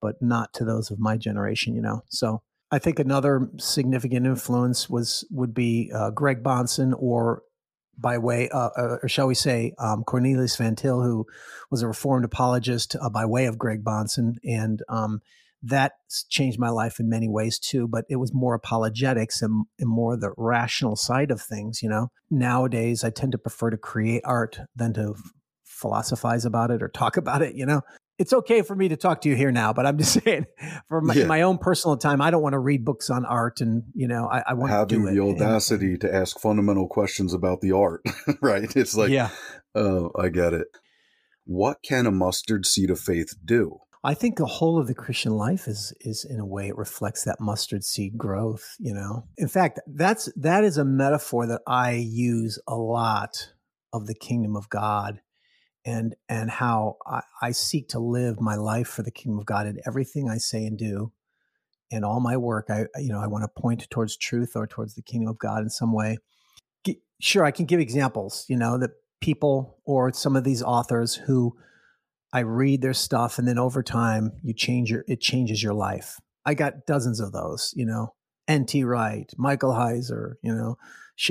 but 0.00 0.16
not 0.20 0.54
to 0.54 0.64
those 0.64 0.90
of 0.90 0.98
my 0.98 1.16
generation. 1.16 1.74
You 1.74 1.82
know, 1.82 2.02
so. 2.08 2.42
I 2.68 2.80
think 2.80 2.98
another 2.98 3.48
significant 3.58 4.26
influence 4.26 4.90
was 4.90 5.24
would 5.30 5.54
be 5.54 5.92
uh, 5.94 6.10
Greg 6.10 6.42
Bahnsen 6.42 6.92
or 6.98 7.42
by 7.98 8.18
way, 8.18 8.48
uh, 8.50 8.70
uh, 8.76 8.96
or 9.02 9.08
shall 9.08 9.26
we 9.26 9.34
say, 9.34 9.72
um, 9.78 10.04
Cornelius 10.04 10.56
Van 10.56 10.76
Til, 10.76 11.02
who 11.02 11.26
was 11.70 11.82
a 11.82 11.88
Reformed 11.88 12.24
apologist 12.24 12.96
uh, 13.00 13.08
by 13.08 13.24
way 13.24 13.46
of 13.46 13.58
Greg 13.58 13.82
Bahnsen, 13.84 14.34
and 14.44 14.82
um, 14.88 15.20
that 15.62 15.92
changed 16.28 16.58
my 16.58 16.68
life 16.68 17.00
in 17.00 17.08
many 17.08 17.28
ways 17.28 17.58
too. 17.58 17.88
But 17.88 18.04
it 18.08 18.16
was 18.16 18.34
more 18.34 18.54
apologetics 18.54 19.42
and, 19.42 19.64
and, 19.78 19.88
more 19.88 20.16
the 20.16 20.32
rational 20.36 20.96
side 20.96 21.30
of 21.30 21.40
things. 21.40 21.82
You 21.82 21.88
know, 21.88 22.08
nowadays 22.30 23.02
I 23.02 23.10
tend 23.10 23.32
to 23.32 23.38
prefer 23.38 23.70
to 23.70 23.76
create 23.76 24.22
art 24.24 24.60
than 24.74 24.92
to 24.94 25.14
philosophize 25.64 26.44
about 26.44 26.70
it 26.70 26.82
or 26.82 26.88
talk 26.88 27.16
about 27.16 27.42
it. 27.42 27.54
You 27.54 27.66
know, 27.66 27.82
it's 28.18 28.32
okay 28.32 28.62
for 28.62 28.74
me 28.74 28.88
to 28.88 28.96
talk 28.96 29.20
to 29.22 29.28
you 29.28 29.36
here 29.36 29.52
now, 29.52 29.72
but 29.72 29.86
I'm 29.86 29.98
just 29.98 30.12
saying, 30.24 30.46
for 30.88 31.00
my, 31.00 31.14
yeah. 31.14 31.26
my 31.26 31.42
own 31.42 31.58
personal 31.58 31.96
time, 31.96 32.20
I 32.20 32.30
don't 32.30 32.42
want 32.42 32.54
to 32.54 32.58
read 32.58 32.84
books 32.84 33.10
on 33.10 33.24
art, 33.24 33.60
and 33.60 33.84
you 33.94 34.08
know, 34.08 34.28
I, 34.30 34.42
I 34.48 34.54
want 34.54 34.72
having 34.72 35.06
to 35.06 35.12
the 35.12 35.20
audacity 35.20 35.92
and, 35.92 36.00
to 36.02 36.14
ask 36.14 36.38
fundamental 36.38 36.88
questions 36.88 37.34
about 37.34 37.60
the 37.60 37.72
art, 37.72 38.02
right? 38.40 38.74
It's 38.74 38.96
like, 38.96 39.10
yeah, 39.10 39.30
oh, 39.74 40.10
I 40.18 40.28
get 40.28 40.54
it. 40.54 40.68
What 41.44 41.78
can 41.82 42.06
a 42.06 42.10
mustard 42.10 42.66
seed 42.66 42.90
of 42.90 42.98
faith 42.98 43.34
do? 43.44 43.78
I 44.02 44.14
think 44.14 44.36
the 44.36 44.46
whole 44.46 44.78
of 44.78 44.86
the 44.86 44.94
Christian 44.94 45.32
life 45.32 45.66
is 45.66 45.92
is 46.00 46.24
in 46.24 46.38
a 46.38 46.46
way 46.46 46.68
it 46.68 46.76
reflects 46.76 47.24
that 47.24 47.40
mustard 47.40 47.84
seed 47.84 48.16
growth. 48.16 48.76
You 48.78 48.94
know, 48.94 49.26
in 49.36 49.48
fact, 49.48 49.80
that's 49.86 50.32
that 50.36 50.64
is 50.64 50.78
a 50.78 50.84
metaphor 50.84 51.46
that 51.46 51.62
I 51.66 51.92
use 51.92 52.58
a 52.68 52.76
lot 52.76 53.52
of 53.92 54.06
the 54.06 54.14
kingdom 54.14 54.56
of 54.56 54.68
God 54.68 55.20
and 55.86 56.16
and 56.28 56.50
how 56.50 56.96
I, 57.06 57.22
I, 57.40 57.52
seek 57.52 57.88
to 57.90 58.00
live 58.00 58.40
my 58.40 58.56
life 58.56 58.88
for 58.88 59.02
the 59.02 59.10
kingdom 59.10 59.38
of 59.38 59.46
God 59.46 59.66
in 59.66 59.78
everything 59.86 60.28
I 60.28 60.38
say 60.38 60.66
and 60.66 60.76
do, 60.76 61.12
in 61.90 62.02
all 62.02 62.20
my 62.20 62.36
work. 62.36 62.66
I 62.68 62.86
you 62.98 63.10
know 63.10 63.20
I 63.20 63.28
want 63.28 63.44
to 63.44 63.60
point 63.60 63.88
towards 63.88 64.16
truth 64.16 64.56
or 64.56 64.66
towards 64.66 64.94
the 64.94 65.02
kingdom 65.02 65.30
of 65.30 65.38
God 65.38 65.62
in 65.62 65.70
some 65.70 65.92
way. 65.92 66.18
Sure, 67.20 67.44
I 67.44 67.52
can 67.52 67.64
give 67.64 67.80
examples. 67.80 68.44
You 68.48 68.56
know 68.56 68.76
that 68.78 68.90
people 69.20 69.78
or 69.84 70.12
some 70.12 70.36
of 70.36 70.44
these 70.44 70.62
authors 70.62 71.14
who 71.14 71.56
I 72.32 72.40
read 72.40 72.82
their 72.82 72.92
stuff, 72.92 73.38
and 73.38 73.46
then 73.46 73.58
over 73.58 73.82
time 73.82 74.32
you 74.42 74.52
change 74.52 74.90
your 74.90 75.04
it 75.06 75.20
changes 75.20 75.62
your 75.62 75.74
life. 75.74 76.20
I 76.44 76.54
got 76.54 76.86
dozens 76.86 77.20
of 77.20 77.32
those. 77.32 77.72
You 77.76 77.86
know, 77.86 78.14
N.T. 78.48 78.82
Wright, 78.84 79.32
Michael 79.38 79.72
Heiser, 79.72 80.34
you 80.42 80.52
know, 80.52 80.76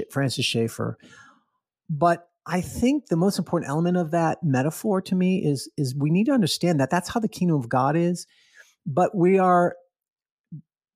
Francis 0.10 0.46
Schaeffer, 0.46 0.98
but 1.90 2.30
I 2.48 2.62
think 2.62 3.08
the 3.08 3.16
most 3.16 3.40
important 3.40 3.70
element 3.70 3.98
of 3.98 4.12
that 4.12 4.44
metaphor 4.44 5.02
to 5.04 5.16
me 5.16 5.44
is 5.44 5.70
is 5.78 5.96
we 5.96 6.12
need 6.12 6.26
to 6.26 6.32
understand 6.32 6.80
that 6.80 6.90
that's 6.90 7.10
how 7.10 7.20
the 7.20 7.28
kingdom 7.28 7.58
of 7.58 7.70
God 7.70 7.96
is, 7.96 8.28
but 8.86 9.16
we 9.16 9.40
are 9.40 9.76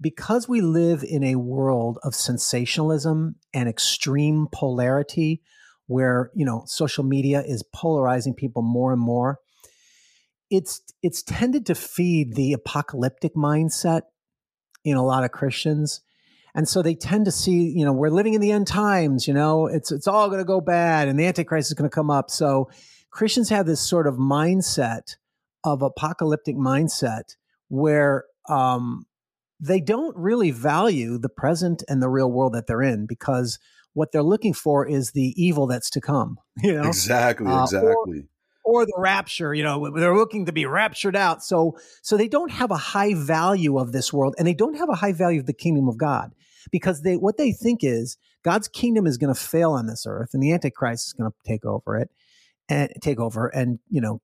because 0.01 0.47
we 0.47 0.62
live 0.62 1.03
in 1.03 1.23
a 1.23 1.35
world 1.35 1.97
of 2.03 2.15
sensationalism 2.15 3.35
and 3.53 3.67
extreme 3.67 4.47
polarity 4.51 5.41
where, 5.88 6.31
you 6.35 6.45
know, 6.45 6.63
social 6.67 7.03
media 7.03 7.41
is 7.41 7.63
polarizing 7.73 8.33
people 8.33 8.62
more 8.62 8.93
and 8.93 9.01
more. 9.01 9.39
It's 10.51 10.81
it's 11.01 11.23
tended 11.23 11.65
to 11.65 11.75
feed 11.75 12.35
the 12.35 12.53
apocalyptic 12.53 13.33
mindset 13.35 14.03
in 14.83 14.97
a 14.97 15.05
lot 15.05 15.23
of 15.23 15.31
Christians 15.31 16.01
and 16.60 16.67
so 16.67 16.82
they 16.82 16.93
tend 16.93 17.24
to 17.24 17.32
see 17.32 17.69
you 17.69 17.86
know 17.86 17.93
we're 17.93 18.10
living 18.10 18.34
in 18.34 18.41
the 18.41 18.52
end 18.52 18.67
times 18.67 19.30
you 19.30 19.34
know 19.34 19.67
it's 19.67 19.93
it's 19.93 20.08
all 20.08 20.28
going 20.28 20.39
to 20.39 20.45
go 20.45 20.60
bad 20.60 21.08
and 21.08 21.17
the 21.17 21.26
antichrist 21.26 21.69
is 21.69 21.74
going 21.74 21.89
to 21.89 21.93
come 21.93 22.12
up. 22.12 22.30
So 22.30 22.69
christians 23.12 23.48
have 23.48 23.65
this 23.65 23.80
sort 23.80 24.08
of 24.08 24.15
mindset 24.15 25.15
of 25.63 25.82
apocalyptic 25.82 26.58
mindset 26.58 27.38
where 27.69 28.26
um, 28.50 29.06
they 29.62 29.80
don't 29.80 30.17
really 30.17 30.52
value 30.52 31.17
the 31.17 31.30
present 31.30 31.82
and 31.88 32.04
the 32.04 32.10
real 32.10 32.30
world 32.30 32.56
that 32.56 32.67
they're 32.67 32.82
in 32.82 33.06
because 33.06 33.58
what 33.93 34.12
they're 34.12 34.22
looking 34.22 34.54
for 34.54 34.86
is 34.86 35.12
the 35.12 35.34
evil 35.41 35.65
that's 35.65 35.89
to 35.91 36.02
come 36.02 36.39
you 36.62 36.74
know? 36.74 36.89
Exactly 36.89 37.48
uh, 37.48 37.63
exactly. 37.63 38.28
or 38.65 38.86
the 38.86 38.98
rapture 38.98 39.54
you 39.54 39.63
know 39.63 39.98
they're 39.98 40.17
looking 40.17 40.45
to 40.48 40.52
be 40.52 40.65
raptured 40.65 41.15
out. 41.15 41.41
So 41.41 41.78
so 42.02 42.17
they 42.17 42.28
don't 42.28 42.52
have 42.52 42.69
a 42.69 42.76
high 42.76 43.13
value 43.13 43.78
of 43.78 43.93
this 43.93 44.12
world 44.12 44.36
and 44.38 44.45
they 44.45 44.54
don't 44.54 44.76
have 44.76 44.89
a 44.89 44.95
high 44.95 45.13
value 45.13 45.39
of 45.39 45.45
the 45.45 45.54
kingdom 45.54 45.88
of 45.88 45.98
god 45.98 46.34
because 46.72 47.02
they 47.02 47.15
what 47.15 47.38
they 47.38 47.52
think 47.52 47.80
is 47.84 48.17
god's 48.43 48.67
kingdom 48.67 49.06
is 49.06 49.17
going 49.17 49.34
to 49.34 49.39
fail 49.39 49.72
on 49.72 49.88
this 49.88 50.06
earth 50.08 50.30
and 50.34 50.41
the 50.41 50.52
antichrist 50.54 51.08
is 51.08 51.13
going 51.13 51.30
to 51.30 51.38
take 51.45 51.65
over 51.65 51.98
it 51.98 52.10
and 52.67 52.91
take 53.02 53.19
over 53.19 53.48
and 53.48 53.80
you 53.89 54.02
know 54.02 54.22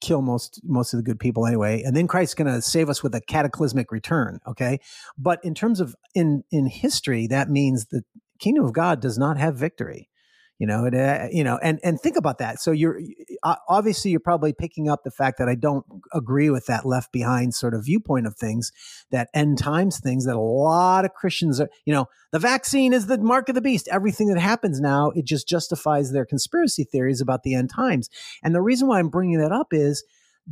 kill 0.00 0.22
most 0.22 0.60
most 0.64 0.94
of 0.94 0.98
the 0.98 1.02
good 1.02 1.20
people 1.20 1.46
anyway 1.46 1.82
and 1.82 1.96
then 1.96 2.06
christ's 2.06 2.34
going 2.34 2.52
to 2.52 2.62
save 2.62 2.88
us 2.88 3.02
with 3.02 3.14
a 3.14 3.20
cataclysmic 3.20 3.92
return 3.92 4.40
okay? 4.46 4.78
But 5.18 5.40
in 5.44 5.54
terms 5.54 5.80
of 5.80 5.94
in 6.14 6.42
in 6.50 6.66
history 6.66 7.26
that 7.28 7.50
means 7.50 7.86
the 7.86 8.02
kingdom 8.38 8.64
of 8.64 8.72
god 8.72 9.00
does 9.00 9.18
not 9.18 9.36
have 9.36 9.56
victory 9.56 10.08
you 10.64 10.68
know 10.68 10.86
uh, 10.86 11.28
you 11.30 11.44
know 11.44 11.58
and 11.62 11.78
and 11.84 12.00
think 12.00 12.16
about 12.16 12.38
that. 12.38 12.58
So 12.58 12.70
you're 12.70 12.98
obviously 13.68 14.10
you're 14.10 14.20
probably 14.20 14.54
picking 14.54 14.88
up 14.88 15.04
the 15.04 15.10
fact 15.10 15.36
that 15.38 15.48
i 15.48 15.54
don't 15.54 15.84
agree 16.14 16.48
with 16.48 16.64
that 16.66 16.86
left 16.86 17.12
behind 17.12 17.54
sort 17.54 17.74
of 17.74 17.84
viewpoint 17.84 18.26
of 18.26 18.34
things 18.36 18.72
that 19.10 19.28
end 19.34 19.58
times 19.58 20.00
things 20.00 20.24
that 20.24 20.36
a 20.36 20.40
lot 20.40 21.04
of 21.04 21.12
christians 21.12 21.60
are 21.60 21.68
you 21.84 21.92
know 21.92 22.06
the 22.32 22.38
vaccine 22.38 22.94
is 22.94 23.06
the 23.06 23.18
mark 23.18 23.48
of 23.48 23.54
the 23.54 23.60
beast. 23.60 23.88
Everything 23.92 24.28
that 24.28 24.40
happens 24.40 24.80
now 24.80 25.10
it 25.10 25.26
just 25.26 25.46
justifies 25.46 26.12
their 26.12 26.24
conspiracy 26.24 26.84
theories 26.84 27.20
about 27.20 27.42
the 27.42 27.54
end 27.54 27.70
times. 27.70 28.08
And 28.42 28.54
the 28.54 28.62
reason 28.62 28.88
why 28.88 28.98
i'm 28.98 29.10
bringing 29.10 29.38
that 29.38 29.52
up 29.52 29.68
is 29.72 30.04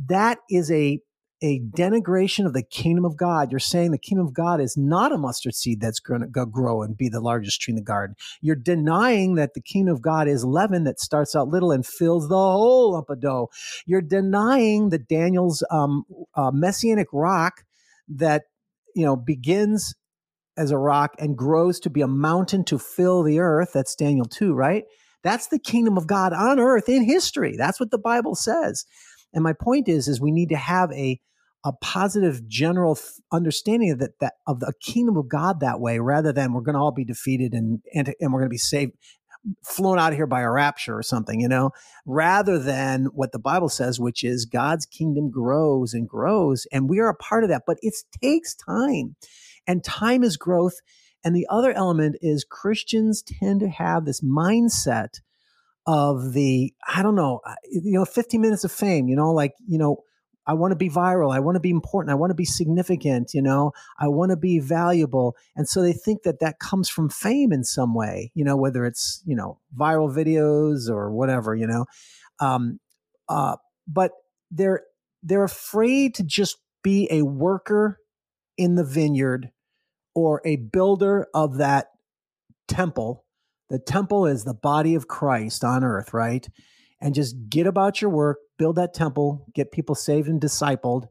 that 0.07 0.37
is 0.49 0.71
a 0.71 0.99
a 1.43 1.59
denigration 1.59 2.45
of 2.45 2.53
the 2.53 2.63
kingdom 2.63 3.03
of 3.03 3.17
God. 3.17 3.51
You're 3.51 3.59
saying 3.59 3.91
the 3.91 3.97
kingdom 3.97 4.25
of 4.25 4.33
God 4.33 4.61
is 4.61 4.77
not 4.77 5.11
a 5.11 5.17
mustard 5.17 5.53
seed 5.53 5.81
that's 5.81 5.99
going 5.99 6.21
to 6.21 6.45
grow 6.45 6.81
and 6.81 6.97
be 6.97 7.09
the 7.09 7.19
largest 7.19 7.61
tree 7.61 7.73
in 7.73 7.75
the 7.75 7.81
garden. 7.81 8.15
You're 8.41 8.55
denying 8.55 9.35
that 9.35 9.53
the 9.53 9.61
kingdom 9.61 9.93
of 9.93 10.01
God 10.01 10.29
is 10.29 10.45
leaven 10.45 10.85
that 10.85 11.01
starts 11.01 11.35
out 11.35 11.49
little 11.49 11.71
and 11.71 11.85
fills 11.85 12.29
the 12.29 12.35
whole 12.35 12.93
lump 12.93 13.09
of 13.09 13.19
dough. 13.19 13.49
You're 13.85 14.01
denying 14.01 14.89
that 14.89 15.09
Daniel's 15.09 15.63
um, 15.69 16.05
uh, 16.33 16.51
messianic 16.51 17.07
rock 17.11 17.65
that 18.07 18.43
you 18.95 19.05
know 19.05 19.17
begins 19.17 19.93
as 20.55 20.71
a 20.71 20.77
rock 20.77 21.13
and 21.19 21.37
grows 21.37 21.79
to 21.81 21.89
be 21.89 22.01
a 22.01 22.07
mountain 22.07 22.63
to 22.65 22.79
fill 22.79 23.21
the 23.21 23.39
earth. 23.39 23.71
That's 23.73 23.95
Daniel 23.95 24.25
2, 24.25 24.53
right? 24.53 24.85
That's 25.23 25.47
the 25.47 25.59
kingdom 25.59 25.97
of 25.97 26.07
God 26.07 26.31
on 26.31 26.59
earth 26.59 26.87
in 26.87 27.03
history. 27.03 27.55
That's 27.57 27.79
what 27.79 27.91
the 27.91 27.97
Bible 27.97 28.35
says. 28.35 28.85
And 29.33 29.43
my 29.43 29.53
point 29.53 29.89
is, 29.89 30.07
is 30.07 30.21
we 30.21 30.31
need 30.31 30.49
to 30.49 30.57
have 30.57 30.91
a 30.91 31.19
a 31.65 31.71
positive 31.71 32.47
general 32.47 32.97
understanding 33.31 33.91
of 33.91 33.99
that, 33.99 34.19
that 34.19 34.33
of 34.47 34.59
the 34.59 34.73
kingdom 34.81 35.17
of 35.17 35.29
God 35.29 35.59
that 35.61 35.79
way, 35.79 35.99
rather 35.99 36.33
than 36.33 36.53
we're 36.53 36.61
going 36.61 36.75
to 36.75 36.81
all 36.81 36.91
be 36.91 37.05
defeated 37.05 37.53
and 37.53 37.79
and, 37.93 38.13
and 38.19 38.33
we're 38.33 38.39
going 38.39 38.49
to 38.49 38.53
be 38.53 38.57
saved, 38.57 38.93
flown 39.63 39.97
out 39.97 40.11
of 40.11 40.17
here 40.17 40.27
by 40.27 40.41
a 40.41 40.49
rapture 40.49 40.97
or 40.97 41.03
something, 41.03 41.39
you 41.39 41.47
know, 41.47 41.71
rather 42.05 42.59
than 42.59 43.05
what 43.13 43.31
the 43.31 43.39
Bible 43.39 43.69
says, 43.69 43.99
which 43.99 44.23
is 44.23 44.45
God's 44.45 44.85
kingdom 44.85 45.31
grows 45.31 45.93
and 45.93 46.07
grows, 46.07 46.67
and 46.71 46.89
we 46.89 46.99
are 46.99 47.09
a 47.09 47.15
part 47.15 47.43
of 47.43 47.49
that. 47.49 47.63
But 47.65 47.77
it 47.81 47.95
takes 48.21 48.55
time, 48.55 49.15
and 49.67 49.83
time 49.83 50.23
is 50.23 50.37
growth. 50.37 50.75
And 51.25 51.33
the 51.33 51.47
other 51.49 51.71
element 51.71 52.17
is 52.21 52.43
Christians 52.43 53.23
tend 53.23 53.61
to 53.61 53.69
have 53.69 54.03
this 54.03 54.19
mindset 54.19 55.21
of 55.87 56.33
the 56.33 56.73
I 56.93 57.01
don't 57.01 57.15
know, 57.15 57.39
you 57.71 57.93
know, 57.93 58.05
15 58.05 58.41
minutes 58.41 58.65
of 58.65 58.71
fame, 58.73 59.07
you 59.07 59.15
know, 59.15 59.31
like 59.31 59.53
you 59.65 59.77
know 59.77 60.03
I 60.45 60.53
want 60.53 60.71
to 60.71 60.75
be 60.75 60.89
viral. 60.89 61.33
I 61.33 61.39
want 61.39 61.55
to 61.55 61.61
be 61.61 61.69
important. 61.69 62.11
I 62.11 62.15
want 62.15 62.31
to 62.31 62.35
be 62.35 62.45
significant. 62.45 63.33
You 63.33 63.41
know, 63.41 63.71
I 63.99 64.07
want 64.07 64.31
to 64.31 64.37
be 64.37 64.59
valuable. 64.59 65.35
And 65.55 65.67
so 65.67 65.81
they 65.81 65.93
think 65.93 66.23
that 66.23 66.39
that 66.39 66.59
comes 66.59 66.89
from 66.89 67.09
fame 67.09 67.51
in 67.51 67.63
some 67.63 67.93
way, 67.93 68.31
you 68.33 68.43
know, 68.43 68.57
whether 68.57 68.85
it's, 68.85 69.21
you 69.25 69.35
know, 69.35 69.59
viral 69.77 70.13
videos 70.13 70.89
or 70.89 71.11
whatever, 71.11 71.55
you 71.55 71.67
know. 71.67 71.85
Um, 72.39 72.79
uh, 73.29 73.55
but 73.87 74.11
they're, 74.51 74.81
they're 75.21 75.43
afraid 75.43 76.15
to 76.15 76.23
just 76.23 76.57
be 76.83 77.07
a 77.09 77.21
worker 77.21 77.99
in 78.57 78.75
the 78.75 78.83
vineyard 78.83 79.49
or 80.13 80.41
a 80.45 80.57
builder 80.57 81.27
of 81.33 81.57
that 81.57 81.87
temple. 82.67 83.25
The 83.69 83.79
temple 83.79 84.25
is 84.27 84.43
the 84.43 84.53
body 84.53 84.93
of 84.95 85.07
Christ 85.07 85.63
on 85.63 85.83
earth, 85.83 86.13
right? 86.13 86.47
And 87.03 87.13
just 87.13 87.35
get 87.49 87.67
about 87.67 88.01
your 88.01 88.09
work, 88.09 88.39
build 88.57 88.77
that 88.77 88.93
temple, 88.93 89.45
get 89.53 89.71
people 89.71 89.93
saved 89.93 90.29
and 90.29 90.41
discipled, 90.41 91.07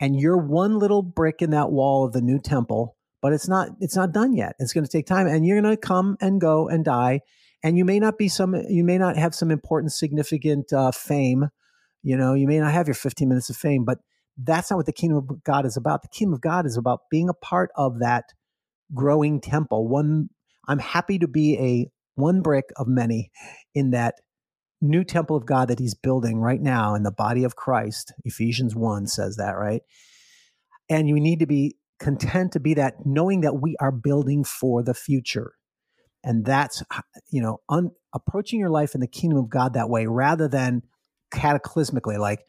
and 0.00 0.18
you're 0.18 0.36
one 0.36 0.78
little 0.78 1.02
brick 1.02 1.42
in 1.42 1.50
that 1.50 1.70
wall 1.70 2.04
of 2.06 2.12
the 2.12 2.22
new 2.22 2.40
temple, 2.40 2.96
but 3.20 3.32
it's 3.32 3.48
not 3.48 3.68
it's 3.80 3.96
not 3.96 4.12
done 4.12 4.34
yet. 4.34 4.56
It's 4.58 4.72
going 4.72 4.84
to 4.84 4.90
take 4.90 5.06
time 5.06 5.26
and 5.26 5.46
you're 5.46 5.60
going 5.60 5.74
to 5.74 5.80
come 5.80 6.16
and 6.20 6.40
go 6.40 6.68
and 6.68 6.84
die 6.84 7.20
and 7.62 7.76
you 7.76 7.84
may 7.84 7.98
not 7.98 8.16
be 8.16 8.28
some 8.28 8.54
you 8.68 8.84
may 8.84 8.96
not 8.96 9.16
have 9.16 9.34
some 9.34 9.50
important 9.50 9.92
significant 9.92 10.72
uh, 10.72 10.92
fame 10.92 11.48
you 12.02 12.16
know 12.16 12.34
you 12.34 12.46
may 12.46 12.58
not 12.58 12.72
have 12.72 12.86
your 12.86 12.94
15 12.94 13.28
minutes 13.28 13.50
of 13.50 13.56
fame 13.56 13.84
but 13.84 13.98
that's 14.38 14.70
not 14.70 14.76
what 14.76 14.86
the 14.86 14.92
kingdom 14.92 15.18
of 15.18 15.42
god 15.42 15.66
is 15.66 15.76
about 15.76 16.02
the 16.02 16.08
kingdom 16.08 16.34
of 16.34 16.40
god 16.40 16.66
is 16.66 16.76
about 16.76 17.00
being 17.10 17.28
a 17.28 17.34
part 17.34 17.70
of 17.74 17.98
that 17.98 18.24
growing 18.94 19.40
temple 19.40 19.88
one 19.88 20.28
i'm 20.68 20.78
happy 20.78 21.18
to 21.18 21.26
be 21.26 21.58
a 21.58 21.90
one 22.14 22.40
brick 22.40 22.66
of 22.76 22.86
many 22.86 23.30
in 23.74 23.90
that 23.90 24.14
new 24.80 25.04
temple 25.04 25.36
of 25.36 25.46
god 25.46 25.68
that 25.68 25.78
he's 25.78 25.94
building 25.94 26.38
right 26.38 26.60
now 26.60 26.94
in 26.94 27.02
the 27.02 27.10
body 27.10 27.44
of 27.44 27.56
christ 27.56 28.12
ephesians 28.24 28.74
1 28.74 29.06
says 29.06 29.36
that 29.36 29.52
right? 29.52 29.82
And 30.88 31.08
you 31.08 31.18
need 31.18 31.40
to 31.40 31.46
be 31.46 31.76
content 31.98 32.52
to 32.52 32.60
be 32.60 32.74
that 32.74 33.04
knowing 33.04 33.40
that 33.40 33.60
we 33.60 33.76
are 33.80 33.92
building 33.92 34.44
for 34.44 34.82
the 34.82 34.94
future. 34.94 35.54
And 36.22 36.44
that's 36.44 36.82
you 37.30 37.40
know 37.40 37.60
un, 37.68 37.90
approaching 38.12 38.60
your 38.60 38.70
life 38.70 38.94
in 38.94 39.00
the 39.00 39.06
kingdom 39.06 39.38
of 39.38 39.48
god 39.48 39.74
that 39.74 39.88
way 39.88 40.06
rather 40.06 40.48
than 40.48 40.82
cataclysmically 41.32 42.18
like 42.18 42.44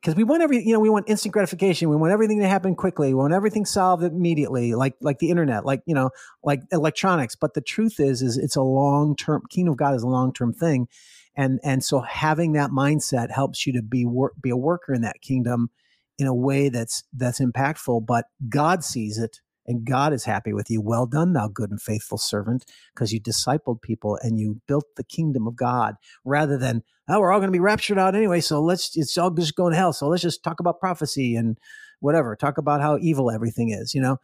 because 0.00 0.16
we 0.16 0.24
want 0.24 0.42
every 0.42 0.62
you 0.64 0.72
know 0.72 0.80
we 0.80 0.90
want 0.90 1.08
instant 1.08 1.32
gratification. 1.32 1.88
We 1.88 1.96
want 1.96 2.12
everything 2.12 2.40
to 2.40 2.48
happen 2.48 2.74
quickly. 2.74 3.08
We 3.08 3.14
want 3.14 3.32
everything 3.32 3.64
solved 3.64 4.02
immediately 4.02 4.74
like 4.74 4.94
like 5.00 5.18
the 5.18 5.30
internet 5.30 5.64
like 5.64 5.82
you 5.86 5.94
know 5.94 6.10
like 6.42 6.60
electronics. 6.72 7.36
But 7.36 7.54
the 7.54 7.60
truth 7.60 8.00
is 8.00 8.20
is 8.20 8.36
it's 8.36 8.56
a 8.56 8.62
long 8.62 9.16
term 9.16 9.42
kingdom 9.48 9.72
of 9.72 9.78
god 9.78 9.94
is 9.94 10.02
a 10.02 10.08
long 10.08 10.32
term 10.32 10.52
thing 10.52 10.88
and 11.36 11.60
and 11.62 11.84
so 11.84 12.00
having 12.00 12.52
that 12.52 12.70
mindset 12.70 13.30
helps 13.30 13.66
you 13.66 13.72
to 13.72 13.82
be 13.82 14.04
work 14.04 14.34
be 14.40 14.50
a 14.50 14.56
worker 14.56 14.92
in 14.92 15.02
that 15.02 15.20
kingdom 15.20 15.70
in 16.18 16.26
a 16.26 16.34
way 16.34 16.68
that's 16.68 17.04
that's 17.12 17.40
impactful 17.40 18.04
but 18.06 18.26
god 18.48 18.84
sees 18.84 19.18
it 19.18 19.40
and 19.66 19.84
God 19.84 20.12
is 20.12 20.24
happy 20.24 20.52
with 20.52 20.70
you. 20.70 20.80
Well 20.80 21.06
done, 21.06 21.32
thou 21.32 21.48
good 21.48 21.70
and 21.70 21.80
faithful 21.80 22.18
servant, 22.18 22.64
because 22.94 23.12
you 23.12 23.20
discipled 23.20 23.82
people 23.82 24.18
and 24.22 24.38
you 24.38 24.60
built 24.66 24.84
the 24.96 25.04
kingdom 25.04 25.46
of 25.46 25.56
God 25.56 25.94
rather 26.24 26.58
than, 26.58 26.82
oh, 27.08 27.20
we're 27.20 27.32
all 27.32 27.38
going 27.38 27.48
to 27.48 27.56
be 27.56 27.60
raptured 27.60 27.98
out 27.98 28.14
anyway. 28.14 28.40
So 28.40 28.60
let's, 28.60 28.96
it's 28.96 29.16
all 29.16 29.30
just 29.30 29.54
going 29.54 29.72
to 29.72 29.78
hell. 29.78 29.92
So 29.92 30.08
let's 30.08 30.22
just 30.22 30.42
talk 30.42 30.60
about 30.60 30.80
prophecy 30.80 31.36
and 31.36 31.58
whatever, 32.00 32.34
talk 32.34 32.58
about 32.58 32.80
how 32.80 32.98
evil 32.98 33.30
everything 33.30 33.70
is, 33.70 33.94
you 33.94 34.00
know? 34.00 34.18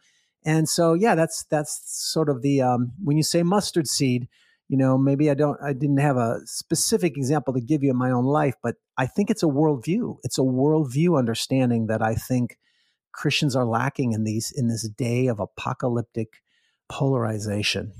And 0.45 0.69
so, 0.69 0.93
yeah, 0.93 1.15
that's, 1.15 1.45
that's 1.49 1.81
sort 1.85 2.29
of 2.29 2.41
the, 2.41 2.61
um, 2.61 2.93
when 3.03 3.17
you 3.17 3.23
say 3.23 3.43
mustard 3.43 3.87
seed, 3.87 4.27
you 4.69 4.77
know, 4.77 4.97
maybe 4.97 5.29
I 5.29 5.33
don't, 5.33 5.59
I 5.61 5.73
didn't 5.73 5.97
have 5.97 6.15
a 6.15 6.39
specific 6.45 7.17
example 7.17 7.53
to 7.53 7.59
give 7.59 7.83
you 7.83 7.89
in 7.89 7.97
my 7.97 8.11
own 8.11 8.25
life, 8.25 8.55
but 8.63 8.75
I 8.97 9.07
think 9.07 9.29
it's 9.29 9.43
a 9.43 9.47
worldview. 9.47 10.17
It's 10.23 10.37
a 10.37 10.43
worldview 10.43 11.17
understanding 11.17 11.87
that 11.87 12.01
I 12.01 12.15
think 12.15 12.57
Christians 13.11 13.55
are 13.55 13.65
lacking 13.65 14.13
in 14.13 14.23
these 14.23 14.53
in 14.55 14.67
this 14.67 14.87
day 14.87 15.27
of 15.27 15.39
apocalyptic 15.39 16.41
polarization? 16.89 17.93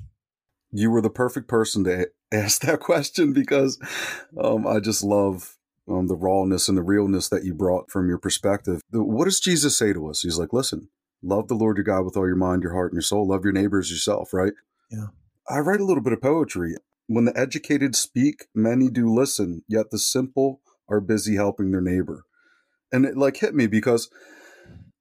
You 0.72 0.92
were 0.92 1.02
the 1.02 1.10
perfect 1.10 1.48
person 1.48 1.84
to 1.86 2.10
ask 2.32 2.62
that 2.62 2.80
question 2.80 3.34
because 3.34 3.80
um, 4.42 4.68
I 4.68 4.80
just 4.80 5.04
love 5.04 5.58
um, 5.88 6.08
the 6.08 6.16
rawness 6.16 6.68
and 6.68 6.78
the 6.78 6.84
realness 6.84 7.30
that 7.30 7.44
you 7.44 7.54
brought 7.54 7.90
from 7.90 8.08
your 8.08 8.18
perspective. 8.18 8.82
What 8.92 9.26
does 9.26 9.40
Jesus 9.40 9.78
say 9.78 9.94
to 9.94 10.08
us? 10.10 10.22
He's 10.22 10.38
like, 10.38 10.54
listen, 10.54 10.90
love 11.24 11.48
the 11.48 11.56
Lord 11.56 11.78
your 11.78 11.84
God 11.84 12.06
with 12.06 12.18
all 12.18 12.28
your 12.28 12.36
mind, 12.36 12.64
your 12.64 12.74
heart, 12.74 12.92
and 12.92 12.98
your 12.98 13.02
soul. 13.02 13.28
Love 13.28 13.44
your 13.44 13.54
neighbors 13.54 13.90
yourself, 13.90 14.34
right? 14.34 14.54
Yeah. 14.92 15.08
I 15.52 15.58
write 15.60 15.80
a 15.80 15.86
little 15.86 16.04
bit 16.04 16.14
of 16.14 16.22
poetry. 16.22 16.76
When 17.08 17.26
the 17.26 17.36
educated 17.36 17.96
speak, 17.96 18.46
many 18.54 18.88
do 18.88 19.12
listen, 19.12 19.64
yet 19.68 19.90
the 19.90 19.98
simple 19.98 20.62
are 20.88 21.02
busy 21.02 21.36
helping 21.36 21.72
their 21.72 21.82
neighbor. 21.82 22.26
And 22.92 23.04
it 23.04 23.18
like 23.18 23.38
hit 23.38 23.56
me 23.56 23.66
because 23.66 24.12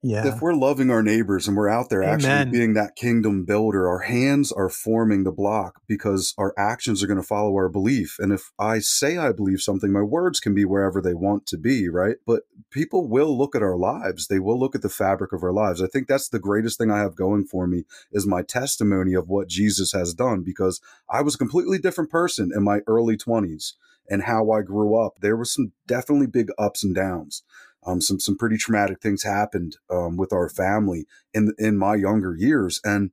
yeah. 0.01 0.28
If 0.28 0.40
we're 0.40 0.55
loving 0.55 0.90
our 0.90 1.03
neighbors 1.03 1.49
and 1.49 1.57
we're 1.57 1.68
out 1.68 1.90
there 1.90 2.05
Amen. 2.05 2.14
actually 2.14 2.53
being 2.53 2.74
that 2.74 2.94
kingdom 2.94 3.44
builder, 3.44 3.88
our 3.88 4.01
hands 4.01 4.53
are 4.53 4.68
forming 4.68 5.24
the 5.24 5.32
block 5.32 5.80
because 5.88 6.34
our 6.38 6.55
actions 6.57 7.03
are 7.03 7.09
going 7.09 7.20
to 7.20 7.26
follow 7.26 7.55
our 7.55 7.68
belief. 7.68 8.16
And 8.20 8.32
if 8.32 8.53
I 8.61 8.78
say 8.78 9.16
I 9.18 9.32
believe 9.32 9.61
something, 9.61 9.90
my 9.90 10.03
words 10.03 10.38
can 10.38 10.55
be 10.55 10.64
wherever 10.64 11.03
they 11.03 11.14
want 11.14 11.46
to 11.49 11.59
be, 11.59 11.88
right? 11.88 12.16
But 12.24 12.42
people 12.70 13.09
will 13.09 13.36
look 13.36 13.57
at 13.57 13.62
our 13.62 13.76
lives. 13.76 14.28
They 14.28 14.38
will 14.38 14.59
look 14.59 14.76
at 14.76 14.82
the 14.82 14.88
fabric 14.88 15.32
of 15.32 15.42
our 15.42 15.53
lives. 15.53 15.82
I 15.82 15.88
think 15.88 16.07
that's 16.07 16.28
the 16.28 16.38
greatest 16.38 16.78
thing 16.78 16.92
I 16.92 16.99
have 16.99 17.16
going 17.16 17.44
for 17.44 17.66
me 17.66 17.82
is 18.12 18.24
my 18.24 18.42
testimony 18.42 19.14
of 19.14 19.28
what 19.28 19.49
Jesus 19.49 19.92
has 19.92 20.14
done 20.14 20.44
because 20.44 20.80
I 21.11 21.22
was 21.22 21.34
a 21.34 21.38
completely 21.38 21.78
different 21.78 22.11
person 22.11 22.53
in 22.55 22.62
my 22.62 22.80
early 22.86 23.16
20s 23.16 23.72
and 24.09 24.22
how 24.22 24.51
I 24.53 24.62
grew 24.62 24.94
up. 24.94 25.18
There 25.20 25.36
was 25.36 25.53
some 25.53 25.72
definitely 25.86 26.28
big 26.28 26.51
ups 26.57 26.84
and 26.84 26.94
downs 26.94 27.42
um, 27.89 28.01
some 28.01 28.20
some 28.20 28.36
pretty 28.36 28.57
traumatic 28.57 29.01
things 29.01 29.22
happened 29.22 29.76
um, 29.91 30.16
with 30.16 30.32
our 30.32 30.49
family 30.49 31.07
in 31.32 31.55
in 31.59 31.78
my 31.78 31.95
younger 31.95 32.36
years, 32.36 32.80
and 32.84 33.11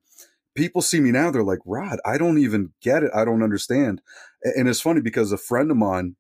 people 0.56 0.82
see 0.82 1.00
me 1.00 1.12
now. 1.12 1.32
They're 1.32 1.44
like, 1.44 1.60
"Rod, 1.66 2.00
I 2.06 2.18
don't 2.18 2.38
even 2.38 2.74
get 2.82 3.04
it. 3.04 3.12
I 3.16 3.24
don't 3.26 3.44
understand." 3.44 4.02
And 4.44 4.68
it's 4.68 4.82
funny 4.82 5.02
because 5.02 5.32
a 5.32 5.38
friend 5.38 5.72
of 5.72 5.78
mine 5.78 6.16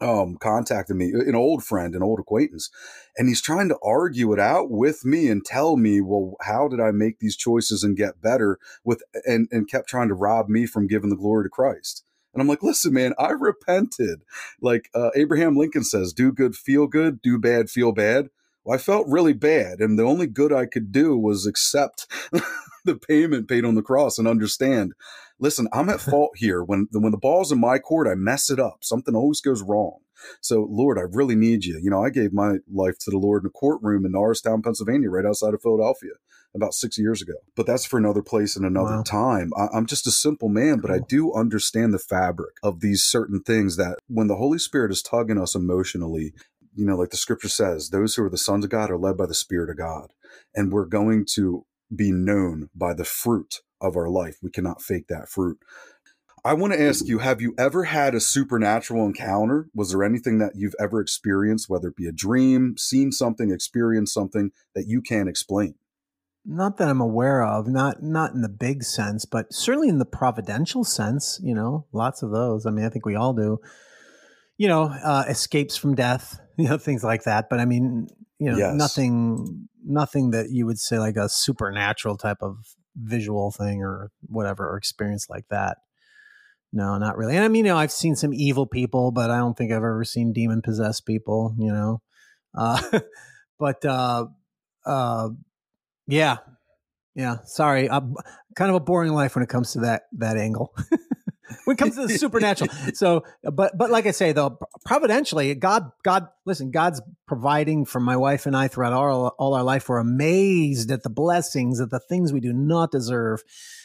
um, 0.00 0.36
contacted 0.36 0.96
me, 0.96 1.12
an 1.12 1.34
old 1.34 1.64
friend, 1.64 1.94
an 1.94 2.02
old 2.02 2.20
acquaintance, 2.20 2.70
and 3.16 3.28
he's 3.28 3.40
trying 3.40 3.68
to 3.68 3.78
argue 3.82 4.32
it 4.32 4.40
out 4.40 4.70
with 4.70 5.04
me 5.04 5.28
and 5.28 5.44
tell 5.44 5.76
me, 5.76 6.00
well, 6.00 6.34
how 6.42 6.68
did 6.68 6.80
I 6.80 6.90
make 6.90 7.18
these 7.18 7.36
choices 7.36 7.82
and 7.82 7.96
get 7.96 8.20
better 8.20 8.58
with, 8.84 9.02
and, 9.24 9.48
and 9.50 9.68
kept 9.68 9.88
trying 9.88 10.08
to 10.08 10.14
rob 10.14 10.48
me 10.48 10.66
from 10.66 10.86
giving 10.86 11.10
the 11.10 11.16
glory 11.16 11.44
to 11.44 11.50
Christ. 11.50 12.04
And 12.34 12.42
I'm 12.42 12.48
like, 12.48 12.62
listen, 12.62 12.92
man, 12.92 13.14
I 13.18 13.30
repented. 13.30 14.22
Like 14.60 14.90
uh, 14.94 15.10
Abraham 15.14 15.56
Lincoln 15.56 15.84
says, 15.84 16.12
do 16.12 16.32
good, 16.32 16.56
feel 16.56 16.86
good, 16.86 17.22
do 17.22 17.38
bad, 17.38 17.70
feel 17.70 17.92
bad. 17.92 18.28
Well, 18.64 18.74
I 18.74 18.78
felt 18.78 19.06
really 19.08 19.34
bad. 19.34 19.80
And 19.80 19.98
the 19.98 20.04
only 20.04 20.26
good 20.26 20.52
I 20.52 20.66
could 20.66 20.90
do 20.90 21.16
was 21.16 21.46
accept 21.46 22.06
the 22.84 22.96
payment 22.96 23.48
paid 23.48 23.64
on 23.64 23.74
the 23.74 23.82
cross 23.82 24.18
and 24.18 24.26
understand, 24.26 24.92
listen, 25.38 25.68
I'm 25.72 25.88
at 25.88 26.00
fault 26.02 26.32
here. 26.36 26.62
When, 26.62 26.88
when 26.92 27.12
the 27.12 27.18
ball's 27.18 27.52
in 27.52 27.60
my 27.60 27.78
court, 27.78 28.08
I 28.08 28.14
mess 28.14 28.50
it 28.50 28.58
up. 28.58 28.78
Something 28.82 29.14
always 29.14 29.40
goes 29.40 29.62
wrong. 29.62 29.98
So, 30.40 30.66
Lord, 30.70 30.98
I 30.98 31.02
really 31.02 31.36
need 31.36 31.64
you. 31.66 31.78
You 31.82 31.90
know, 31.90 32.02
I 32.02 32.08
gave 32.08 32.32
my 32.32 32.56
life 32.72 32.98
to 33.00 33.10
the 33.10 33.18
Lord 33.18 33.42
in 33.42 33.48
a 33.48 33.50
courtroom 33.50 34.06
in 34.06 34.12
Norristown, 34.12 34.62
Pennsylvania, 34.62 35.10
right 35.10 35.26
outside 35.26 35.52
of 35.52 35.60
Philadelphia 35.60 36.12
about 36.54 36.74
six 36.74 36.98
years 36.98 37.20
ago. 37.20 37.34
But 37.56 37.66
that's 37.66 37.84
for 37.84 37.98
another 37.98 38.22
place 38.22 38.56
and 38.56 38.64
another 38.64 38.96
wow. 38.96 39.02
time. 39.02 39.52
I, 39.56 39.76
am 39.76 39.86
just 39.86 40.06
a 40.06 40.12
simple 40.12 40.48
man, 40.48 40.78
but 40.78 40.90
I 40.90 41.00
do 41.08 41.32
understand 41.32 41.92
the 41.92 41.98
fabric 41.98 42.56
of 42.62 42.80
these 42.80 43.02
certain 43.02 43.40
things 43.40 43.76
that 43.76 43.98
when 44.08 44.28
the 44.28 44.36
Holy 44.36 44.58
Spirit 44.58 44.92
is 44.92 45.02
tugging 45.02 45.40
us 45.40 45.54
emotionally, 45.54 46.32
you 46.74 46.84
know, 46.84 46.96
like 46.96 47.10
the 47.10 47.16
scripture 47.16 47.48
says, 47.48 47.90
those 47.90 48.14
who 48.14 48.24
are 48.24 48.30
the 48.30 48.38
sons 48.38 48.64
of 48.64 48.70
God 48.70 48.90
are 48.90 48.98
led 48.98 49.16
by 49.16 49.26
the 49.26 49.34
Spirit 49.34 49.70
of 49.70 49.76
God. 49.76 50.12
And 50.54 50.72
we're 50.72 50.86
going 50.86 51.26
to 51.34 51.66
be 51.94 52.10
known 52.10 52.70
by 52.74 52.94
the 52.94 53.04
fruit 53.04 53.60
of 53.80 53.96
our 53.96 54.08
life. 54.08 54.38
We 54.42 54.50
cannot 54.50 54.82
fake 54.82 55.08
that 55.08 55.28
fruit. 55.28 55.58
I 56.46 56.52
want 56.52 56.74
to 56.74 56.82
ask 56.82 57.06
you 57.06 57.20
have 57.20 57.40
you 57.40 57.54
ever 57.56 57.84
had 57.84 58.14
a 58.14 58.20
supernatural 58.20 59.06
encounter? 59.06 59.70
Was 59.74 59.92
there 59.92 60.04
anything 60.04 60.38
that 60.38 60.52
you've 60.54 60.74
ever 60.78 61.00
experienced, 61.00 61.70
whether 61.70 61.88
it 61.88 61.96
be 61.96 62.06
a 62.06 62.12
dream, 62.12 62.76
seen 62.76 63.12
something, 63.12 63.50
experienced 63.50 64.12
something 64.12 64.50
that 64.74 64.86
you 64.86 65.00
can't 65.00 65.28
explain? 65.28 65.76
Not 66.46 66.76
that 66.76 66.88
I'm 66.88 67.00
aware 67.00 67.42
of, 67.42 67.66
not 67.68 68.02
not 68.02 68.32
in 68.32 68.42
the 68.42 68.48
big 68.48 68.82
sense, 68.82 69.24
but 69.24 69.52
certainly 69.52 69.88
in 69.88 69.98
the 69.98 70.04
providential 70.04 70.84
sense. 70.84 71.40
You 71.42 71.54
know, 71.54 71.86
lots 71.92 72.22
of 72.22 72.30
those. 72.30 72.66
I 72.66 72.70
mean, 72.70 72.84
I 72.84 72.88
think 72.88 73.06
we 73.06 73.16
all 73.16 73.32
do. 73.32 73.58
You 74.56 74.68
know, 74.68 74.84
uh, 74.84 75.24
escapes 75.28 75.76
from 75.76 75.94
death, 75.94 76.38
you 76.58 76.68
know, 76.68 76.78
things 76.78 77.02
like 77.02 77.24
that. 77.24 77.48
But 77.48 77.60
I 77.60 77.64
mean, 77.64 78.08
you 78.38 78.50
know, 78.50 78.58
yes. 78.58 78.74
nothing, 78.74 79.68
nothing 79.84 80.30
that 80.30 80.50
you 80.50 80.66
would 80.66 80.78
say 80.78 80.98
like 80.98 81.16
a 81.16 81.28
supernatural 81.28 82.16
type 82.16 82.38
of 82.40 82.56
visual 82.96 83.50
thing 83.50 83.82
or 83.82 84.10
whatever 84.22 84.68
or 84.68 84.76
experience 84.76 85.26
like 85.28 85.46
that. 85.50 85.78
No, 86.72 86.98
not 86.98 87.16
really. 87.16 87.36
And 87.36 87.44
I 87.44 87.48
mean, 87.48 87.64
you 87.64 87.70
know, 87.70 87.78
I've 87.78 87.92
seen 87.92 88.16
some 88.16 88.34
evil 88.34 88.66
people, 88.66 89.12
but 89.12 89.30
I 89.30 89.38
don't 89.38 89.56
think 89.56 89.70
I've 89.70 89.76
ever 89.76 90.04
seen 90.04 90.32
demon 90.32 90.60
possessed 90.60 91.06
people. 91.06 91.54
You 91.56 91.72
know, 91.72 92.02
uh, 92.56 93.00
but 93.58 93.84
uh, 93.84 94.26
uh, 94.84 95.28
yeah. 96.06 96.38
Yeah. 97.14 97.38
Sorry. 97.44 97.88
Uh, 97.88 97.98
I'm 97.98 98.14
kind 98.56 98.70
of 98.70 98.76
a 98.76 98.80
boring 98.80 99.12
life 99.12 99.34
when 99.34 99.42
it 99.42 99.48
comes 99.48 99.72
to 99.72 99.80
that 99.80 100.02
that 100.12 100.36
angle. 100.36 100.74
when 101.64 101.74
it 101.74 101.78
comes 101.78 101.96
to 101.96 102.06
the 102.06 102.18
supernatural. 102.18 102.70
So, 102.94 103.24
uh, 103.46 103.50
but 103.50 103.76
but 103.76 103.90
like 103.90 104.06
I 104.06 104.10
say 104.10 104.32
though, 104.32 104.58
providentially, 104.84 105.54
God 105.54 105.90
God 106.02 106.28
listen, 106.44 106.70
God's 106.70 107.00
providing 107.26 107.84
for 107.84 108.00
my 108.00 108.16
wife 108.16 108.46
and 108.46 108.56
I 108.56 108.68
throughout 108.68 108.92
all 108.92 109.28
all 109.38 109.54
our 109.54 109.62
life. 109.62 109.88
We're 109.88 109.98
amazed 109.98 110.90
at 110.90 111.02
the 111.02 111.10
blessings, 111.10 111.80
at 111.80 111.90
the 111.90 112.00
things 112.00 112.32
we 112.32 112.40
do 112.40 112.52
not 112.52 112.90
deserve, 112.90 113.42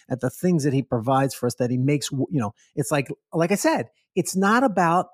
at 0.09 0.22
the 0.22 0.30
things 0.30 0.63
that 0.63 0.74
He 0.74 0.82
provides 0.82 1.34
for 1.34 1.47
us. 1.47 1.55
That 1.55 1.72
He 1.72 1.78
makes. 1.78 2.11
You 2.11 2.28
know, 2.32 2.53
it's 2.76 2.91
like 2.91 3.09
like 3.34 3.51
I 3.51 3.55
said, 3.55 3.89
it's 4.15 4.36
not 4.36 4.63
about 4.63 5.07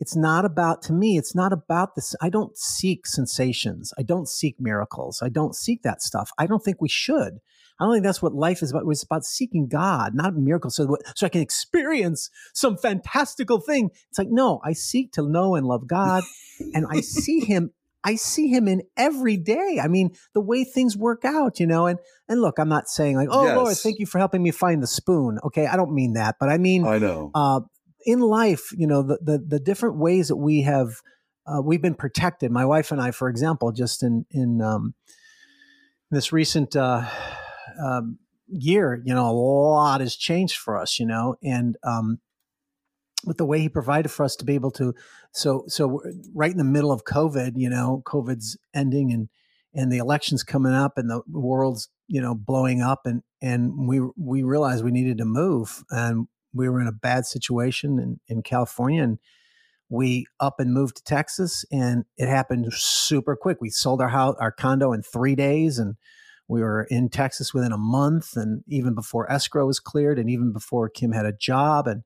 it's 0.00 0.16
not 0.16 0.44
about 0.44 0.82
to 0.82 0.92
me 0.92 1.16
it's 1.16 1.34
not 1.34 1.52
about 1.52 1.94
this 1.94 2.16
i 2.20 2.28
don't 2.28 2.56
seek 2.56 3.06
sensations 3.06 3.92
i 3.98 4.02
don't 4.02 4.28
seek 4.28 4.56
miracles 4.58 5.20
i 5.22 5.28
don't 5.28 5.54
seek 5.54 5.82
that 5.82 6.02
stuff 6.02 6.30
i 6.38 6.46
don't 6.46 6.64
think 6.64 6.80
we 6.80 6.88
should 6.88 7.38
i 7.78 7.84
don't 7.84 7.94
think 7.94 8.04
that's 8.04 8.22
what 8.22 8.34
life 8.34 8.62
is 8.62 8.70
about 8.70 8.84
it's 8.88 9.02
about 9.02 9.24
seeking 9.24 9.68
god 9.68 10.14
not 10.14 10.34
miracles 10.34 10.74
so, 10.74 10.96
so 11.14 11.26
i 11.26 11.28
can 11.28 11.42
experience 11.42 12.30
some 12.54 12.76
fantastical 12.76 13.60
thing 13.60 13.90
it's 14.08 14.18
like 14.18 14.30
no 14.30 14.60
i 14.64 14.72
seek 14.72 15.12
to 15.12 15.22
know 15.22 15.54
and 15.54 15.66
love 15.66 15.86
god 15.86 16.24
and 16.74 16.86
i 16.90 17.00
see 17.00 17.40
him 17.44 17.70
I 18.02 18.14
see 18.14 18.48
him 18.48 18.66
in 18.66 18.82
every 18.96 19.36
day. 19.36 19.78
I 19.82 19.88
mean, 19.88 20.14
the 20.32 20.40
way 20.40 20.64
things 20.64 20.96
work 20.96 21.24
out, 21.24 21.60
you 21.60 21.66
know, 21.66 21.86
and 21.86 21.98
and 22.28 22.40
look, 22.40 22.58
I'm 22.58 22.68
not 22.68 22.88
saying 22.88 23.16
like, 23.16 23.28
oh 23.30 23.44
yes. 23.44 23.56
Lord, 23.56 23.76
thank 23.76 23.98
you 23.98 24.06
for 24.06 24.18
helping 24.18 24.42
me 24.42 24.50
find 24.52 24.82
the 24.82 24.86
spoon. 24.86 25.38
Okay, 25.44 25.66
I 25.66 25.76
don't 25.76 25.92
mean 25.92 26.14
that, 26.14 26.36
but 26.40 26.48
I 26.48 26.58
mean, 26.58 26.86
I 26.86 26.98
know. 26.98 27.30
Uh, 27.34 27.60
in 28.04 28.20
life, 28.20 28.72
you 28.76 28.86
know, 28.86 29.02
the, 29.02 29.18
the, 29.22 29.38
the 29.38 29.60
different 29.60 29.96
ways 29.96 30.28
that 30.28 30.36
we 30.36 30.62
have, 30.62 31.00
uh, 31.46 31.60
we've 31.62 31.82
been 31.82 31.94
protected. 31.94 32.50
My 32.50 32.64
wife 32.64 32.92
and 32.92 33.00
I, 33.00 33.10
for 33.10 33.28
example, 33.28 33.72
just 33.72 34.02
in, 34.02 34.26
in, 34.30 34.60
um, 34.60 34.94
this 36.10 36.32
recent, 36.32 36.76
uh, 36.76 37.08
um, 37.82 38.18
year, 38.48 39.00
you 39.04 39.14
know, 39.14 39.28
a 39.28 39.32
lot 39.32 40.00
has 40.00 40.16
changed 40.16 40.56
for 40.56 40.76
us, 40.76 40.98
you 40.98 41.06
know, 41.06 41.36
and, 41.42 41.76
um, 41.84 42.18
with 43.24 43.36
the 43.36 43.44
way 43.44 43.60
he 43.60 43.68
provided 43.68 44.08
for 44.08 44.24
us 44.24 44.34
to 44.36 44.44
be 44.44 44.54
able 44.54 44.70
to, 44.70 44.94
so, 45.32 45.64
so 45.68 46.00
right 46.34 46.50
in 46.50 46.58
the 46.58 46.64
middle 46.64 46.90
of 46.90 47.04
COVID, 47.04 47.52
you 47.54 47.68
know, 47.68 48.02
COVID's 48.06 48.56
ending 48.74 49.12
and, 49.12 49.28
and 49.74 49.92
the 49.92 49.98
elections 49.98 50.42
coming 50.42 50.72
up 50.72 50.96
and 50.96 51.10
the 51.10 51.22
world's, 51.30 51.88
you 52.08 52.20
know, 52.20 52.34
blowing 52.34 52.80
up 52.80 53.02
and, 53.04 53.22
and 53.40 53.86
we, 53.86 54.00
we 54.16 54.42
realized 54.42 54.82
we 54.82 54.90
needed 54.90 55.18
to 55.18 55.24
move 55.24 55.84
and 55.90 56.26
we 56.52 56.68
were 56.68 56.80
in 56.80 56.86
a 56.86 56.92
bad 56.92 57.26
situation 57.26 57.98
in, 57.98 58.20
in 58.28 58.42
California 58.42 59.02
and 59.02 59.18
we 59.88 60.26
up 60.38 60.60
and 60.60 60.72
moved 60.72 60.96
to 60.96 61.04
Texas 61.04 61.64
and 61.72 62.04
it 62.16 62.28
happened 62.28 62.72
super 62.72 63.34
quick. 63.34 63.58
We 63.60 63.70
sold 63.70 64.00
our 64.00 64.08
house, 64.08 64.36
our 64.38 64.52
condo 64.52 64.92
in 64.92 65.02
three 65.02 65.34
days 65.34 65.78
and 65.78 65.96
we 66.48 66.60
were 66.60 66.86
in 66.90 67.08
Texas 67.08 67.52
within 67.52 67.72
a 67.72 67.78
month 67.78 68.36
and 68.36 68.62
even 68.68 68.94
before 68.94 69.30
escrow 69.30 69.66
was 69.66 69.80
cleared 69.80 70.18
and 70.18 70.30
even 70.30 70.52
before 70.52 70.88
Kim 70.88 71.12
had 71.12 71.26
a 71.26 71.32
job 71.32 71.86
and 71.86 72.02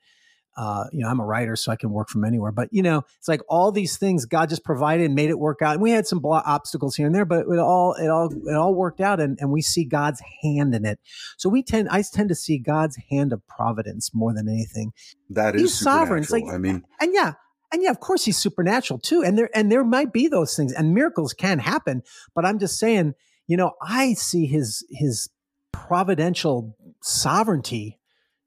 uh, 0.56 0.84
you 0.92 1.00
know, 1.00 1.08
I'm 1.08 1.20
a 1.20 1.24
writer, 1.24 1.56
so 1.56 1.72
I 1.72 1.76
can 1.76 1.90
work 1.90 2.08
from 2.08 2.24
anywhere. 2.24 2.52
But 2.52 2.68
you 2.70 2.82
know, 2.82 3.02
it's 3.18 3.28
like 3.28 3.40
all 3.48 3.72
these 3.72 3.96
things 3.96 4.24
God 4.24 4.48
just 4.48 4.64
provided 4.64 5.06
and 5.06 5.14
made 5.14 5.30
it 5.30 5.38
work 5.38 5.62
out. 5.62 5.72
And 5.72 5.82
we 5.82 5.90
had 5.90 6.06
some 6.06 6.24
obstacles 6.24 6.94
here 6.94 7.06
and 7.06 7.14
there, 7.14 7.24
but 7.24 7.46
it 7.46 7.58
all 7.58 7.94
it 7.94 8.08
all 8.08 8.32
it 8.46 8.54
all 8.54 8.74
worked 8.74 9.00
out, 9.00 9.20
and, 9.20 9.38
and 9.40 9.50
we 9.50 9.62
see 9.62 9.84
God's 9.84 10.22
hand 10.42 10.74
in 10.74 10.84
it. 10.84 11.00
So 11.36 11.48
we 11.48 11.62
tend 11.62 11.88
I 11.88 12.02
tend 12.02 12.28
to 12.28 12.34
see 12.34 12.58
God's 12.58 12.96
hand 13.10 13.32
of 13.32 13.46
providence 13.46 14.12
more 14.14 14.32
than 14.32 14.48
anything. 14.48 14.92
That 15.30 15.56
is 15.56 15.62
He's 15.62 15.74
sovereign. 15.74 16.22
It's 16.22 16.32
like 16.32 16.44
I 16.50 16.58
mean, 16.58 16.84
and 17.00 17.12
yeah, 17.12 17.32
and 17.72 17.82
yeah, 17.82 17.90
of 17.90 18.00
course 18.00 18.24
He's 18.24 18.38
supernatural 18.38 19.00
too. 19.00 19.22
And 19.24 19.36
there 19.36 19.50
and 19.54 19.72
there 19.72 19.84
might 19.84 20.12
be 20.12 20.28
those 20.28 20.54
things, 20.54 20.72
and 20.72 20.94
miracles 20.94 21.32
can 21.32 21.58
happen. 21.58 22.02
But 22.34 22.44
I'm 22.44 22.60
just 22.60 22.78
saying, 22.78 23.14
you 23.48 23.56
know, 23.56 23.72
I 23.82 24.14
see 24.14 24.46
His 24.46 24.86
His 24.90 25.28
providential 25.72 26.76
sovereignty 27.02 27.98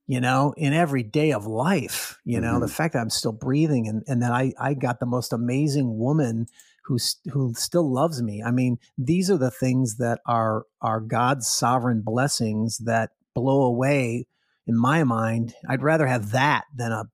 you 0.07 0.21
know, 0.21 0.53
in 0.55 0.73
every 0.73 1.03
day 1.03 1.33
of 1.33 1.45
life, 1.45 2.17
you 2.23 2.39
know, 2.39 2.53
mm-hmm. 2.53 2.61
the 2.61 2.67
fact 2.69 2.93
that 2.93 3.01
I'm 3.01 3.09
still 3.09 3.33
breathing 3.33 3.87
and, 3.87 4.03
and 4.07 4.23
that 4.23 4.31
I, 4.31 4.53
I 4.59 4.73
got 4.73 4.99
the 4.99 5.05
most 5.05 5.33
amazing 5.33 5.97
woman 5.97 6.47
who, 6.85 6.97
who 7.31 7.53
still 7.53 7.91
loves 7.91 8.23
me. 8.23 8.41
I 8.41 8.51
mean, 8.51 8.77
these 8.97 9.29
are 9.29 9.37
the 9.37 9.51
things 9.51 9.97
that 9.97 10.21
are, 10.25 10.63
are 10.81 11.01
God's 11.01 11.47
sovereign 11.47 12.01
blessings 12.01 12.77
that 12.79 13.11
blow 13.35 13.63
away 13.63 14.27
in 14.65 14.77
my 14.77 15.03
mind. 15.03 15.53
I'd 15.67 15.83
rather 15.83 16.07
have 16.07 16.31
that 16.31 16.63
than 16.73 16.93
a 16.93 17.09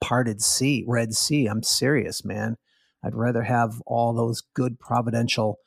parted 0.00 0.42
sea, 0.42 0.84
Red 0.88 1.14
Sea. 1.14 1.46
I'm 1.46 1.62
serious, 1.62 2.24
man. 2.24 2.56
I'd 3.04 3.14
rather 3.14 3.42
have 3.42 3.80
all 3.86 4.12
those 4.12 4.42
good 4.54 4.80
providential 4.80 5.58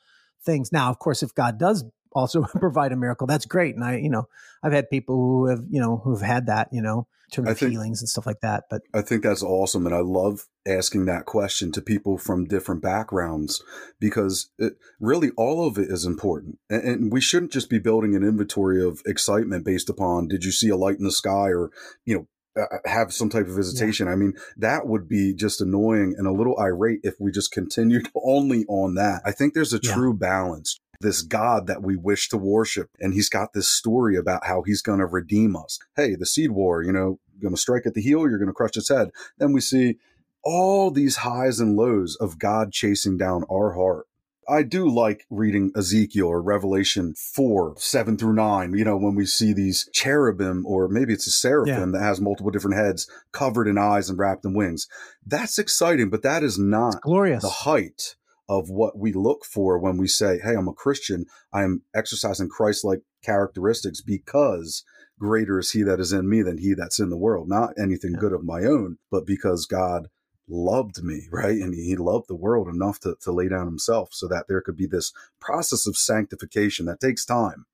things. 0.44 0.70
Now, 0.70 0.90
of 0.90 0.98
course, 0.98 1.22
if 1.22 1.34
God 1.34 1.58
does 1.58 1.84
also 2.18 2.42
provide 2.58 2.92
a 2.92 2.96
miracle. 2.96 3.26
That's 3.26 3.46
great. 3.46 3.74
And 3.74 3.84
I, 3.84 3.96
you 3.96 4.10
know, 4.10 4.28
I've 4.62 4.72
had 4.72 4.90
people 4.90 5.16
who 5.16 5.46
have, 5.46 5.60
you 5.70 5.80
know, 5.80 5.96
who've 5.98 6.20
had 6.20 6.46
that, 6.46 6.68
you 6.72 6.82
know, 6.82 7.06
in 7.28 7.30
terms 7.30 7.48
I 7.48 7.52
of 7.52 7.58
think, 7.58 7.74
and 7.74 7.96
stuff 7.96 8.26
like 8.26 8.40
that. 8.40 8.64
But 8.70 8.82
I 8.94 9.02
think 9.02 9.22
that's 9.22 9.42
awesome. 9.42 9.86
And 9.86 9.94
I 9.94 10.00
love 10.00 10.46
asking 10.66 11.06
that 11.06 11.26
question 11.26 11.72
to 11.72 11.82
people 11.82 12.18
from 12.18 12.46
different 12.46 12.82
backgrounds 12.82 13.62
because 14.00 14.50
it, 14.58 14.74
really 14.98 15.30
all 15.36 15.66
of 15.66 15.78
it 15.78 15.88
is 15.90 16.04
important. 16.04 16.58
And, 16.70 16.82
and 16.82 17.12
we 17.12 17.20
shouldn't 17.20 17.52
just 17.52 17.70
be 17.70 17.78
building 17.78 18.14
an 18.14 18.22
inventory 18.22 18.82
of 18.82 19.02
excitement 19.06 19.64
based 19.64 19.90
upon, 19.90 20.28
did 20.28 20.44
you 20.44 20.52
see 20.52 20.68
a 20.68 20.76
light 20.76 20.98
in 20.98 21.04
the 21.04 21.12
sky 21.12 21.48
or, 21.48 21.70
you 22.04 22.16
know, 22.16 22.26
uh, 22.58 22.62
uh, 22.62 22.78
have 22.86 23.12
some 23.12 23.28
type 23.28 23.46
of 23.46 23.54
visitation. 23.54 24.06
Yeah. 24.06 24.14
I 24.14 24.16
mean, 24.16 24.32
that 24.56 24.86
would 24.86 25.08
be 25.08 25.32
just 25.32 25.60
annoying 25.60 26.14
and 26.18 26.26
a 26.26 26.32
little 26.32 26.58
irate 26.58 27.00
if 27.04 27.14
we 27.20 27.30
just 27.30 27.52
continued 27.52 28.08
only 28.24 28.64
on 28.68 28.94
that. 28.94 29.22
I 29.24 29.30
think 29.32 29.54
there's 29.54 29.72
a 29.72 29.80
yeah. 29.80 29.92
true 29.92 30.14
balance 30.14 30.80
this 31.00 31.22
God 31.22 31.66
that 31.66 31.82
we 31.82 31.96
wish 31.96 32.28
to 32.28 32.36
worship. 32.36 32.90
And 33.00 33.14
he's 33.14 33.28
got 33.28 33.52
this 33.52 33.68
story 33.68 34.16
about 34.16 34.46
how 34.46 34.62
he's 34.62 34.82
going 34.82 34.98
to 34.98 35.06
redeem 35.06 35.56
us. 35.56 35.78
Hey, 35.96 36.14
the 36.14 36.26
seed 36.26 36.50
war, 36.50 36.82
you 36.82 36.92
know, 36.92 37.18
going 37.40 37.54
to 37.54 37.60
strike 37.60 37.86
at 37.86 37.94
the 37.94 38.02
heel, 38.02 38.28
you're 38.28 38.38
going 38.38 38.48
to 38.48 38.54
crush 38.54 38.76
its 38.76 38.88
head. 38.88 39.10
Then 39.38 39.52
we 39.52 39.60
see 39.60 39.96
all 40.44 40.90
these 40.90 41.16
highs 41.16 41.60
and 41.60 41.76
lows 41.76 42.16
of 42.16 42.38
God 42.38 42.72
chasing 42.72 43.16
down 43.16 43.44
our 43.50 43.74
heart. 43.74 44.06
I 44.48 44.62
do 44.62 44.88
like 44.88 45.26
reading 45.28 45.72
Ezekiel 45.76 46.28
or 46.28 46.40
Revelation 46.40 47.14
4, 47.14 47.74
7 47.76 48.16
through 48.16 48.32
9, 48.32 48.72
you 48.72 48.84
know, 48.84 48.96
when 48.96 49.14
we 49.14 49.26
see 49.26 49.52
these 49.52 49.90
cherubim, 49.92 50.64
or 50.64 50.88
maybe 50.88 51.12
it's 51.12 51.26
a 51.26 51.30
seraphim 51.30 51.92
yeah. 51.92 51.98
that 51.98 52.04
has 52.04 52.18
multiple 52.18 52.50
different 52.50 52.78
heads 52.78 53.10
covered 53.30 53.68
in 53.68 53.76
eyes 53.76 54.08
and 54.08 54.18
wrapped 54.18 54.46
in 54.46 54.54
wings. 54.54 54.88
That's 55.26 55.58
exciting, 55.58 56.08
but 56.08 56.22
that 56.22 56.42
is 56.42 56.58
not 56.58 56.94
it's 56.94 57.00
glorious. 57.02 57.42
the 57.42 57.50
height 57.50 58.16
of 58.48 58.70
what 58.70 58.98
we 58.98 59.12
look 59.12 59.44
for 59.44 59.78
when 59.78 59.96
we 59.96 60.06
say, 60.06 60.38
Hey, 60.42 60.54
I'm 60.54 60.68
a 60.68 60.72
Christian. 60.72 61.26
I'm 61.52 61.82
exercising 61.94 62.48
Christ 62.48 62.84
like 62.84 63.00
characteristics 63.22 64.00
because 64.00 64.84
greater 65.18 65.58
is 65.58 65.72
he 65.72 65.82
that 65.82 66.00
is 66.00 66.12
in 66.12 66.28
me 66.28 66.42
than 66.42 66.58
he 66.58 66.74
that's 66.74 67.00
in 67.00 67.10
the 67.10 67.16
world. 67.16 67.48
Not 67.48 67.74
anything 67.78 68.12
yeah. 68.14 68.20
good 68.20 68.32
of 68.32 68.44
my 68.44 68.64
own, 68.64 68.98
but 69.10 69.26
because 69.26 69.66
God 69.66 70.08
loved 70.48 71.02
me, 71.02 71.26
right? 71.30 71.58
And 71.58 71.74
he 71.74 71.96
loved 71.96 72.28
the 72.28 72.36
world 72.36 72.68
enough 72.68 73.00
to, 73.00 73.16
to 73.22 73.32
lay 73.32 73.48
down 73.48 73.66
himself 73.66 74.10
so 74.12 74.26
that 74.28 74.46
there 74.48 74.60
could 74.60 74.76
be 74.76 74.86
this 74.86 75.12
process 75.40 75.86
of 75.86 75.96
sanctification 75.96 76.86
that 76.86 77.00
takes 77.00 77.24
time. 77.24 77.66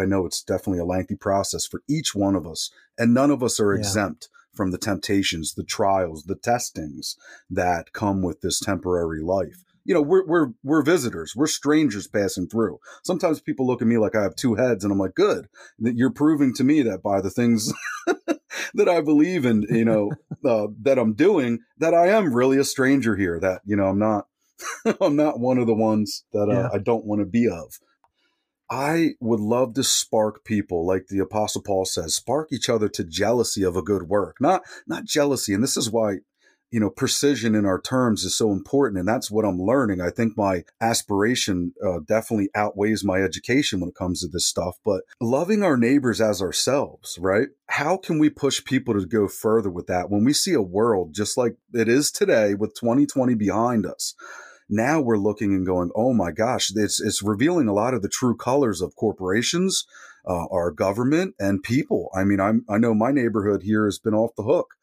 I 0.00 0.04
know 0.04 0.26
it's 0.26 0.42
definitely 0.42 0.80
a 0.80 0.84
lengthy 0.84 1.14
process 1.14 1.64
for 1.64 1.82
each 1.88 2.14
one 2.14 2.34
of 2.34 2.46
us, 2.46 2.70
and 2.98 3.14
none 3.14 3.30
of 3.30 3.42
us 3.42 3.60
are 3.60 3.72
yeah. 3.72 3.78
exempt 3.78 4.28
from 4.52 4.72
the 4.72 4.78
temptations, 4.78 5.54
the 5.54 5.62
trials, 5.64 6.24
the 6.24 6.34
testings 6.34 7.16
that 7.48 7.92
come 7.92 8.20
with 8.20 8.40
this 8.40 8.58
temporary 8.58 9.22
life 9.22 9.64
you 9.84 9.94
know, 9.94 10.02
we're 10.02 10.26
we're 10.26 10.48
we're 10.62 10.82
visitors, 10.82 11.34
we're 11.34 11.46
strangers 11.46 12.06
passing 12.06 12.48
through. 12.48 12.78
Sometimes 13.02 13.40
people 13.40 13.66
look 13.66 13.82
at 13.82 13.88
me 13.88 13.98
like 13.98 14.14
I 14.14 14.22
have 14.22 14.36
two 14.36 14.54
heads, 14.54 14.84
and 14.84 14.92
I'm 14.92 14.98
like, 14.98 15.14
good, 15.14 15.48
that 15.78 15.96
you're 15.96 16.12
proving 16.12 16.54
to 16.54 16.64
me 16.64 16.82
that 16.82 17.02
by 17.02 17.20
the 17.20 17.30
things 17.30 17.72
that 18.74 18.88
I 18.88 19.00
believe 19.00 19.44
in, 19.44 19.62
you 19.70 19.84
know, 19.84 20.10
uh, 20.44 20.68
that 20.82 20.98
I'm 20.98 21.14
doing, 21.14 21.60
that 21.78 21.94
I 21.94 22.08
am 22.08 22.34
really 22.34 22.58
a 22.58 22.64
stranger 22.64 23.16
here. 23.16 23.40
That 23.40 23.62
you 23.64 23.76
know, 23.76 23.86
I'm 23.86 23.98
not, 23.98 24.26
I'm 25.00 25.16
not 25.16 25.40
one 25.40 25.58
of 25.58 25.66
the 25.66 25.74
ones 25.74 26.24
that 26.32 26.48
uh, 26.48 26.52
yeah. 26.52 26.68
I 26.72 26.78
don't 26.78 27.06
want 27.06 27.20
to 27.20 27.26
be 27.26 27.48
of. 27.48 27.78
I 28.72 29.14
would 29.18 29.40
love 29.40 29.74
to 29.74 29.82
spark 29.82 30.44
people, 30.44 30.86
like 30.86 31.08
the 31.08 31.18
Apostle 31.18 31.60
Paul 31.60 31.84
says, 31.84 32.14
spark 32.14 32.52
each 32.52 32.68
other 32.68 32.88
to 32.90 33.02
jealousy 33.02 33.64
of 33.64 33.74
a 33.74 33.82
good 33.82 34.04
work, 34.04 34.36
not 34.40 34.62
not 34.86 35.04
jealousy. 35.04 35.54
And 35.54 35.62
this 35.62 35.76
is 35.76 35.90
why 35.90 36.18
you 36.70 36.78
know, 36.78 36.90
precision 36.90 37.54
in 37.54 37.66
our 37.66 37.80
terms 37.80 38.24
is 38.24 38.36
so 38.36 38.52
important. 38.52 38.98
And 38.98 39.08
that's 39.08 39.30
what 39.30 39.44
I'm 39.44 39.60
learning. 39.60 40.00
I 40.00 40.10
think 40.10 40.36
my 40.36 40.64
aspiration 40.80 41.74
uh, 41.84 41.98
definitely 42.06 42.48
outweighs 42.54 43.04
my 43.04 43.20
education 43.20 43.80
when 43.80 43.88
it 43.88 43.96
comes 43.96 44.20
to 44.20 44.28
this 44.28 44.46
stuff. 44.46 44.76
But 44.84 45.02
loving 45.20 45.62
our 45.62 45.76
neighbors 45.76 46.20
as 46.20 46.40
ourselves, 46.40 47.18
right? 47.20 47.48
How 47.68 47.96
can 47.96 48.18
we 48.18 48.30
push 48.30 48.64
people 48.64 48.94
to 48.94 49.04
go 49.04 49.26
further 49.26 49.70
with 49.70 49.88
that 49.88 50.10
when 50.10 50.24
we 50.24 50.32
see 50.32 50.54
a 50.54 50.62
world 50.62 51.12
just 51.12 51.36
like 51.36 51.56
it 51.74 51.88
is 51.88 52.10
today 52.10 52.54
with 52.54 52.74
2020 52.74 53.34
behind 53.34 53.84
us? 53.84 54.14
Now 54.68 55.00
we're 55.00 55.18
looking 55.18 55.52
and 55.52 55.66
going, 55.66 55.90
oh 55.96 56.12
my 56.12 56.30
gosh, 56.30 56.70
it's, 56.74 57.00
it's 57.00 57.22
revealing 57.22 57.66
a 57.66 57.72
lot 57.72 57.94
of 57.94 58.02
the 58.02 58.08
true 58.08 58.36
colors 58.36 58.80
of 58.80 58.94
corporations, 58.94 59.84
uh, 60.24 60.46
our 60.52 60.70
government, 60.70 61.34
and 61.40 61.60
people. 61.60 62.08
I 62.14 62.22
mean, 62.22 62.38
I'm, 62.38 62.64
I 62.68 62.78
know 62.78 62.94
my 62.94 63.10
neighborhood 63.10 63.64
here 63.64 63.86
has 63.86 63.98
been 63.98 64.14
off 64.14 64.36
the 64.36 64.44
hook 64.44 64.76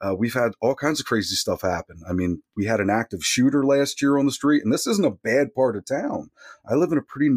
uh, 0.00 0.14
we've 0.14 0.34
had 0.34 0.52
all 0.60 0.74
kinds 0.74 1.00
of 1.00 1.06
crazy 1.06 1.34
stuff 1.34 1.62
happen. 1.62 2.00
I 2.08 2.12
mean, 2.12 2.42
we 2.56 2.66
had 2.66 2.80
an 2.80 2.90
active 2.90 3.24
shooter 3.24 3.64
last 3.64 4.00
year 4.00 4.16
on 4.16 4.26
the 4.26 4.32
street, 4.32 4.62
and 4.62 4.72
this 4.72 4.86
isn't 4.86 5.06
a 5.06 5.10
bad 5.10 5.54
part 5.54 5.76
of 5.76 5.86
town. 5.86 6.30
I 6.68 6.74
live 6.74 6.92
in 6.92 6.98
a 6.98 7.02
pretty 7.02 7.30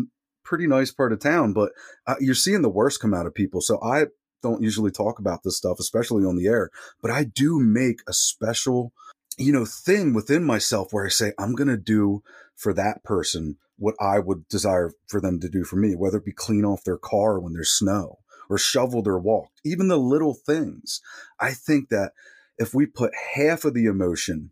pretty 0.43 0.68
nice 0.68 0.91
part 0.91 1.14
of 1.14 1.20
town, 1.20 1.53
but 1.53 1.72
uh, 2.07 2.16
you're 2.20 2.36
seeing 2.36 2.62
the 2.62 2.70
worst 2.70 2.99
come 2.99 3.14
out 3.14 3.28
of 3.28 3.34
people. 3.34 3.62
So 3.62 3.80
I 3.82 4.07
don't 4.41 4.62
usually 4.62 4.91
talk 4.91 5.20
about 5.20 5.43
this 5.43 5.57
stuff, 5.57 5.80
especially 5.80 6.26
on 6.26 6.36
the 6.36 6.47
air, 6.47 6.72
but 7.01 7.12
I 7.12 7.24
do 7.24 7.59
make 7.59 8.01
a 8.07 8.14
special, 8.14 8.91
you 9.38 9.51
know, 9.51 9.66
thing 9.66 10.14
within 10.14 10.43
myself 10.43 10.91
where 10.91 11.05
I 11.05 11.09
say 11.09 11.34
I'm 11.38 11.53
going 11.53 11.70
to 11.70 11.78
do 11.78 12.24
for 12.55 12.74
that 12.74 13.03
person 13.03 13.57
what 13.78 13.95
I 13.99 14.20
would 14.20 14.47
desire 14.47 14.91
for 15.07 15.20
them 15.20 15.39
to 15.39 15.49
do 15.49 15.64
for 15.64 15.76
me, 15.76 15.95
whether 15.95 16.18
it 16.18 16.26
be 16.26 16.34
clean 16.34 16.66
off 16.66 16.84
their 16.84 16.97
car 16.97 17.39
when 17.39 17.53
there's 17.53 17.72
snow 17.72 18.20
or 18.49 18.57
shovel 18.57 19.01
their 19.01 19.18
walk, 19.18 19.49
even 19.64 19.88
the 19.88 19.97
little 19.97 20.34
things. 20.34 21.01
I 21.39 21.51
think 21.51 21.89
that 21.89 22.12
if 22.57 22.73
we 22.73 22.85
put 22.85 23.11
half 23.35 23.65
of 23.65 23.73
the 23.73 23.85
emotion 23.85 24.51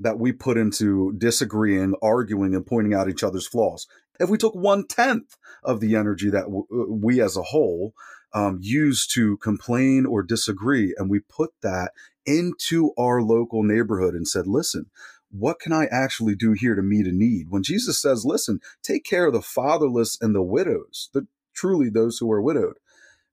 that 0.00 0.18
we 0.18 0.32
put 0.32 0.56
into 0.56 1.12
disagreeing, 1.18 1.94
arguing, 2.02 2.54
and 2.54 2.66
pointing 2.66 2.94
out 2.94 3.08
each 3.08 3.22
other's 3.22 3.46
flaws. 3.46 3.86
If 4.18 4.30
we 4.30 4.38
took 4.38 4.54
one 4.54 4.86
tenth 4.86 5.36
of 5.62 5.80
the 5.80 5.94
energy 5.94 6.30
that 6.30 6.44
w- 6.44 6.66
uh, 6.72 6.92
we 6.92 7.20
as 7.20 7.36
a 7.36 7.42
whole 7.42 7.94
um, 8.32 8.58
use 8.60 9.06
to 9.08 9.36
complain 9.38 10.06
or 10.06 10.22
disagree, 10.22 10.94
and 10.96 11.10
we 11.10 11.20
put 11.20 11.50
that 11.62 11.92
into 12.24 12.92
our 12.98 13.22
local 13.22 13.62
neighborhood 13.62 14.14
and 14.14 14.26
said, 14.26 14.46
listen, 14.46 14.86
what 15.30 15.60
can 15.60 15.72
I 15.72 15.86
actually 15.86 16.34
do 16.34 16.52
here 16.52 16.74
to 16.74 16.82
meet 16.82 17.06
a 17.06 17.12
need? 17.12 17.50
When 17.50 17.62
Jesus 17.62 18.00
says, 18.00 18.24
listen, 18.24 18.60
take 18.82 19.04
care 19.04 19.26
of 19.26 19.32
the 19.32 19.42
fatherless 19.42 20.18
and 20.20 20.34
the 20.34 20.42
widows, 20.42 21.10
the 21.12 21.26
truly 21.54 21.88
those 21.90 22.18
who 22.18 22.30
are 22.32 22.42
widowed, 22.42 22.78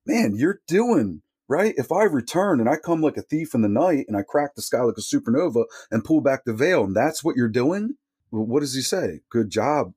man, 0.06 0.34
you're 0.36 0.60
doing 0.66 1.22
right? 1.48 1.74
If 1.76 1.90
I 1.90 2.04
return 2.04 2.60
and 2.60 2.68
I 2.68 2.76
come 2.76 3.00
like 3.00 3.16
a 3.16 3.22
thief 3.22 3.54
in 3.54 3.62
the 3.62 3.68
night 3.68 4.04
and 4.06 4.16
I 4.16 4.22
crack 4.22 4.54
the 4.54 4.62
sky 4.62 4.82
like 4.82 4.98
a 4.98 5.00
supernova 5.00 5.64
and 5.90 6.04
pull 6.04 6.20
back 6.20 6.44
the 6.44 6.52
veil, 6.52 6.84
and 6.84 6.94
that's 6.94 7.24
what 7.24 7.36
you're 7.36 7.48
doing, 7.48 7.96
what 8.30 8.60
does 8.60 8.74
he 8.74 8.82
say? 8.82 9.20
Good 9.30 9.50
job, 9.50 9.94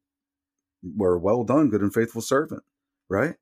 or 1.00 1.18
well 1.18 1.44
done, 1.44 1.70
good 1.70 1.82
and 1.82 1.94
faithful 1.94 2.22
servant, 2.22 2.64
right? 3.10 3.36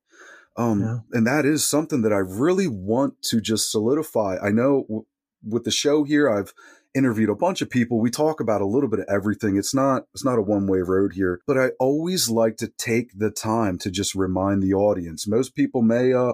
Um, 0.57 0.81
yeah. 0.81 0.97
And 1.13 1.27
that 1.27 1.45
is 1.45 1.65
something 1.65 2.01
that 2.01 2.11
I 2.11 2.17
really 2.17 2.67
want 2.67 3.21
to 3.23 3.39
just 3.39 3.71
solidify. 3.71 4.37
I 4.41 4.49
know 4.49 4.83
w- 4.83 5.05
with 5.47 5.63
the 5.63 5.71
show 5.71 6.03
here, 6.03 6.29
I've 6.29 6.53
interviewed 6.95 7.29
a 7.29 7.35
bunch 7.35 7.61
of 7.61 7.69
people. 7.69 7.99
We 7.99 8.09
talk 8.09 8.39
about 8.39 8.61
a 8.61 8.65
little 8.65 8.89
bit 8.89 8.99
of 8.99 9.05
everything. 9.09 9.57
It's 9.57 9.73
not 9.73 10.03
it's 10.13 10.25
not 10.25 10.39
a 10.39 10.41
one 10.41 10.67
way 10.67 10.79
road 10.79 11.13
here, 11.13 11.39
but 11.47 11.57
I 11.57 11.69
always 11.79 12.29
like 12.29 12.57
to 12.57 12.67
take 12.77 13.17
the 13.17 13.31
time 13.31 13.77
to 13.79 13.91
just 13.91 14.15
remind 14.15 14.63
the 14.63 14.73
audience. 14.73 15.27
Most 15.27 15.55
people 15.55 15.81
may 15.81 16.13
uh, 16.13 16.33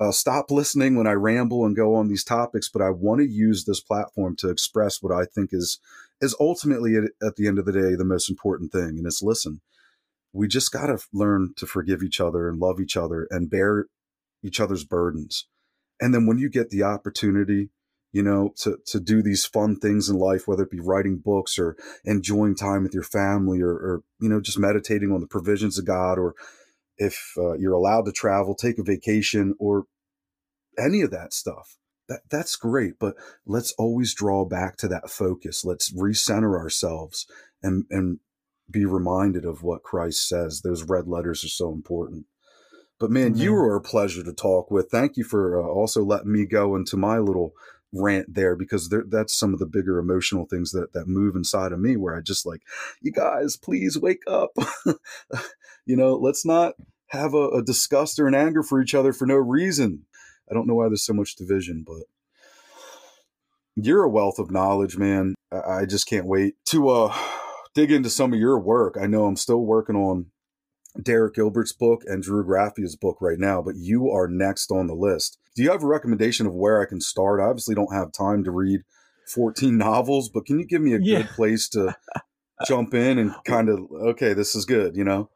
uh, 0.00 0.10
stop 0.10 0.50
listening 0.50 0.96
when 0.96 1.06
I 1.06 1.12
ramble 1.12 1.64
and 1.64 1.76
go 1.76 1.94
on 1.94 2.08
these 2.08 2.24
topics, 2.24 2.68
but 2.68 2.82
I 2.82 2.90
want 2.90 3.20
to 3.20 3.28
use 3.28 3.64
this 3.64 3.80
platform 3.80 4.34
to 4.36 4.50
express 4.50 5.02
what 5.02 5.12
I 5.12 5.24
think 5.24 5.50
is 5.52 5.78
is 6.20 6.36
ultimately 6.40 6.96
at, 6.96 7.04
at 7.26 7.36
the 7.36 7.46
end 7.46 7.58
of 7.58 7.64
the 7.64 7.72
day 7.72 7.94
the 7.94 8.04
most 8.04 8.30
important 8.30 8.72
thing, 8.72 8.98
and 8.98 9.06
it's 9.06 9.22
listen. 9.22 9.60
We 10.32 10.48
just 10.48 10.72
got 10.72 10.86
to 10.86 10.98
learn 11.12 11.54
to 11.58 11.66
forgive 11.66 12.02
each 12.02 12.20
other 12.20 12.48
and 12.48 12.58
love 12.58 12.80
each 12.80 12.96
other 12.96 13.28
and 13.30 13.48
bear 13.48 13.86
each 14.42 14.58
other's 14.58 14.84
burdens. 14.84 15.46
And 16.00 16.12
then 16.12 16.26
when 16.26 16.38
you 16.38 16.50
get 16.50 16.70
the 16.70 16.82
opportunity, 16.82 17.70
you 18.12 18.22
know, 18.22 18.52
to 18.58 18.78
to 18.86 19.00
do 19.00 19.22
these 19.22 19.46
fun 19.46 19.76
things 19.76 20.08
in 20.08 20.16
life, 20.16 20.48
whether 20.48 20.64
it 20.64 20.70
be 20.70 20.80
writing 20.80 21.18
books 21.18 21.58
or 21.58 21.76
enjoying 22.04 22.56
time 22.56 22.82
with 22.82 22.94
your 22.94 23.04
family 23.04 23.60
or, 23.60 23.70
or 23.70 24.02
you 24.20 24.28
know 24.28 24.40
just 24.40 24.58
meditating 24.58 25.12
on 25.12 25.20
the 25.20 25.26
provisions 25.28 25.78
of 25.78 25.84
God 25.84 26.18
or 26.18 26.34
if 26.98 27.32
uh, 27.36 27.54
you're 27.54 27.74
allowed 27.74 28.06
to 28.06 28.12
travel, 28.12 28.54
take 28.54 28.78
a 28.78 28.82
vacation, 28.82 29.54
or 29.58 29.84
any 30.78 31.00
of 31.02 31.10
that 31.10 31.32
stuff. 31.32 31.76
That 32.08 32.20
that's 32.30 32.56
great, 32.56 32.94
but 33.00 33.14
let's 33.46 33.72
always 33.78 34.14
draw 34.14 34.44
back 34.44 34.76
to 34.78 34.88
that 34.88 35.08
focus. 35.08 35.64
Let's 35.64 35.92
recenter 35.92 36.58
ourselves 36.58 37.26
and 37.62 37.84
and 37.90 38.18
be 38.70 38.84
reminded 38.84 39.44
of 39.44 39.62
what 39.62 39.82
Christ 39.82 40.28
says. 40.28 40.60
Those 40.60 40.82
red 40.82 41.06
letters 41.06 41.44
are 41.44 41.48
so 41.48 41.72
important. 41.72 42.26
But 43.00 43.10
man, 43.10 43.32
mm-hmm. 43.32 43.42
you 43.42 43.52
were 43.52 43.74
a 43.74 43.80
pleasure 43.80 44.22
to 44.22 44.32
talk 44.32 44.70
with. 44.70 44.90
Thank 44.90 45.16
you 45.16 45.24
for 45.24 45.60
uh, 45.60 45.66
also 45.66 46.02
letting 46.04 46.32
me 46.32 46.46
go 46.46 46.76
into 46.76 46.96
my 46.96 47.18
little 47.18 47.54
rant 47.92 48.34
there 48.34 48.56
because 48.56 48.88
there, 48.88 49.04
that's 49.08 49.38
some 49.38 49.52
of 49.52 49.60
the 49.60 49.66
bigger 49.66 49.98
emotional 49.98 50.46
things 50.46 50.72
that 50.72 50.92
that 50.92 51.08
move 51.08 51.36
inside 51.36 51.72
of 51.72 51.80
me 51.80 51.96
where 51.96 52.16
I 52.16 52.20
just 52.20 52.44
like, 52.44 52.62
you 53.00 53.12
guys, 53.12 53.56
please 53.56 53.98
wake 53.98 54.22
up. 54.26 54.50
you 55.86 55.96
know, 55.96 56.14
let's 56.14 56.44
not 56.44 56.74
have 57.08 57.34
a, 57.34 57.48
a 57.48 57.62
disgust 57.62 58.18
or 58.18 58.26
an 58.26 58.34
anger 58.34 58.62
for 58.62 58.80
each 58.80 58.94
other 58.94 59.12
for 59.12 59.26
no 59.26 59.36
reason. 59.36 60.06
I 60.50 60.54
don't 60.54 60.66
know 60.66 60.74
why 60.74 60.88
there's 60.88 61.04
so 61.04 61.12
much 61.12 61.36
division, 61.36 61.84
but 61.86 62.02
you're 63.76 64.04
a 64.04 64.10
wealth 64.10 64.38
of 64.38 64.50
knowledge, 64.50 64.96
man. 64.96 65.34
I, 65.52 65.80
I 65.80 65.84
just 65.86 66.06
can't 66.06 66.26
wait 66.26 66.54
to 66.66 66.88
uh 66.88 67.16
dig 67.74 67.90
into 67.90 68.10
some 68.10 68.32
of 68.32 68.38
your 68.38 68.58
work. 68.58 68.96
I 69.00 69.06
know 69.06 69.26
I'm 69.26 69.36
still 69.36 69.64
working 69.64 69.96
on 69.96 70.26
Derek 71.00 71.34
Gilbert's 71.34 71.72
book 71.72 72.02
and 72.06 72.22
Drew 72.22 72.44
Graffia's 72.44 72.96
book 72.96 73.18
right 73.20 73.38
now, 73.38 73.60
but 73.60 73.74
you 73.76 74.10
are 74.10 74.28
next 74.28 74.70
on 74.70 74.86
the 74.86 74.94
list. 74.94 75.38
Do 75.56 75.62
you 75.62 75.70
have 75.70 75.82
a 75.82 75.88
recommendation 75.88 76.46
of 76.46 76.54
where 76.54 76.80
I 76.80 76.86
can 76.86 77.00
start? 77.00 77.40
I 77.40 77.44
obviously 77.44 77.74
don't 77.74 77.92
have 77.92 78.12
time 78.12 78.44
to 78.44 78.50
read 78.50 78.82
14 79.28 79.76
novels, 79.78 80.28
but 80.28 80.46
can 80.46 80.58
you 80.58 80.66
give 80.66 80.82
me 80.82 80.94
a 80.94 81.00
yeah. 81.00 81.18
good 81.18 81.30
place 81.30 81.68
to 81.70 81.96
jump 82.66 82.94
in 82.94 83.18
and 83.18 83.34
kind 83.44 83.68
of, 83.68 83.80
okay, 83.90 84.34
this 84.34 84.54
is 84.54 84.64
good, 84.64 84.96
you 84.96 85.04
know? 85.04 85.30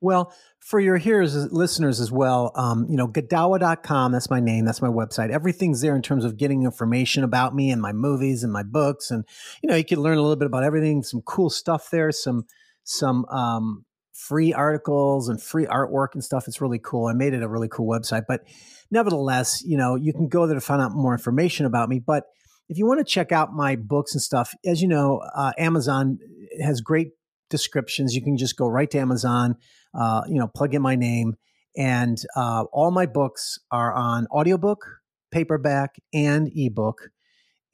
Well, 0.00 0.32
for 0.58 0.80
your 0.80 0.96
hearers, 0.96 1.34
listeners 1.52 2.00
as 2.00 2.10
well, 2.10 2.52
um, 2.54 2.86
you 2.88 2.96
know, 2.96 3.06
Godawa.com, 3.06 4.12
that's 4.12 4.30
my 4.30 4.40
name, 4.40 4.64
that's 4.64 4.82
my 4.82 4.88
website. 4.88 5.30
Everything's 5.30 5.80
there 5.80 5.94
in 5.94 6.02
terms 6.02 6.24
of 6.24 6.36
getting 6.36 6.62
information 6.62 7.24
about 7.24 7.54
me 7.54 7.70
and 7.70 7.82
my 7.82 7.92
movies 7.92 8.42
and 8.42 8.52
my 8.52 8.62
books. 8.62 9.10
And, 9.10 9.24
you 9.62 9.68
know, 9.68 9.76
you 9.76 9.84
can 9.84 10.00
learn 10.00 10.18
a 10.18 10.22
little 10.22 10.36
bit 10.36 10.46
about 10.46 10.64
everything, 10.64 11.02
some 11.02 11.22
cool 11.22 11.50
stuff 11.50 11.90
there, 11.90 12.12
some, 12.12 12.46
some, 12.84 13.24
um, 13.26 13.84
free 14.12 14.52
articles 14.52 15.28
and 15.28 15.42
free 15.42 15.66
artwork 15.66 16.08
and 16.12 16.22
stuff. 16.22 16.46
It's 16.46 16.60
really 16.60 16.78
cool. 16.78 17.06
I 17.06 17.14
made 17.14 17.32
it 17.32 17.42
a 17.42 17.48
really 17.48 17.68
cool 17.68 17.86
website, 17.86 18.24
but 18.28 18.42
nevertheless, 18.90 19.62
you 19.64 19.78
know, 19.78 19.96
you 19.96 20.12
can 20.12 20.28
go 20.28 20.46
there 20.46 20.54
to 20.54 20.60
find 20.60 20.82
out 20.82 20.92
more 20.92 21.12
information 21.12 21.64
about 21.64 21.88
me. 21.88 22.00
But 22.00 22.24
if 22.68 22.78
you 22.78 22.86
want 22.86 22.98
to 23.00 23.04
check 23.04 23.32
out 23.32 23.52
my 23.52 23.76
books 23.76 24.12
and 24.12 24.22
stuff, 24.22 24.54
as 24.64 24.82
you 24.82 24.88
know, 24.88 25.22
uh, 25.34 25.52
Amazon 25.58 26.18
has 26.62 26.80
great 26.80 27.08
descriptions. 27.50 28.14
You 28.14 28.22
can 28.22 28.36
just 28.36 28.56
go 28.56 28.66
right 28.66 28.90
to 28.90 28.98
Amazon, 28.98 29.56
uh, 29.92 30.22
you 30.26 30.38
know, 30.38 30.48
plug 30.48 30.74
in 30.74 30.80
my 30.80 30.96
name, 30.96 31.36
and 31.76 32.18
uh, 32.34 32.64
all 32.72 32.90
my 32.90 33.06
books 33.06 33.58
are 33.70 33.92
on 33.92 34.26
audiobook, 34.28 34.86
paperback, 35.30 35.96
and 36.14 36.50
ebook. 36.56 37.10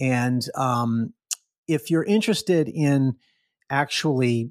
And 0.00 0.42
um, 0.54 1.14
if 1.68 1.90
you're 1.90 2.04
interested 2.04 2.68
in 2.68 3.16
actually, 3.70 4.50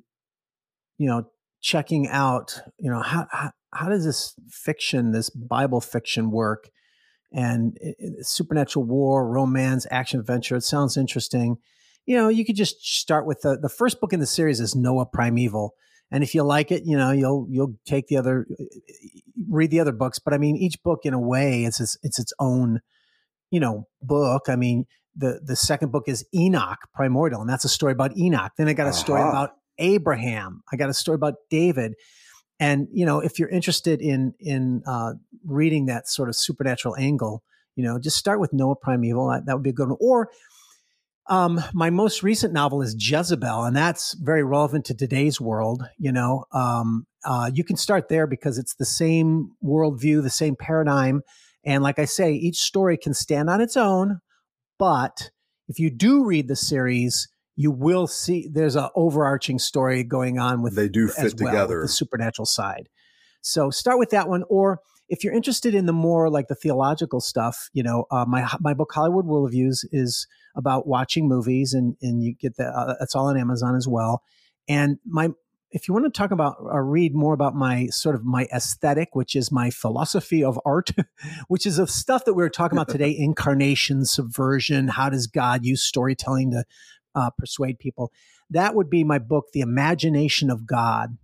you 0.97 1.07
know, 1.07 1.27
checking 1.61 2.07
out, 2.07 2.61
you 2.77 2.89
know, 2.89 3.01
how, 3.01 3.27
how, 3.31 3.51
how 3.73 3.89
does 3.89 4.05
this 4.05 4.33
fiction, 4.49 5.11
this 5.11 5.29
Bible 5.29 5.81
fiction 5.81 6.31
work? 6.31 6.69
And 7.31 7.77
it, 7.81 7.95
it, 7.99 8.25
supernatural 8.25 8.85
war, 8.85 9.27
romance, 9.27 9.85
action 9.91 10.19
adventure. 10.19 10.55
It 10.55 10.63
sounds 10.63 10.95
interesting 10.95 11.57
you 12.05 12.15
know, 12.15 12.29
you 12.29 12.45
could 12.45 12.55
just 12.55 12.83
start 12.83 13.25
with 13.25 13.41
the 13.41 13.57
the 13.57 13.69
first 13.69 13.99
book 13.99 14.13
in 14.13 14.19
the 14.19 14.25
series 14.25 14.59
is 14.59 14.75
Noah 14.75 15.05
Primeval, 15.05 15.73
and 16.11 16.23
if 16.23 16.35
you 16.35 16.43
like 16.43 16.71
it, 16.71 16.83
you 16.85 16.97
know, 16.97 17.11
you'll 17.11 17.47
you'll 17.49 17.75
take 17.85 18.07
the 18.07 18.17
other, 18.17 18.45
read 19.49 19.71
the 19.71 19.79
other 19.79 19.91
books. 19.91 20.19
But 20.19 20.33
I 20.33 20.37
mean, 20.37 20.55
each 20.55 20.81
book 20.83 21.01
in 21.03 21.13
a 21.13 21.19
way, 21.19 21.63
it's 21.63 21.79
its, 21.79 21.97
it's 22.03 22.19
its 22.19 22.33
own, 22.39 22.81
you 23.49 23.59
know, 23.59 23.87
book. 24.01 24.43
I 24.47 24.55
mean, 24.55 24.85
the 25.15 25.41
the 25.43 25.55
second 25.55 25.91
book 25.91 26.03
is 26.07 26.25
Enoch 26.33 26.79
Primordial, 26.93 27.41
and 27.41 27.49
that's 27.49 27.65
a 27.65 27.69
story 27.69 27.93
about 27.93 28.15
Enoch. 28.17 28.51
Then 28.57 28.67
I 28.67 28.73
got 28.73 28.85
a 28.85 28.89
uh-huh. 28.89 28.97
story 28.97 29.21
about 29.21 29.51
Abraham. 29.79 30.61
I 30.71 30.75
got 30.75 30.89
a 30.89 30.93
story 30.93 31.15
about 31.15 31.35
David. 31.49 31.95
And 32.59 32.87
you 32.93 33.05
know, 33.05 33.19
if 33.19 33.39
you're 33.39 33.49
interested 33.49 33.99
in 34.01 34.33
in 34.39 34.83
uh, 34.87 35.13
reading 35.43 35.87
that 35.87 36.07
sort 36.07 36.29
of 36.29 36.35
supernatural 36.35 36.95
angle, 36.97 37.43
you 37.75 37.83
know, 37.83 37.99
just 37.99 38.17
start 38.17 38.39
with 38.39 38.53
Noah 38.53 38.75
Primeval. 38.75 39.27
That, 39.29 39.45
that 39.45 39.53
would 39.55 39.63
be 39.63 39.71
a 39.71 39.73
good 39.73 39.89
one. 39.89 39.97
Or 39.99 40.29
um, 41.27 41.61
my 41.73 41.89
most 41.89 42.23
recent 42.23 42.53
novel 42.53 42.81
is 42.81 42.95
Jezebel, 42.97 43.63
and 43.63 43.75
that's 43.75 44.13
very 44.13 44.43
relevant 44.43 44.85
to 44.85 44.93
today's 44.93 45.41
world. 45.41 45.83
You 45.97 46.11
know, 46.11 46.45
um, 46.51 47.07
uh, 47.23 47.49
you 47.53 47.63
can 47.63 47.77
start 47.77 48.09
there 48.09 48.27
because 48.27 48.57
it's 48.57 48.75
the 48.75 48.85
same 48.85 49.51
worldview, 49.63 50.21
the 50.21 50.29
same 50.29 50.55
paradigm, 50.55 51.21
and 51.63 51.81
like 51.81 51.99
I 51.99 52.05
say, 52.05 52.33
each 52.33 52.57
story 52.57 52.97
can 52.97 53.13
stand 53.13 53.49
on 53.49 53.59
its 53.59 53.75
own. 53.75 54.19
But 54.77 55.31
if 55.67 55.79
you 55.79 55.89
do 55.89 56.23
read 56.25 56.47
the 56.47 56.55
series, 56.55 57.27
you 57.55 57.71
will 57.71 58.05
see 58.05 58.47
there's 58.51 58.75
an 58.75 58.89
overarching 58.95 59.57
story 59.57 60.03
going 60.03 60.37
on 60.37 60.61
with 60.61 60.75
they 60.75 60.89
do 60.89 61.07
fit 61.07 61.33
well, 61.39 61.51
together 61.51 61.81
the 61.81 61.87
supernatural 61.87 62.45
side. 62.45 62.89
So 63.41 63.69
start 63.69 63.97
with 63.97 64.09
that 64.11 64.27
one, 64.27 64.43
or 64.49 64.79
if 65.09 65.23
you're 65.23 65.33
interested 65.33 65.73
in 65.73 65.85
the 65.85 65.93
more 65.93 66.29
like 66.29 66.47
the 66.47 66.55
theological 66.55 67.21
stuff, 67.21 67.69
you 67.73 67.83
know, 67.83 68.05
uh, 68.11 68.25
my 68.27 68.47
my 68.59 68.73
book 68.73 68.91
Hollywood 68.93 69.25
Worldviews 69.25 69.85
is 69.91 70.27
about 70.55 70.87
watching 70.87 71.27
movies, 71.27 71.73
and 71.73 71.95
and 72.01 72.23
you 72.23 72.33
get 72.33 72.57
that. 72.57 72.73
Uh, 72.73 72.95
that's 72.99 73.15
all 73.15 73.27
on 73.27 73.37
Amazon 73.37 73.75
as 73.75 73.87
well. 73.87 74.23
And 74.67 74.97
my 75.05 75.29
if 75.71 75.87
you 75.87 75.93
want 75.93 76.05
to 76.05 76.17
talk 76.17 76.31
about 76.31 76.55
or 76.59 76.85
read 76.85 77.13
more 77.13 77.33
about 77.33 77.53
my 77.53 77.87
sort 77.87 78.15
of 78.15 78.23
my 78.23 78.47
aesthetic, 78.53 79.09
which 79.13 79.35
is 79.35 79.51
my 79.51 79.69
philosophy 79.69 80.43
of 80.43 80.59
art, 80.65 80.91
which 81.47 81.65
is 81.65 81.77
the 81.77 81.87
stuff 81.87 82.25
that 82.25 82.33
we 82.33 82.43
were 82.43 82.49
talking 82.49 82.77
about 82.77 82.89
today: 82.89 83.15
incarnation, 83.17 84.05
subversion. 84.05 84.87
How 84.87 85.09
does 85.09 85.27
God 85.27 85.65
use 85.65 85.81
storytelling 85.81 86.51
to 86.51 86.63
uh, 87.13 87.29
persuade 87.37 87.79
people? 87.79 88.11
That 88.49 88.75
would 88.75 88.89
be 88.89 89.03
my 89.03 89.19
book, 89.19 89.47
The 89.53 89.61
Imagination 89.61 90.49
of 90.49 90.67
God. 90.67 91.17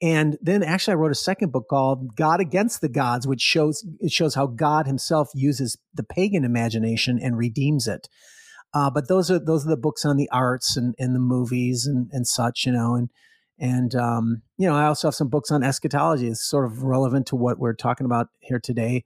And 0.00 0.38
then 0.40 0.62
actually 0.62 0.92
I 0.92 0.96
wrote 0.96 1.10
a 1.10 1.16
second 1.16 1.50
book 1.50 1.66
called 1.68 2.14
God 2.14 2.40
Against 2.40 2.80
the 2.80 2.88
Gods, 2.88 3.26
which 3.26 3.40
shows 3.40 3.84
it 4.00 4.12
shows 4.12 4.34
how 4.34 4.46
God 4.46 4.86
himself 4.86 5.30
uses 5.34 5.76
the 5.92 6.04
pagan 6.04 6.44
imagination 6.44 7.18
and 7.20 7.36
redeems 7.36 7.88
it. 7.88 8.08
Uh, 8.74 8.90
but 8.90 9.08
those 9.08 9.30
are 9.30 9.38
those 9.38 9.66
are 9.66 9.70
the 9.70 9.76
books 9.76 10.04
on 10.04 10.16
the 10.16 10.28
arts 10.30 10.76
and, 10.76 10.94
and 10.98 11.14
the 11.14 11.20
movies 11.20 11.86
and, 11.86 12.08
and 12.12 12.26
such, 12.26 12.66
you 12.66 12.72
know, 12.72 12.94
and 12.94 13.08
and 13.58 13.94
um, 13.94 14.42
you 14.56 14.68
know, 14.68 14.74
I 14.74 14.86
also 14.86 15.08
have 15.08 15.14
some 15.14 15.28
books 15.28 15.50
on 15.50 15.64
eschatology. 15.64 16.28
It's 16.28 16.48
sort 16.48 16.64
of 16.64 16.82
relevant 16.82 17.26
to 17.28 17.36
what 17.36 17.58
we're 17.58 17.74
talking 17.74 18.04
about 18.04 18.28
here 18.40 18.60
today. 18.60 19.04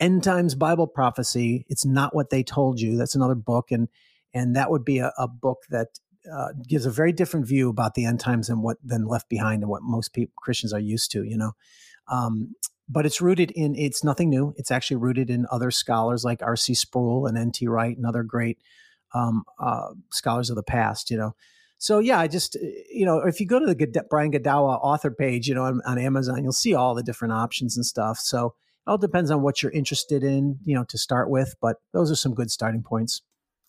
End 0.00 0.24
times 0.24 0.54
Bible 0.54 0.88
prophecy. 0.88 1.64
It's 1.68 1.84
not 1.84 2.14
what 2.14 2.30
they 2.30 2.42
told 2.42 2.80
you. 2.80 2.96
That's 2.96 3.14
another 3.14 3.36
book, 3.36 3.70
and 3.70 3.88
and 4.34 4.56
that 4.56 4.70
would 4.70 4.84
be 4.84 4.98
a, 4.98 5.12
a 5.18 5.28
book 5.28 5.58
that 5.70 5.88
uh, 6.32 6.48
gives 6.66 6.86
a 6.86 6.90
very 6.90 7.12
different 7.12 7.46
view 7.46 7.68
about 7.68 7.94
the 7.94 8.04
end 8.04 8.18
times 8.18 8.48
than 8.48 8.62
what 8.62 8.78
than 8.82 9.06
Left 9.06 9.28
Behind 9.28 9.62
and 9.62 9.70
what 9.70 9.82
most 9.82 10.12
people 10.12 10.32
Christians 10.36 10.72
are 10.72 10.80
used 10.80 11.12
to. 11.12 11.22
You 11.22 11.36
know, 11.36 11.52
um, 12.10 12.54
but 12.88 13.06
it's 13.06 13.20
rooted 13.20 13.52
in 13.52 13.76
it's 13.76 14.02
nothing 14.02 14.30
new. 14.30 14.54
It's 14.56 14.72
actually 14.72 14.96
rooted 14.96 15.30
in 15.30 15.46
other 15.52 15.70
scholars 15.70 16.24
like 16.24 16.42
R.C. 16.42 16.74
Sproul 16.74 17.26
and 17.26 17.38
N.T. 17.38 17.68
Wright 17.68 17.96
and 17.96 18.06
other 18.06 18.24
great 18.24 18.58
um, 19.14 19.44
uh, 19.58 19.88
scholars 20.10 20.50
of 20.50 20.56
the 20.56 20.62
past. 20.62 21.10
You 21.10 21.16
know, 21.16 21.34
so 21.78 21.98
yeah, 21.98 22.18
I 22.18 22.28
just 22.28 22.56
you 22.90 23.04
know 23.04 23.18
if 23.18 23.40
you 23.40 23.46
go 23.46 23.58
to 23.58 23.66
the 23.66 24.04
Brian 24.08 24.32
Godawa 24.32 24.78
author 24.82 25.10
page, 25.10 25.48
you 25.48 25.54
know, 25.54 25.64
on, 25.64 25.80
on 25.86 25.98
Amazon, 25.98 26.42
you'll 26.42 26.52
see 26.52 26.74
all 26.74 26.94
the 26.94 27.02
different 27.02 27.32
options 27.32 27.76
and 27.76 27.86
stuff. 27.86 28.18
So 28.18 28.54
it 28.86 28.90
all 28.90 28.98
depends 28.98 29.30
on 29.30 29.42
what 29.42 29.62
you're 29.62 29.72
interested 29.72 30.24
in, 30.24 30.58
you 30.64 30.74
know, 30.74 30.84
to 30.88 30.98
start 30.98 31.30
with. 31.30 31.54
But 31.60 31.76
those 31.92 32.10
are 32.10 32.16
some 32.16 32.34
good 32.34 32.50
starting 32.50 32.82
points. 32.82 33.22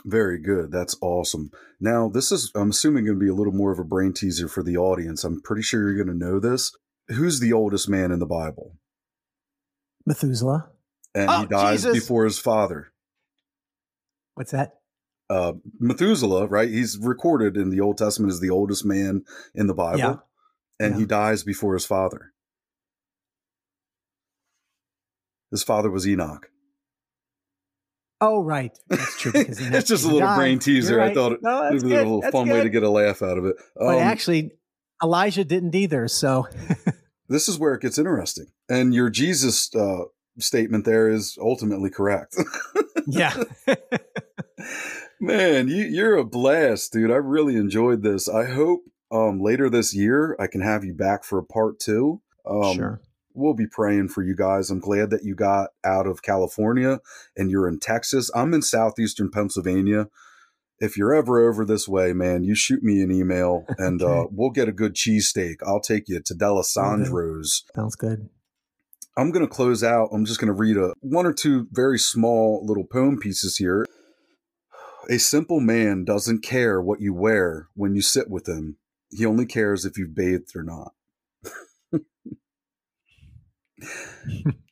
Very 0.05 0.37
good. 0.39 0.71
That's 0.71 0.97
awesome. 1.01 1.51
Now, 1.79 2.09
this 2.09 2.31
is, 2.31 2.51
I'm 2.55 2.71
assuming, 2.71 3.05
going 3.05 3.17
to 3.17 3.23
be 3.23 3.29
a 3.29 3.33
little 3.33 3.53
more 3.53 3.71
of 3.71 3.79
a 3.79 3.85
brain 3.85 4.11
teaser 4.11 4.49
for 4.49 4.61
the 4.61 4.75
audience. 4.75 5.23
I'm 5.23 5.41
pretty 5.41 5.61
sure 5.61 5.81
you're 5.81 6.03
going 6.03 6.19
to 6.19 6.25
know 6.25 6.39
this. 6.39 6.75
Who's 7.07 7.39
the 7.39 7.53
oldest 7.53 7.87
man 7.87 8.11
in 8.11 8.19
the 8.19 8.25
Bible? 8.25 8.75
Methuselah. 10.05 10.69
And 11.15 11.29
oh, 11.29 11.39
he 11.41 11.45
dies 11.45 11.83
Jesus. 11.83 11.99
before 11.99 12.25
his 12.25 12.39
father. 12.39 12.91
What's 14.33 14.51
that? 14.51 14.79
Uh, 15.34 15.53
Methuselah, 15.79 16.45
right? 16.45 16.69
He's 16.69 16.95
recorded 16.99 17.57
in 17.57 17.71
the 17.71 17.81
Old 17.81 17.97
Testament 17.97 18.31
as 18.31 18.39
the 18.39 18.51
oldest 18.51 18.86
man 18.86 19.23
in 19.55 19.65
the 19.65 19.73
Bible. 19.73 19.97
Yeah. 19.97 20.15
And 20.79 20.93
yeah. 20.93 20.99
he 20.99 21.05
dies 21.07 21.43
before 21.43 21.73
his 21.73 21.88
father. 21.88 22.34
His 25.49 25.63
father 25.63 25.89
was 25.89 26.07
Enoch. 26.07 26.49
Oh, 28.21 28.43
right. 28.43 28.77
That's 28.89 29.19
true. 29.19 29.31
it's 29.36 29.89
just 29.89 30.03
a 30.03 30.07
little 30.07 30.19
died. 30.19 30.38
brain 30.38 30.59
teaser. 30.59 30.97
Right. 30.97 31.11
I 31.11 31.13
thought 31.15 31.39
no, 31.41 31.67
it 31.67 31.73
was 31.73 31.84
a 31.84 31.88
little 31.88 32.21
that's 32.21 32.31
fun 32.31 32.45
good. 32.45 32.53
way 32.53 32.63
to 32.63 32.69
get 32.69 32.84
a 32.84 32.89
laugh 32.89 33.23
out 33.23 33.39
of 33.39 33.45
it. 33.45 33.55
Um, 33.79 33.88
but 33.88 33.97
actually, 33.97 34.51
Elijah 35.01 35.43
didn't 35.43 35.73
either. 35.73 36.07
So 36.07 36.47
this 37.27 37.49
is 37.49 37.57
where 37.57 37.73
it 37.73 37.81
gets 37.81 37.97
interesting. 37.97 38.47
And 38.69 38.93
your 38.93 39.09
Jesus 39.09 39.73
uh, 39.75 40.03
statement 40.38 40.86
there 40.86 41.09
is 41.09 41.39
ultimately 41.41 41.89
correct. 41.89 42.38
yeah. 43.07 43.34
Man, 45.24 45.67
you, 45.67 45.84
you're 45.84 46.17
a 46.17 46.26
blast, 46.26 46.93
dude. 46.93 47.11
I 47.11 47.15
really 47.15 47.55
enjoyed 47.55 48.03
this. 48.03 48.28
I 48.28 48.45
hope 48.45 48.82
um, 49.11 49.39
later 49.41 49.69
this 49.69 49.95
year 49.95 50.36
I 50.39 50.47
can 50.47 50.61
have 50.61 50.84
you 50.84 50.93
back 50.93 51.24
for 51.24 51.38
a 51.39 51.43
part 51.43 51.80
two. 51.80 52.21
Um, 52.45 52.76
sure 52.76 53.01
we'll 53.34 53.53
be 53.53 53.67
praying 53.67 54.09
for 54.09 54.24
you 54.24 54.36
guys. 54.36 54.69
I'm 54.69 54.80
glad 54.80 55.09
that 55.09 55.24
you 55.24 55.36
got 55.36 55.69
out 55.84 56.07
of 56.07 56.21
California 56.21 56.99
and 57.36 57.49
you're 57.49 57.67
in 57.67 57.80
Texas. 57.80 58.30
I'm 58.36 58.53
in 58.53 58.61
southeastern 58.61 59.30
Pennsylvania. 59.32 60.07
If 60.80 60.97
you're 60.97 61.13
ever 61.13 61.47
over 61.47 61.65
this 61.65 61.88
way, 61.88 62.13
man, 62.13 62.43
you 62.43 62.55
shoot 62.55 62.84
me 62.84 63.01
an 63.01 63.11
email 63.11 63.65
and 63.78 64.01
uh, 64.01 64.05
okay. 64.05 64.19
uh, 64.19 64.28
we'll 64.32 64.49
get 64.49 64.69
a 64.69 64.74
good 64.74 64.95
cheesesteak. 64.95 65.55
I'll 65.65 65.82
take 65.82 66.07
you 66.07 66.21
to 66.24 66.34
D'Alessandro's. 66.34 67.63
Sounds 67.76 67.95
good. 67.95 68.30
I'm 69.15 69.32
going 69.32 69.45
to 69.45 69.51
close 69.51 69.84
out. 69.84 70.09
I'm 70.11 70.26
just 70.26 70.39
going 70.39 70.47
to 70.47 70.53
read 70.53 70.76
a 70.76 70.93
one 71.01 71.28
or 71.28 71.34
two 71.34 71.67
very 71.71 71.99
small 71.99 72.65
little 72.65 72.84
poem 72.84 73.19
pieces 73.19 73.57
here. 73.57 73.86
A 75.10 75.20
simple 75.20 75.60
man 75.60 76.06
doesn't 76.06 76.43
care 76.43 76.82
what 76.82 77.01
you 77.01 77.14
wear 77.14 77.68
when 77.76 77.93
you 77.93 78.01
sit 78.01 78.30
with 78.30 78.47
him. 78.47 78.78
He 79.10 79.26
only 79.26 79.45
cares 79.45 79.84
if 79.86 79.97
you've 79.97 80.16
bathed 80.16 80.56
or 80.56 80.64
not. 80.64 80.93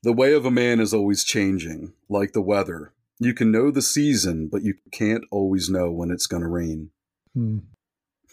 the 0.03 0.13
way 0.13 0.33
of 0.33 0.45
a 0.45 0.51
man 0.51 0.79
is 0.79 0.93
always 0.93 1.23
changing, 1.23 1.93
like 2.07 2.31
the 2.31 2.41
weather. 2.41 2.93
You 3.19 3.33
can 3.33 3.51
know 3.51 3.71
the 3.71 3.81
season, 3.81 4.47
but 4.47 4.63
you 4.63 4.75
can't 4.91 5.25
always 5.31 5.69
know 5.69 5.91
when 5.91 6.11
it's 6.11 6.27
going 6.27 6.43
to 6.43 6.49
rain. 6.49 6.91
Hmm. 7.33 7.59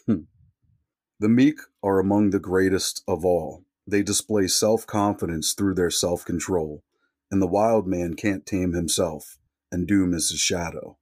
Hmm. 0.05 0.21
The 1.19 1.29
meek 1.29 1.59
are 1.83 1.99
among 1.99 2.29
the 2.29 2.39
greatest 2.39 3.03
of 3.07 3.25
all. 3.25 3.65
They 3.85 4.03
display 4.03 4.47
self 4.47 4.87
confidence 4.87 5.53
through 5.53 5.75
their 5.75 5.91
self 5.91 6.23
control, 6.23 6.83
and 7.29 7.41
the 7.41 7.47
wild 7.47 7.87
man 7.87 8.13
can't 8.13 8.45
tame 8.45 8.73
himself, 8.73 9.37
and 9.71 9.85
doom 9.87 10.13
is 10.13 10.29
his 10.29 10.39
shadow. 10.39 10.97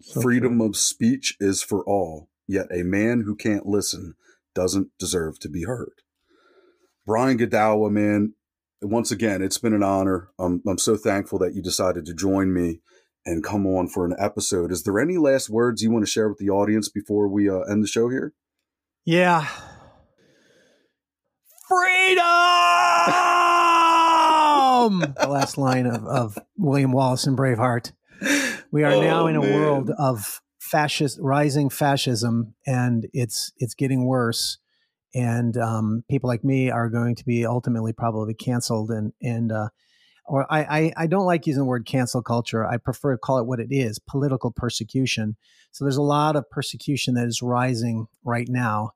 So 0.00 0.20
Freedom 0.22 0.58
true. 0.58 0.68
of 0.68 0.76
speech 0.76 1.36
is 1.40 1.62
for 1.62 1.84
all, 1.84 2.28
yet 2.48 2.66
a 2.72 2.82
man 2.82 3.22
who 3.26 3.36
can't 3.36 3.66
listen 3.66 4.14
doesn't 4.54 4.88
deserve 4.98 5.38
to 5.40 5.48
be 5.48 5.64
heard. 5.64 6.02
Brian 7.06 7.38
Godawa, 7.38 7.90
man, 7.90 8.34
once 8.82 9.10
again, 9.10 9.42
it's 9.42 9.58
been 9.58 9.74
an 9.74 9.82
honor. 9.82 10.30
I'm, 10.38 10.62
I'm 10.66 10.78
so 10.78 10.96
thankful 10.96 11.38
that 11.40 11.54
you 11.54 11.62
decided 11.62 12.06
to 12.06 12.14
join 12.14 12.52
me 12.52 12.80
and 13.26 13.44
come 13.44 13.66
on 13.66 13.88
for 13.88 14.06
an 14.06 14.14
episode. 14.18 14.72
Is 14.72 14.84
there 14.84 14.98
any 14.98 15.18
last 15.18 15.50
words 15.50 15.82
you 15.82 15.90
want 15.90 16.04
to 16.04 16.10
share 16.10 16.28
with 16.28 16.38
the 16.38 16.50
audience 16.50 16.88
before 16.88 17.28
we 17.28 17.48
uh, 17.50 17.60
end 17.60 17.82
the 17.82 17.88
show 17.88 18.08
here? 18.08 18.32
Yeah. 19.04 19.46
Freedom! 21.68 22.24
the 25.20 25.28
last 25.28 25.58
line 25.58 25.86
of, 25.86 26.04
of 26.06 26.38
William 26.56 26.92
Wallace 26.92 27.26
and 27.26 27.36
Braveheart. 27.36 27.92
We 28.72 28.84
are 28.84 28.92
oh, 28.92 29.00
now 29.00 29.26
in 29.26 29.36
a 29.36 29.40
man. 29.40 29.54
world 29.54 29.90
of 29.98 30.40
fascist 30.60 31.18
rising 31.20 31.70
fascism 31.70 32.54
and 32.66 33.08
it's 33.12 33.50
it's 33.56 33.74
getting 33.74 34.04
worse 34.04 34.58
and 35.14 35.56
um, 35.56 36.04
people 36.08 36.28
like 36.28 36.44
me 36.44 36.70
are 36.70 36.88
going 36.88 37.16
to 37.16 37.24
be 37.24 37.44
ultimately 37.44 37.92
probably 37.92 38.34
canceled 38.34 38.90
and 38.90 39.12
and 39.20 39.50
uh, 39.50 39.68
or 40.26 40.46
I, 40.52 40.60
I, 40.60 40.92
I 40.96 41.06
don't 41.08 41.26
like 41.26 41.46
using 41.46 41.62
the 41.62 41.68
word 41.68 41.86
cancel 41.86 42.22
culture. 42.22 42.64
I 42.64 42.76
prefer 42.76 43.12
to 43.12 43.18
call 43.18 43.38
it 43.38 43.46
what 43.46 43.58
it 43.58 43.68
is: 43.70 43.98
political 43.98 44.52
persecution. 44.52 45.36
So 45.72 45.84
there's 45.84 45.96
a 45.96 46.02
lot 46.02 46.36
of 46.36 46.48
persecution 46.50 47.14
that 47.14 47.26
is 47.26 47.42
rising 47.42 48.06
right 48.24 48.48
now, 48.48 48.92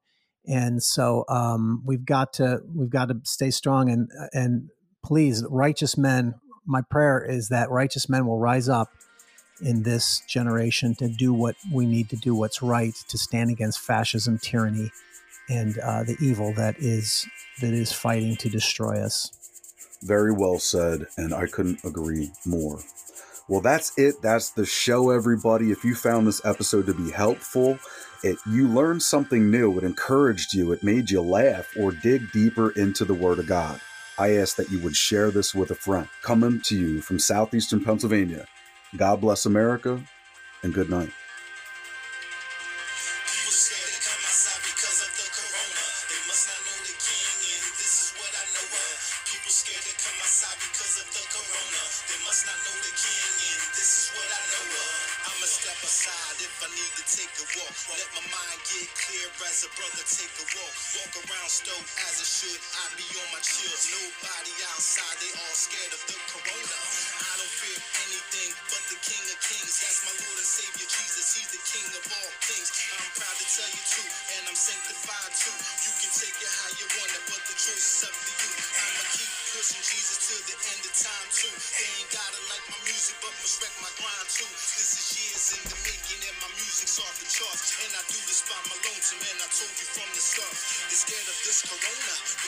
and 0.47 0.83
so 0.83 1.25
um, 1.29 1.83
we've 1.85 2.05
got 2.05 2.33
to 2.35 2.61
we've 2.73 2.91
got 2.91 3.09
to 3.09 3.21
stay 3.25 3.51
strong 3.51 3.91
and 3.91 4.09
and 4.33 4.71
please, 5.05 5.45
righteous 5.51 5.99
men. 5.99 6.35
My 6.67 6.83
prayer 6.83 7.23
is 7.23 7.49
that 7.49 7.71
righteous 7.71 8.09
men 8.09 8.27
will 8.27 8.39
rise 8.39 8.69
up 8.69 8.89
in 9.61 9.83
this 9.83 10.23
generation 10.29 10.95
to 10.97 11.09
do 11.09 11.33
what 11.33 11.57
we 11.73 11.87
need 11.87 12.11
to 12.11 12.17
do, 12.17 12.35
what's 12.35 12.63
right, 12.63 12.95
to 13.09 13.19
stand 13.19 13.51
against 13.51 13.81
fascism, 13.81 14.39
tyranny, 14.39 14.91
and 15.49 15.79
uh, 15.79 16.03
the 16.05 16.17
evil 16.21 16.53
that 16.55 16.77
is 16.79 17.27
that 17.61 17.73
is 17.73 17.93
fighting 17.93 18.37
to 18.37 18.49
destroy 18.49 19.01
us. 19.01 19.31
Very 20.03 20.33
well 20.33 20.59
said, 20.59 21.07
and 21.17 21.33
I 21.33 21.47
couldn't 21.47 21.85
agree 21.85 22.31
more. 22.45 22.81
Well, 23.49 23.61
that's 23.61 23.97
it. 23.99 24.23
That's 24.23 24.51
the 24.51 24.67
show, 24.67 25.11
everybody. 25.11 25.71
If 25.71 25.85
you 25.85 25.95
found 25.95 26.27
this 26.27 26.45
episode 26.45 26.87
to 26.87 26.95
be 26.95 27.11
helpful, 27.11 27.79
it 28.23 28.39
you 28.47 28.69
learned 28.69 29.03
something 29.03 29.51
new, 29.51 29.77
it 29.77 29.85
encouraged 29.85 30.55
you, 30.55 30.73
it 30.73 30.83
made 30.83 31.11
you 31.11 31.21
laugh, 31.21 31.69
or 31.79 31.93
dig 31.93 32.33
deeper 32.33 32.71
into 32.71 33.05
the 33.05 33.15
Word 33.15 33.39
of 33.39 33.47
God. 33.47 33.81
I 34.19 34.37
ask 34.37 34.57
that 34.57 34.71
you 34.71 34.81
would 34.81 34.97
share 34.97 35.31
this 35.31 35.55
with 35.55 35.71
a 35.71 35.75
friend. 35.75 36.09
Coming 36.23 36.61
to 36.63 36.77
you 36.77 37.01
from 37.03 37.19
southeastern 37.19 37.85
Pennsylvania. 37.85 38.47
God 38.97 39.21
bless 39.21 39.47
America, 39.47 40.01
and 40.63 40.73
good 40.73 40.89
night. 40.89 41.11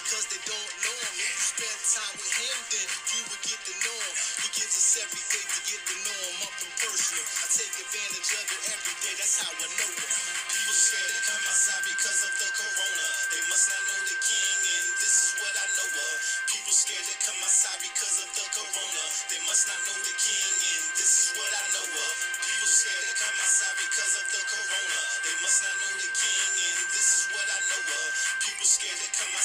Because 0.07 0.32
they 0.32 0.42
don't 0.49 0.72
know 0.86 0.97
him. 0.97 1.14
If 1.18 1.28
you 1.28 1.44
spend 1.51 1.78
time 1.92 2.14
with 2.16 2.34
him, 2.40 2.59
then 2.72 2.86
you 3.11 3.20
would 3.26 3.42
get 3.42 3.59
to 3.59 3.74
know 3.84 3.99
him. 4.01 4.14
He 4.38 4.49
gives 4.55 4.74
us 4.76 4.90
everything 5.03 5.44
to 5.44 5.61
get 5.66 5.82
to 5.82 5.97
know 6.09 6.20
him 6.30 6.38
up 6.47 6.57
and 6.62 6.72
personal. 6.78 7.24
I 7.26 7.47
take 7.53 7.74
advantage 7.74 8.30
of 8.32 8.47
it 8.49 8.62
every 8.70 8.97
day. 9.03 9.14
That's 9.18 9.36
how 9.42 9.51
I 9.51 9.66
know 9.66 9.92
him. 9.92 10.11
People 10.57 10.76
scared 10.78 11.11
to 11.11 11.20
come 11.26 11.42
outside 11.42 11.84
because 11.90 12.20
of 12.22 12.32
the 12.38 12.49
corona. 12.55 13.07
They 13.34 13.42
must 13.51 13.66
not 13.66 13.82
know 13.82 14.01
the 14.09 14.18
king, 14.24 14.59
and 14.62 14.86
this 15.03 15.14
is 15.26 15.30
what 15.42 15.53
I 15.53 15.66
know 15.76 15.88
of. 15.90 16.16
People 16.49 16.74
scared 16.76 17.07
to 17.12 17.16
come 17.26 17.40
outside 17.42 17.80
because 17.82 18.16
of 18.24 18.30
the 18.36 18.47
corona. 18.55 19.05
They 19.28 19.42
must 19.44 19.64
not 19.68 19.80
know 19.84 19.99
the 20.07 20.14
king, 20.16 20.55
and 20.57 20.84
this 20.97 21.14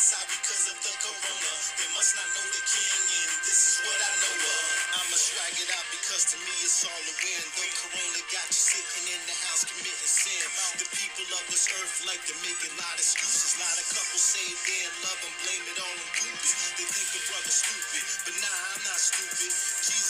outside 0.01 0.33
because 0.33 0.65
of 0.73 0.77
the 0.81 0.93
corona. 0.97 1.53
They 1.77 1.85
must 1.93 2.17
not 2.17 2.25
know 2.33 2.41
the 2.57 2.63
king, 2.65 3.05
and 3.21 3.33
this 3.45 3.61
is 3.69 3.75
what 3.85 3.99
I 4.01 4.11
know 4.17 4.33
of. 4.33 4.65
I'ma 4.97 5.13
swag 5.13 5.53
it 5.61 5.69
out 5.77 5.87
because 5.93 6.25
to 6.33 6.37
me 6.41 6.55
it's 6.65 6.81
all 6.89 7.03
a 7.05 7.13
win. 7.21 7.45
The 7.53 7.69
corona 7.69 8.21
got 8.33 8.49
you 8.49 8.57
sitting 8.57 9.05
in 9.13 9.21
the 9.29 9.37
house 9.45 9.61
committing 9.61 10.09
sin. 10.09 10.41
The 10.81 10.89
people 10.89 11.29
of 11.37 11.45
this 11.53 11.69
earth 11.77 12.01
like 12.09 12.23
to 12.33 12.35
make 12.41 12.57
a 12.65 12.73
lot 12.81 12.97
of 12.97 13.05
excuses. 13.05 13.53
A 13.53 13.61
Lot 13.61 13.77
of 13.77 13.85
couples 13.93 14.25
say 14.25 14.41
they 14.41 14.89
in 14.89 14.95
love 15.05 15.21
and 15.21 15.35
blame 15.45 15.65
it 15.69 15.77
all 15.77 15.97
on 16.01 16.09
Cupid. 16.17 16.49
They 16.81 16.87
think 16.89 17.07
the 17.13 17.21
brother's 17.29 17.61
stupid, 17.61 18.03
but 18.25 18.35
nah, 18.41 18.57
I'm 18.73 18.81
not 18.81 18.97
stupid. 18.97 19.53
Jesus 19.53 20.00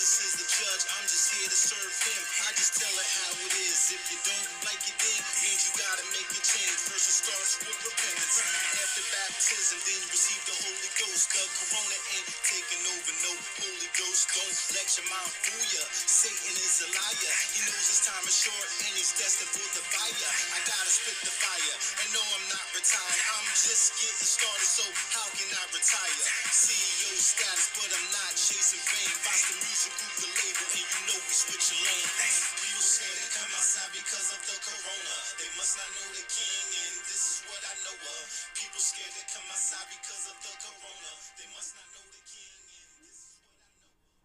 judge, 0.61 0.85
I'm 0.93 1.07
just 1.09 1.25
here 1.33 1.49
to 1.49 1.57
serve 1.57 1.95
him. 2.05 2.21
I 2.45 2.53
just 2.53 2.77
tell 2.77 2.93
it 2.93 3.09
how 3.25 3.33
it 3.33 3.53
is. 3.65 3.97
If 3.97 4.03
you 4.13 4.19
don't 4.21 4.49
like 4.69 4.83
it, 4.85 4.93
then 4.93 5.21
means 5.41 5.61
you 5.65 5.73
gotta 5.73 6.05
make 6.13 6.29
a 6.29 6.41
change. 6.45 6.77
First 6.85 7.09
it 7.09 7.17
starts 7.17 7.53
with 7.65 7.77
repentance. 7.81 8.37
After 8.77 9.01
baptism, 9.09 9.81
then 9.89 9.97
you 10.05 10.09
receive 10.13 10.41
the 10.45 10.57
Holy 10.61 10.91
Ghost. 11.01 11.33
The 11.33 11.41
corona 11.57 11.97
ain't 12.13 12.29
taking 12.45 12.83
over, 12.93 13.13
no 13.25 13.33
Holy 13.57 13.89
Ghost. 13.97 14.29
Don't 14.37 14.57
let 14.77 14.85
your 15.01 15.07
mind 15.09 15.33
fool 15.33 15.65
ya. 15.73 15.83
Satan 15.89 16.53
is 16.53 16.85
a 16.85 16.89
liar. 16.93 17.33
He 17.57 17.59
knows 17.65 17.87
his 17.89 18.01
time 18.05 18.25
is 18.29 18.37
short 18.37 18.67
and 18.85 18.93
he's 18.93 19.17
destined 19.17 19.49
for 19.49 19.65
the 19.73 19.81
fire. 19.89 20.29
I 20.53 20.59
gotta 20.69 20.93
spit 20.93 21.17
the 21.25 21.33
fire. 21.41 21.75
And 22.05 22.09
no, 22.13 22.21
I'm 22.21 22.47
not 22.53 22.65
retired. 22.77 23.21
I'm 23.33 23.49
just 23.57 23.97
getting 23.97 24.29
started, 24.29 24.69
so 24.69 24.85
how 25.17 25.25
can 25.33 25.49
I 25.57 25.63
retire? 25.73 26.25
CEO 26.53 27.17
status, 27.17 27.73
but 27.81 27.89
I'm 27.89 28.09
not 28.13 28.37
chasing 28.37 28.83
fame. 28.85 29.17
Boss 29.25 29.41
the 29.49 29.57
music 29.57 29.93
group, 29.97 30.13
the 30.21 30.50
label, 30.51 30.67
and 30.75 30.83
you 30.83 30.99
know 31.07 31.15
we 31.15 31.31
switching 31.33 31.79
lanes. 31.79 32.51
Scared 32.81 33.13
to 33.13 33.29
come 33.37 33.51
outside 33.53 33.93
because 33.93 34.33
of 34.33 34.41
the 34.41 34.57
corona. 34.57 35.15
They 35.37 35.45
must 35.53 35.77
not 35.77 35.85
know 35.93 36.09
the 36.17 36.25
king, 36.25 36.65
and 36.81 36.97
this 37.05 37.21
is 37.29 37.37
what 37.45 37.61
I 37.61 37.73
know 37.85 37.93
of. 37.93 38.25
People 38.57 38.81
scared 38.81 39.13
to 39.13 39.23
come 39.31 39.45
outside 39.53 39.85
because 39.93 40.23
of 40.33 40.37
the 40.41 40.53
corona. 40.59 41.11
They 41.37 41.45
must 41.53 41.77
not 41.77 41.85
know 41.93 42.05
the 42.09 42.23
king, 42.25 42.57
and 42.73 42.89
this 43.05 43.17
is 43.21 43.37
what 43.37 43.53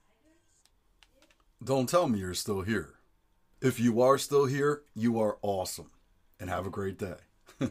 I 0.09 0.25
know. 0.25 0.33
Don't 1.63 1.89
tell 1.89 2.09
me 2.09 2.19
you're 2.19 2.35
still 2.35 2.63
here. 2.63 2.95
If 3.61 3.79
you 3.79 4.01
are 4.01 4.17
still 4.17 4.47
here, 4.47 4.83
you 4.95 5.21
are 5.21 5.37
awesome. 5.43 5.91
And 6.41 6.49
have 6.49 6.67
a 6.67 6.71
great 6.71 6.99
day. 6.99 7.17